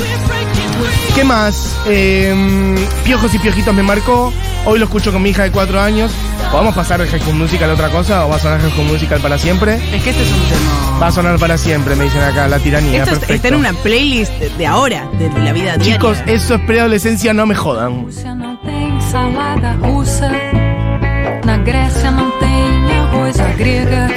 ¿Qué 1.14 1.24
más? 1.24 1.76
Eh, 1.86 2.76
Piojos 3.04 3.34
y 3.34 3.38
Piojitos 3.38 3.74
me 3.74 3.82
marcó. 3.82 4.32
Hoy 4.64 4.78
lo 4.78 4.84
escucho 4.84 5.12
con 5.12 5.22
mi 5.22 5.30
hija 5.30 5.42
de 5.42 5.50
cuatro 5.50 5.80
años. 5.80 6.12
¿Podemos 6.50 6.74
pasar 6.74 7.00
de 7.00 7.08
High 7.08 7.20
School 7.20 7.34
Musical 7.36 7.70
a 7.70 7.74
otra 7.74 7.88
cosa 7.88 8.26
o 8.26 8.28
va 8.28 8.36
a 8.36 8.38
sonar 8.38 8.60
High 8.60 8.70
School 8.70 8.86
Musical 8.86 9.20
para 9.20 9.38
siempre? 9.38 9.74
Es 9.92 10.02
que 10.02 10.10
este 10.10 10.22
es 10.22 10.30
un 10.30 10.40
tema. 10.48 10.98
Va 11.00 11.06
a 11.08 11.12
sonar 11.12 11.38
para 11.38 11.58
siempre, 11.58 11.96
me 11.96 12.04
dicen 12.04 12.22
acá, 12.22 12.46
la 12.46 12.58
tiranía. 12.58 13.02
Esto 13.02 13.16
es- 13.16 13.30
está 13.30 13.48
en 13.48 13.56
una 13.56 13.72
playlist 13.72 14.32
de, 14.38 14.66
ahora, 14.66 15.08
de, 15.18 15.28
la 15.40 15.52
vida 15.52 15.76
diaria. 15.76 15.94
Chicos, 15.94 16.18
eso 16.26 16.54
es 16.54 16.60
preadolescencia, 16.62 17.32
no 17.34 17.46
me 17.46 17.54
jodan. 17.56 18.06
não 18.36 18.56
tem 18.58 19.00
salada 19.10 19.72
russa. 19.82 20.30
Na 21.44 21.56
Grécia 21.58 22.10
não 22.12 22.30
tem. 22.38 22.52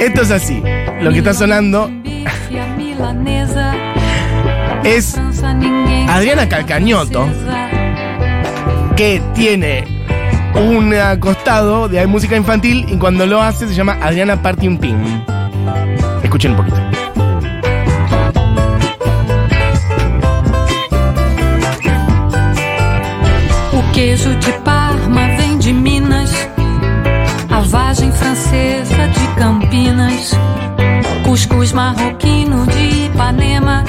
Esto 0.00 0.22
es 0.22 0.30
así. 0.30 0.62
Lo 1.00 1.10
que 1.12 1.18
está 1.18 1.34
sonando 1.34 1.90
es 4.84 5.16
Adriana 6.08 6.48
Calcañoto, 6.48 7.28
que 8.96 9.20
tiene 9.34 9.84
un 10.54 10.94
acostado 10.94 11.88
de 11.88 12.06
música 12.06 12.36
infantil 12.36 12.86
y 12.88 12.96
cuando 12.96 13.26
lo 13.26 13.42
hace 13.42 13.68
se 13.68 13.74
llama 13.74 13.98
Adriana 14.00 14.40
Parting 14.40 14.78
Pin 14.78 14.96
Escuchen 16.22 16.52
un 16.52 16.56
poquito. 16.56 16.96
de 23.96 24.52
Campinas, 29.76 30.30
cuscuz 31.22 31.70
marroquino 31.72 32.66
de 32.66 33.06
Ipanema 33.08 33.84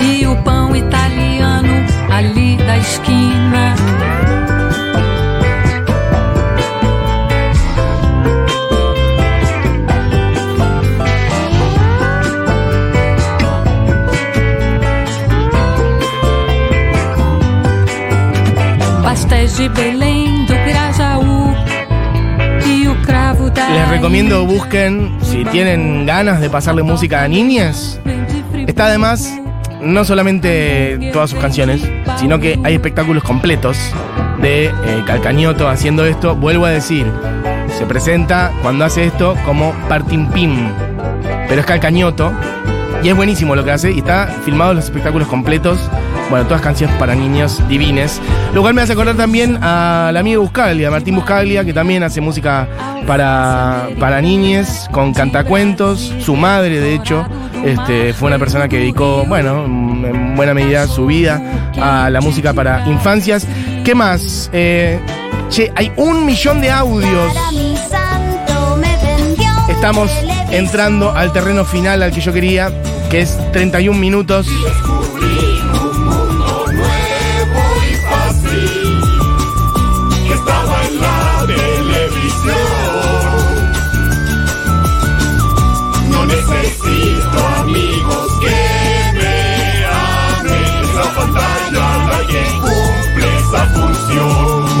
e 0.00 0.26
o 0.26 0.34
pão 0.42 0.74
italiano 0.74 1.84
ali 2.10 2.56
da 2.56 2.78
esquina. 2.78 3.74
Pastéis 19.02 19.56
de 19.56 19.68
Belém 19.68 20.25
recomiendo 23.96 24.44
busquen, 24.44 25.16
si 25.22 25.42
tienen 25.46 26.04
ganas 26.04 26.38
de 26.42 26.50
pasarle 26.50 26.82
música 26.82 27.22
a 27.22 27.28
niñas, 27.28 27.98
está 28.66 28.88
además 28.88 29.32
no 29.80 30.04
solamente 30.04 31.10
todas 31.14 31.30
sus 31.30 31.38
canciones, 31.38 31.80
sino 32.18 32.38
que 32.38 32.58
hay 32.62 32.74
espectáculos 32.74 33.24
completos 33.24 33.78
de 34.42 34.66
eh, 34.66 34.72
Calcañoto 35.06 35.66
haciendo 35.66 36.04
esto. 36.04 36.36
Vuelvo 36.36 36.66
a 36.66 36.70
decir, 36.70 37.06
se 37.78 37.86
presenta 37.86 38.52
cuando 38.60 38.84
hace 38.84 39.06
esto 39.06 39.34
como 39.46 39.72
Partim 39.88 40.28
Pim, 40.28 40.68
pero 41.48 41.62
es 41.62 41.66
Calcañoto 41.66 42.32
y 43.02 43.08
es 43.08 43.16
buenísimo 43.16 43.56
lo 43.56 43.64
que 43.64 43.70
hace 43.70 43.92
y 43.92 44.00
está 44.00 44.26
filmado 44.44 44.74
los 44.74 44.84
espectáculos 44.84 45.26
completos. 45.26 45.78
Bueno, 46.30 46.46
todas 46.46 46.60
canciones 46.60 46.96
para 46.96 47.14
niños 47.14 47.62
divines. 47.68 48.20
Lo 48.52 48.60
cual 48.60 48.74
me 48.74 48.82
hace 48.82 48.92
acordar 48.92 49.16
también 49.16 49.62
al 49.62 50.16
amigo 50.16 50.42
Buscaglia, 50.42 50.90
Martín 50.90 51.14
Buscaglia, 51.14 51.64
que 51.64 51.72
también 51.72 52.02
hace 52.02 52.20
música 52.20 52.66
para, 53.06 53.88
para 54.00 54.20
niñes, 54.20 54.88
con 54.90 55.14
cantacuentos. 55.14 56.12
Su 56.18 56.34
madre, 56.34 56.80
de 56.80 56.94
hecho, 56.94 57.24
este, 57.64 58.12
fue 58.12 58.28
una 58.28 58.38
persona 58.38 58.68
que 58.68 58.78
dedicó, 58.78 59.24
bueno, 59.26 59.64
en 59.64 60.36
buena 60.36 60.52
medida 60.54 60.86
su 60.86 61.06
vida 61.06 61.40
a 61.80 62.10
la 62.10 62.20
música 62.20 62.52
para 62.52 62.86
infancias. 62.88 63.46
¿Qué 63.84 63.94
más? 63.94 64.50
Eh, 64.52 64.98
che, 65.48 65.72
hay 65.76 65.92
un 65.96 66.26
millón 66.26 66.60
de 66.60 66.70
audios. 66.70 67.32
Estamos 69.68 70.10
entrando 70.50 71.12
al 71.12 71.32
terreno 71.32 71.64
final 71.64 72.02
al 72.02 72.10
que 72.12 72.20
yo 72.20 72.32
quería, 72.32 72.70
que 73.10 73.20
es 73.20 73.38
31 73.52 73.98
minutos. 73.98 74.48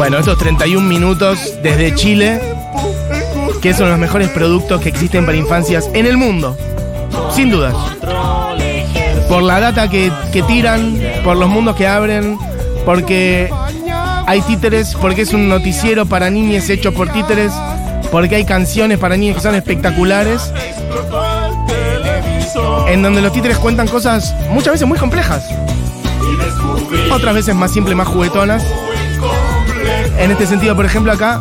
Bueno, 0.06 0.20
estos 0.20 0.38
31 0.38 0.86
minutos 0.86 1.54
desde 1.64 1.92
Chile, 1.96 2.40
que 3.60 3.74
son 3.74 3.90
los 3.90 3.98
mejores 3.98 4.28
productos 4.28 4.80
que 4.80 4.88
existen 4.88 5.26
para 5.26 5.36
infancias 5.36 5.90
en 5.94 6.06
el 6.06 6.16
mundo. 6.16 6.56
Sin 7.34 7.50
dudas. 7.50 7.74
Por 9.28 9.42
la 9.42 9.58
data 9.58 9.90
que, 9.90 10.12
que 10.32 10.44
tiran, 10.44 10.96
por 11.24 11.36
los 11.36 11.48
mundos 11.48 11.74
que 11.74 11.88
abren, 11.88 12.38
porque 12.84 13.50
hay 14.28 14.42
títeres, 14.42 14.94
porque 14.94 15.22
es 15.22 15.32
un 15.32 15.48
noticiero 15.48 16.06
para 16.06 16.30
niñas 16.30 16.70
hecho 16.70 16.94
por 16.94 17.08
títeres, 17.08 17.50
porque 18.12 18.36
hay 18.36 18.44
canciones 18.44 19.00
para 19.00 19.16
niños 19.16 19.38
que 19.38 19.42
son 19.42 19.56
espectaculares, 19.56 20.52
en 22.86 23.02
donde 23.02 23.22
los 23.22 23.32
títeres 23.32 23.58
cuentan 23.58 23.88
cosas 23.88 24.36
muchas 24.50 24.74
veces 24.74 24.86
muy 24.86 24.98
complejas, 25.00 25.48
otras 27.12 27.34
veces 27.34 27.56
más 27.56 27.72
simples, 27.72 27.96
más 27.96 28.06
juguetonas. 28.06 28.64
En 30.18 30.30
este 30.30 30.46
sentido, 30.46 30.74
por 30.74 30.84
ejemplo, 30.86 31.12
acá, 31.12 31.40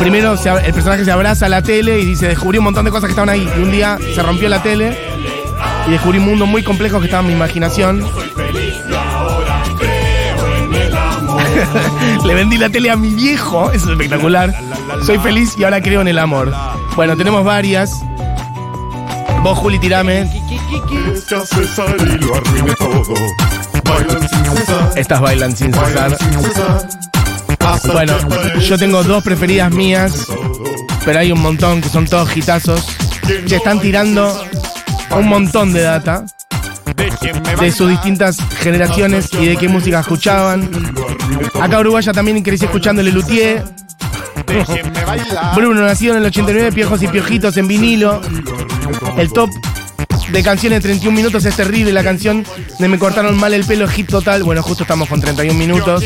primero 0.00 0.34
el 0.34 0.72
personaje 0.72 1.04
se 1.04 1.10
abraza 1.10 1.46
a 1.46 1.48
la 1.48 1.62
tele 1.62 1.98
y 2.00 2.04
dice, 2.04 2.28
descubrí 2.28 2.58
un 2.58 2.64
montón 2.64 2.84
de 2.84 2.90
cosas 2.90 3.08
que 3.08 3.12
estaban 3.12 3.28
ahí. 3.28 3.48
Y 3.56 3.60
un 3.60 3.70
día 3.70 3.98
se 4.14 4.22
rompió 4.22 4.48
la 4.48 4.62
tele 4.62 4.96
y 5.86 5.90
descubrí 5.90 6.18
un 6.18 6.26
mundo 6.26 6.46
muy 6.46 6.62
complejo 6.62 7.00
que 7.00 7.06
estaba 7.06 7.22
en 7.22 7.28
mi 7.28 7.32
imaginación. 7.34 8.04
Le 12.24 12.34
vendí 12.34 12.56
la 12.56 12.70
tele 12.70 12.90
a 12.90 12.96
mi 12.96 13.14
viejo, 13.14 13.70
eso 13.72 13.86
es 13.86 13.92
espectacular. 13.92 14.54
Soy 15.02 15.18
feliz 15.18 15.56
y 15.58 15.64
ahora 15.64 15.82
creo 15.82 16.00
en 16.00 16.08
el 16.08 16.18
amor. 16.18 16.52
Bueno, 16.96 17.16
tenemos 17.16 17.44
varias. 17.44 17.92
Vos, 19.42 19.58
Juli, 19.58 19.78
tirame. 19.78 20.30
Arruine 22.34 22.74
todo. 22.74 23.14
Estas 24.96 25.20
bailan 25.20 25.56
sin 25.56 25.72
cesar. 25.72 26.16
Bueno, 27.92 28.14
yo 28.60 28.78
tengo 28.78 29.02
dos 29.02 29.22
preferidas 29.22 29.70
mías, 29.70 30.26
pero 31.04 31.20
hay 31.20 31.32
un 31.32 31.40
montón 31.40 31.80
que 31.80 31.88
son 31.88 32.06
todos 32.06 32.36
hitazos. 32.36 32.84
Se 33.46 33.56
están 33.56 33.80
tirando 33.80 34.44
un 35.16 35.28
montón 35.28 35.72
de 35.72 35.82
data 35.82 36.24
de 37.60 37.72
sus 37.72 37.90
distintas 37.90 38.38
generaciones 38.60 39.28
y 39.32 39.46
de 39.46 39.56
qué 39.56 39.68
música 39.68 40.00
escuchaban. 40.00 40.68
Acá 41.60 41.80
Uruguaya 41.80 42.12
también 42.12 42.42
crecí 42.42 42.64
escuchando 42.64 43.02
Le 43.02 43.12
Luthier. 43.12 43.64
Bruno, 45.54 45.82
nacido 45.82 46.14
en 46.14 46.20
el 46.20 46.26
89, 46.26 46.72
Piojos 46.72 47.02
y 47.02 47.08
Piojitos 47.08 47.56
en 47.56 47.68
vinilo. 47.68 48.20
El 49.16 49.32
top 49.32 49.50
de 50.32 50.42
canciones 50.42 50.82
de 50.82 50.88
31 50.88 51.16
minutos 51.16 51.44
es 51.44 51.56
terrible. 51.56 51.92
La 51.92 52.04
canción 52.04 52.44
de 52.78 52.88
Me 52.88 52.98
cortaron 52.98 53.36
mal 53.36 53.54
el 53.54 53.64
pelo, 53.64 53.88
hit 53.88 54.08
total. 54.08 54.42
Bueno, 54.44 54.62
justo 54.62 54.84
estamos 54.84 55.08
con 55.08 55.20
31 55.20 55.58
minutos. 55.58 56.02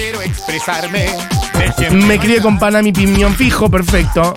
Me 1.92 2.18
crié 2.18 2.40
con 2.40 2.58
Panami 2.58 2.92
Piñón 2.92 3.34
Fijo, 3.34 3.70
perfecto. 3.70 4.34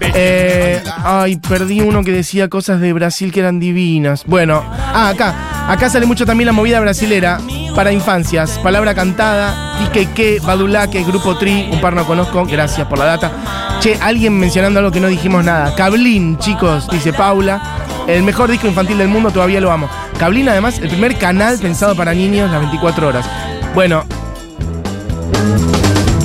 Eh, 0.00 0.82
ay, 1.04 1.36
perdí 1.36 1.80
uno 1.80 2.04
que 2.04 2.12
decía 2.12 2.48
cosas 2.48 2.80
de 2.80 2.92
Brasil 2.92 3.32
que 3.32 3.40
eran 3.40 3.58
divinas. 3.58 4.24
Bueno, 4.26 4.62
ah, 4.68 5.08
acá. 5.08 5.34
Acá 5.68 5.90
sale 5.90 6.06
mucho 6.06 6.24
también 6.24 6.46
la 6.46 6.52
movida 6.52 6.78
brasilera 6.78 7.40
para 7.74 7.90
infancias. 7.90 8.58
Palabra 8.60 8.94
cantada, 8.94 9.76
Iqueque, 9.84 10.40
Badulaque, 10.40 11.02
Grupo 11.02 11.36
Tri, 11.36 11.68
un 11.72 11.80
par 11.80 11.94
no 11.94 12.06
conozco, 12.06 12.46
gracias 12.46 12.86
por 12.86 12.98
la 12.98 13.04
data. 13.06 13.65
Che, 13.86 13.96
alguien 14.00 14.36
mencionando 14.36 14.80
algo 14.80 14.90
que 14.90 14.98
no 14.98 15.06
dijimos 15.06 15.44
nada. 15.44 15.72
Cablín, 15.76 16.38
chicos, 16.38 16.88
dice 16.90 17.12
Paula. 17.12 17.62
El 18.08 18.24
mejor 18.24 18.50
disco 18.50 18.66
infantil 18.66 18.98
del 18.98 19.06
mundo, 19.06 19.30
todavía 19.30 19.60
lo 19.60 19.70
amo. 19.70 19.88
Cablín, 20.18 20.48
además, 20.48 20.80
el 20.80 20.88
primer 20.88 21.16
canal 21.16 21.56
pensado 21.60 21.94
para 21.94 22.12
niños 22.12 22.50
las 22.50 22.62
24 22.62 23.06
horas. 23.06 23.30
Bueno, 23.76 24.04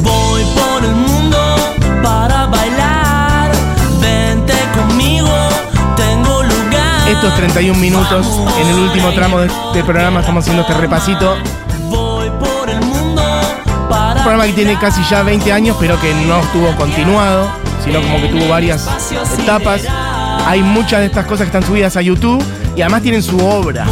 Voy 0.02 0.44
por 0.56 0.84
el 0.84 0.96
mundo 0.96 1.38
para 2.02 2.48
bailar. 2.48 3.52
Vente 4.02 4.56
conmigo, 4.76 5.30
tengo 5.96 6.42
lugar. 6.42 7.10
estos 7.10 7.36
31 7.36 7.80
minutos, 7.80 8.26
en 8.60 8.68
el 8.70 8.80
último 8.80 9.12
tramo 9.12 9.40
de 9.40 9.46
este 9.46 9.84
programa, 9.84 10.22
estamos 10.22 10.44
haciendo 10.46 10.64
este 10.64 10.74
repasito. 10.74 11.38
Un 14.22 14.26
programa 14.26 14.46
que 14.46 14.54
tiene 14.54 14.78
casi 14.78 15.02
ya 15.10 15.24
20 15.24 15.52
años, 15.52 15.76
pero 15.80 16.00
que 16.00 16.14
no 16.14 16.42
estuvo 16.42 16.76
continuado, 16.76 17.50
sino 17.84 18.00
como 18.04 18.22
que 18.22 18.28
tuvo 18.28 18.48
varias 18.50 18.88
etapas. 19.40 19.82
Hay 20.46 20.62
muchas 20.62 21.00
de 21.00 21.08
estas 21.08 21.26
cosas 21.26 21.50
que 21.50 21.58
están 21.58 21.64
subidas 21.64 21.98
a 21.98 22.04
YouTube 22.04 22.40
y 22.76 22.82
además 22.82 23.02
tienen 23.02 23.24
su 23.24 23.44
obra. 23.44 23.88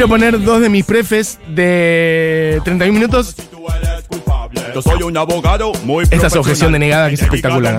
Quiero 0.00 0.08
poner 0.08 0.42
dos 0.42 0.62
de 0.62 0.70
mis 0.70 0.82
prefes 0.82 1.38
de 1.46 2.58
31 2.64 2.98
minutos. 2.98 3.36
Yo 4.74 4.80
soy 4.80 5.02
un 5.02 5.14
abogado 5.14 5.72
muy 5.84 6.04
Esta 6.10 6.28
es 6.28 6.36
objeción 6.36 6.72
denegada 6.72 7.08
que 7.08 7.16
es 7.16 7.22
espectacular. 7.22 7.78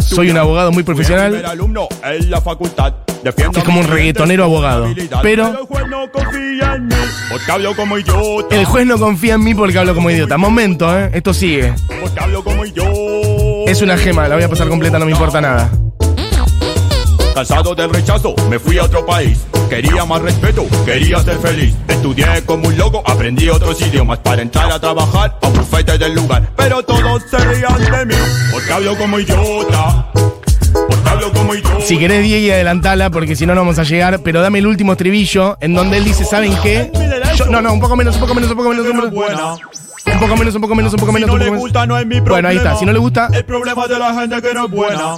Soy 0.00 0.30
un 0.30 0.38
abogado 0.38 0.72
muy 0.72 0.82
profesional. 0.82 1.44
es 3.24 3.64
como 3.64 3.78
un 3.78 3.86
reggaetonero 3.86 4.42
abogado. 4.42 4.92
Pero 5.22 5.68
El 8.50 8.64
juez 8.64 8.86
no 8.86 8.98
confía 8.98 9.34
en 9.34 9.44
mí, 9.44 9.54
porque 9.54 9.78
hablo 9.78 9.94
como 9.94 10.10
idiota. 10.10 10.36
Momento, 10.36 10.98
¿eh? 10.98 11.10
Esto 11.14 11.32
sigue. 11.32 11.72
Es 13.68 13.82
una 13.82 13.96
gema, 13.96 14.26
la 14.26 14.34
voy 14.34 14.42
a 14.42 14.48
pasar 14.48 14.68
completa, 14.68 14.98
no 14.98 15.04
me 15.04 15.12
importa 15.12 15.40
nada. 15.40 15.70
Cansado 17.36 17.74
del 17.74 17.90
rechazo, 17.90 18.34
me 18.48 18.58
fui 18.58 18.78
a 18.78 18.84
otro 18.84 19.04
país. 19.04 19.38
Quería 19.68 20.06
más 20.06 20.22
respeto, 20.22 20.64
quería 20.86 21.20
ser 21.20 21.36
feliz. 21.38 21.74
Estudié 21.86 22.24
como 22.46 22.66
un 22.68 22.78
loco, 22.78 23.02
aprendí 23.04 23.50
otros 23.50 23.78
idiomas 23.82 24.20
para 24.20 24.40
entrar 24.40 24.72
a 24.72 24.80
trabajar 24.80 25.36
a 25.42 25.46
un 25.48 25.52
bufete 25.52 25.98
del 25.98 26.14
lugar. 26.14 26.48
Pero 26.56 26.82
todos 26.82 27.22
se 27.30 27.36
reían 27.36 27.78
de 27.78 28.06
mí, 28.06 28.14
porque 28.50 28.72
hablo 28.72 28.96
como 28.96 29.18
idiota. 29.20 30.06
Porque 30.14 31.10
hablo 31.10 31.30
como 31.34 31.54
idiota. 31.54 31.82
Si 31.86 31.98
querés, 31.98 32.22
Diego, 32.24 32.54
adelantala, 32.54 33.10
porque 33.10 33.36
si 33.36 33.44
no, 33.44 33.54
no 33.54 33.60
vamos 33.60 33.78
a 33.78 33.82
llegar. 33.82 34.20
Pero 34.20 34.40
dame 34.40 34.60
el 34.60 34.66
último 34.66 34.92
estribillo, 34.92 35.58
en 35.60 35.74
donde 35.74 35.98
él 35.98 36.04
dice, 36.04 36.24
¿saben 36.24 36.56
qué? 36.62 36.90
Yo- 37.36 37.44
no, 37.50 37.60
no, 37.60 37.70
un 37.74 37.80
poco 37.80 37.96
menos, 37.96 38.14
un 38.14 38.22
poco 38.22 38.34
menos, 38.34 38.50
un 38.50 38.56
poco 38.56 38.70
menos, 38.70 38.86
un 38.86 38.96
poco 39.10 39.26
menos. 39.28 39.60
Un 40.06 40.20
poco 40.20 40.36
menos, 40.38 40.54
un 40.54 40.60
poco 40.62 40.74
menos, 40.74 40.92
un 40.94 41.00
poco 41.00 41.12
menos, 41.12 41.28
Si 41.28 41.32
no 41.34 41.38
le 41.38 41.44
menos. 41.44 41.60
gusta, 41.60 41.84
no 41.86 41.98
es 41.98 42.06
mi 42.06 42.14
problema. 42.22 42.30
Bueno, 42.30 42.48
ahí 42.48 42.56
está. 42.56 42.76
Si 42.76 42.86
no 42.86 42.92
le 42.94 42.98
gusta, 42.98 43.28
El 43.30 43.44
problema 43.44 43.86
de 43.86 43.98
la 43.98 44.14
gente 44.14 44.40
que 44.40 44.54
no 44.54 44.64
es 44.64 44.70
buena. 44.70 45.16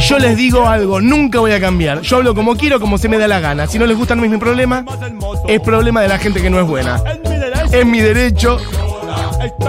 Yo 0.00 0.18
les 0.18 0.36
digo 0.36 0.66
algo, 0.66 1.00
nunca 1.00 1.40
voy 1.40 1.52
a 1.52 1.60
cambiar. 1.60 2.00
Yo 2.00 2.16
hablo 2.16 2.34
como 2.34 2.56
quiero, 2.56 2.80
como 2.80 2.98
se 2.98 3.08
me 3.08 3.18
da 3.18 3.28
la 3.28 3.40
gana. 3.40 3.66
Si 3.66 3.78
no 3.78 3.86
les 3.86 3.96
gusta 3.96 4.14
no 4.14 4.24
es 4.24 4.30
mi 4.30 4.38
problema, 4.38 4.84
es 5.46 5.60
problema 5.60 6.00
de 6.02 6.08
la 6.08 6.18
gente 6.18 6.40
que 6.40 6.50
no 6.50 6.58
es 6.58 6.66
buena. 6.66 7.00
Es 7.70 7.86
mi 7.86 8.00
derecho. 8.00 8.58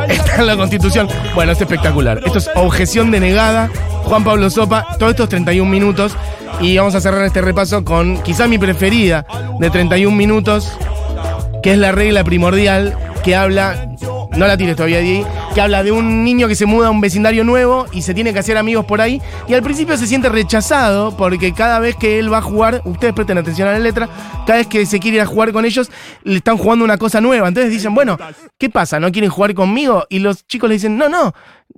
Está 0.07 0.37
en 0.37 0.47
la 0.47 0.55
constitución. 0.55 1.07
Bueno, 1.35 1.51
es 1.51 1.61
espectacular. 1.61 2.21
Esto 2.25 2.39
es 2.39 2.49
objeción 2.55 3.11
denegada. 3.11 3.69
Juan 4.05 4.23
Pablo 4.23 4.49
Sopa, 4.49 4.87
todos 4.97 5.11
estos 5.11 5.29
31 5.29 5.69
minutos. 5.69 6.15
Y 6.59 6.77
vamos 6.77 6.95
a 6.95 7.01
cerrar 7.01 7.23
este 7.25 7.41
repaso 7.41 7.83
con 7.83 8.21
quizá 8.23 8.47
mi 8.47 8.57
preferida 8.57 9.25
de 9.59 9.69
31 9.69 10.15
minutos, 10.15 10.77
que 11.63 11.73
es 11.73 11.77
la 11.77 11.91
regla 11.91 12.23
primordial 12.23 12.97
que 13.23 13.35
habla, 13.35 13.89
no 14.37 14.47
la 14.47 14.57
tires 14.57 14.75
todavía, 14.75 14.99
Di, 14.99 15.23
que 15.53 15.61
habla 15.61 15.83
de 15.83 15.91
un 15.91 16.23
niño 16.23 16.47
que 16.47 16.55
se 16.55 16.65
muda 16.65 16.87
a 16.87 16.91
un 16.91 17.01
vecindario 17.01 17.43
nuevo 17.43 17.85
y 17.91 18.01
se 18.01 18.13
tiene 18.13 18.33
que 18.33 18.39
hacer 18.39 18.57
amigos 18.57 18.85
por 18.85 19.01
ahí. 19.01 19.21
Y 19.47 19.53
al 19.53 19.61
principio 19.61 19.97
se 19.97 20.07
siente 20.07 20.29
rechazado 20.29 21.15
porque 21.17 21.53
cada 21.53 21.79
vez 21.79 21.95
que 21.95 22.19
él 22.19 22.31
va 22.31 22.37
a 22.37 22.41
jugar, 22.41 22.81
ustedes 22.85 23.13
presten 23.13 23.37
atención 23.37 23.67
a 23.67 23.73
la 23.73 23.79
letra, 23.79 24.09
cada 24.45 24.59
vez 24.59 24.67
que 24.67 24.85
se 24.85 24.99
quiere 24.99 25.17
ir 25.17 25.21
a 25.21 25.25
jugar 25.25 25.51
con 25.51 25.65
ellos, 25.65 25.91
le 26.23 26.37
están 26.37 26.57
jugando 26.57 26.85
una 26.85 26.97
cosa 26.97 27.19
nueva. 27.19 27.47
Entonces 27.47 27.71
dicen, 27.71 27.93
bueno, 27.93 28.17
¿qué 28.57 28.69
pasa? 28.69 28.99
¿No 28.99 29.11
quieren 29.11 29.29
jugar 29.29 29.53
conmigo? 29.53 30.05
Y 30.09 30.19
los 30.19 30.47
chicos 30.47 30.69
le 30.69 30.75
dicen, 30.75 30.97
no, 30.97 31.09
no. 31.09 31.33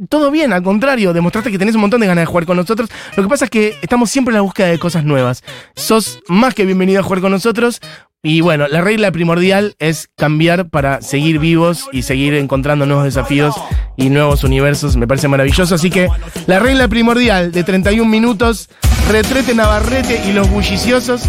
Todo 0.10 0.32
bien, 0.32 0.54
al 0.54 0.64
contrario, 0.64 1.14
demostraste 1.14 1.52
que 1.52 1.60
tenés 1.60 1.76
un 1.76 1.82
montón 1.82 2.02
de 2.02 2.08
ganas 2.08 2.24
de 2.24 2.26
jugar 2.26 2.46
con 2.46 2.58
nosotros. 2.58 2.90
Lo 3.16 3.24
que 3.24 3.30
pasa 3.30 3.46
es 3.46 3.52
que 3.52 3.76
estamos 3.82 4.10
siempre 4.10 4.32
en 4.32 4.38
la 4.38 4.42
búsqueda 4.42 4.68
de 4.68 4.80
cosas 4.80 5.04
nuevas. 5.04 5.44
Sos 5.76 6.22
más 6.28 6.56
que 6.56 6.66
bienvenido 6.66 7.00
a 7.00 7.04
jugar 7.04 7.22
con 7.22 7.32
nosotros. 7.32 7.80
Y 8.26 8.40
bueno, 8.40 8.70
la 8.70 8.80
regla 8.80 9.12
primordial 9.12 9.76
es 9.80 10.08
cambiar 10.16 10.70
para 10.70 11.02
seguir 11.02 11.40
vivos 11.40 11.90
y 11.92 12.04
seguir 12.04 12.36
encontrando 12.36 12.86
nuevos 12.86 13.04
desafíos 13.04 13.54
y 13.98 14.10
nuevos 14.10 14.46
universos. 14.46 14.96
Me 14.96 15.08
parece 15.08 15.28
maravilloso. 15.28 15.76
Así 15.76 15.90
que 15.90 16.08
la 16.48 16.60
regla 16.60 16.88
primordial 16.88 17.52
de 17.52 17.66
31 17.66 18.10
minutos, 18.10 18.70
retrete 19.12 19.54
Navarrete 19.54 20.22
y 20.26 20.32
los 20.32 20.50
bulliciosos. 20.50 21.24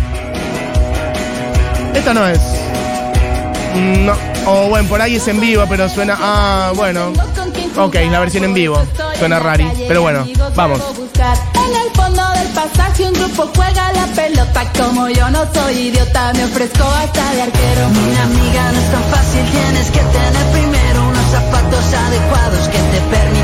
Esta 1.97 2.14
no 2.14 2.28
es. 2.28 2.40
No. 3.74 4.14
O 4.47 4.68
bueno, 4.68 4.88
por 4.88 5.03
ahí 5.03 5.16
es 5.16 5.26
en 5.26 5.40
vivo, 5.40 5.64
pero 5.68 5.88
suena. 5.88 6.16
Ah, 6.16 6.72
bueno. 6.76 7.12
Ok, 7.76 7.97
la 8.09 8.20
versión 8.20 8.45
en 8.45 8.55
vivo. 8.55 8.80
Suena 9.18 9.40
rari. 9.40 9.66
Pero 9.88 10.03
bueno, 10.03 10.28
vamos 10.55 10.80
pasar 12.55 12.96
si 12.96 13.02
un 13.02 13.12
grupo 13.12 13.50
juega 13.55 13.92
la 13.92 14.07
pelota? 14.07 14.72
Como 14.78 15.09
yo 15.09 15.28
no 15.30 15.42
soy 15.52 15.88
idiota, 15.88 16.32
me 16.34 16.44
ofrezco 16.44 16.84
hasta 16.84 17.34
de 17.34 17.42
arquero. 17.42 17.88
Mi 17.90 18.16
amiga, 18.16 18.72
no 18.72 18.78
es 18.78 18.92
tan 18.92 19.05
fácil, 19.05 19.44
tienes 19.50 19.90
que 19.90 20.00
tener 20.00 20.46
primero 20.52 21.09
unos 21.09 21.30
zapatos 21.30 21.84
adecuados 21.92 22.68
que 22.68 22.78
te 22.78 23.00
permitan 23.11 23.43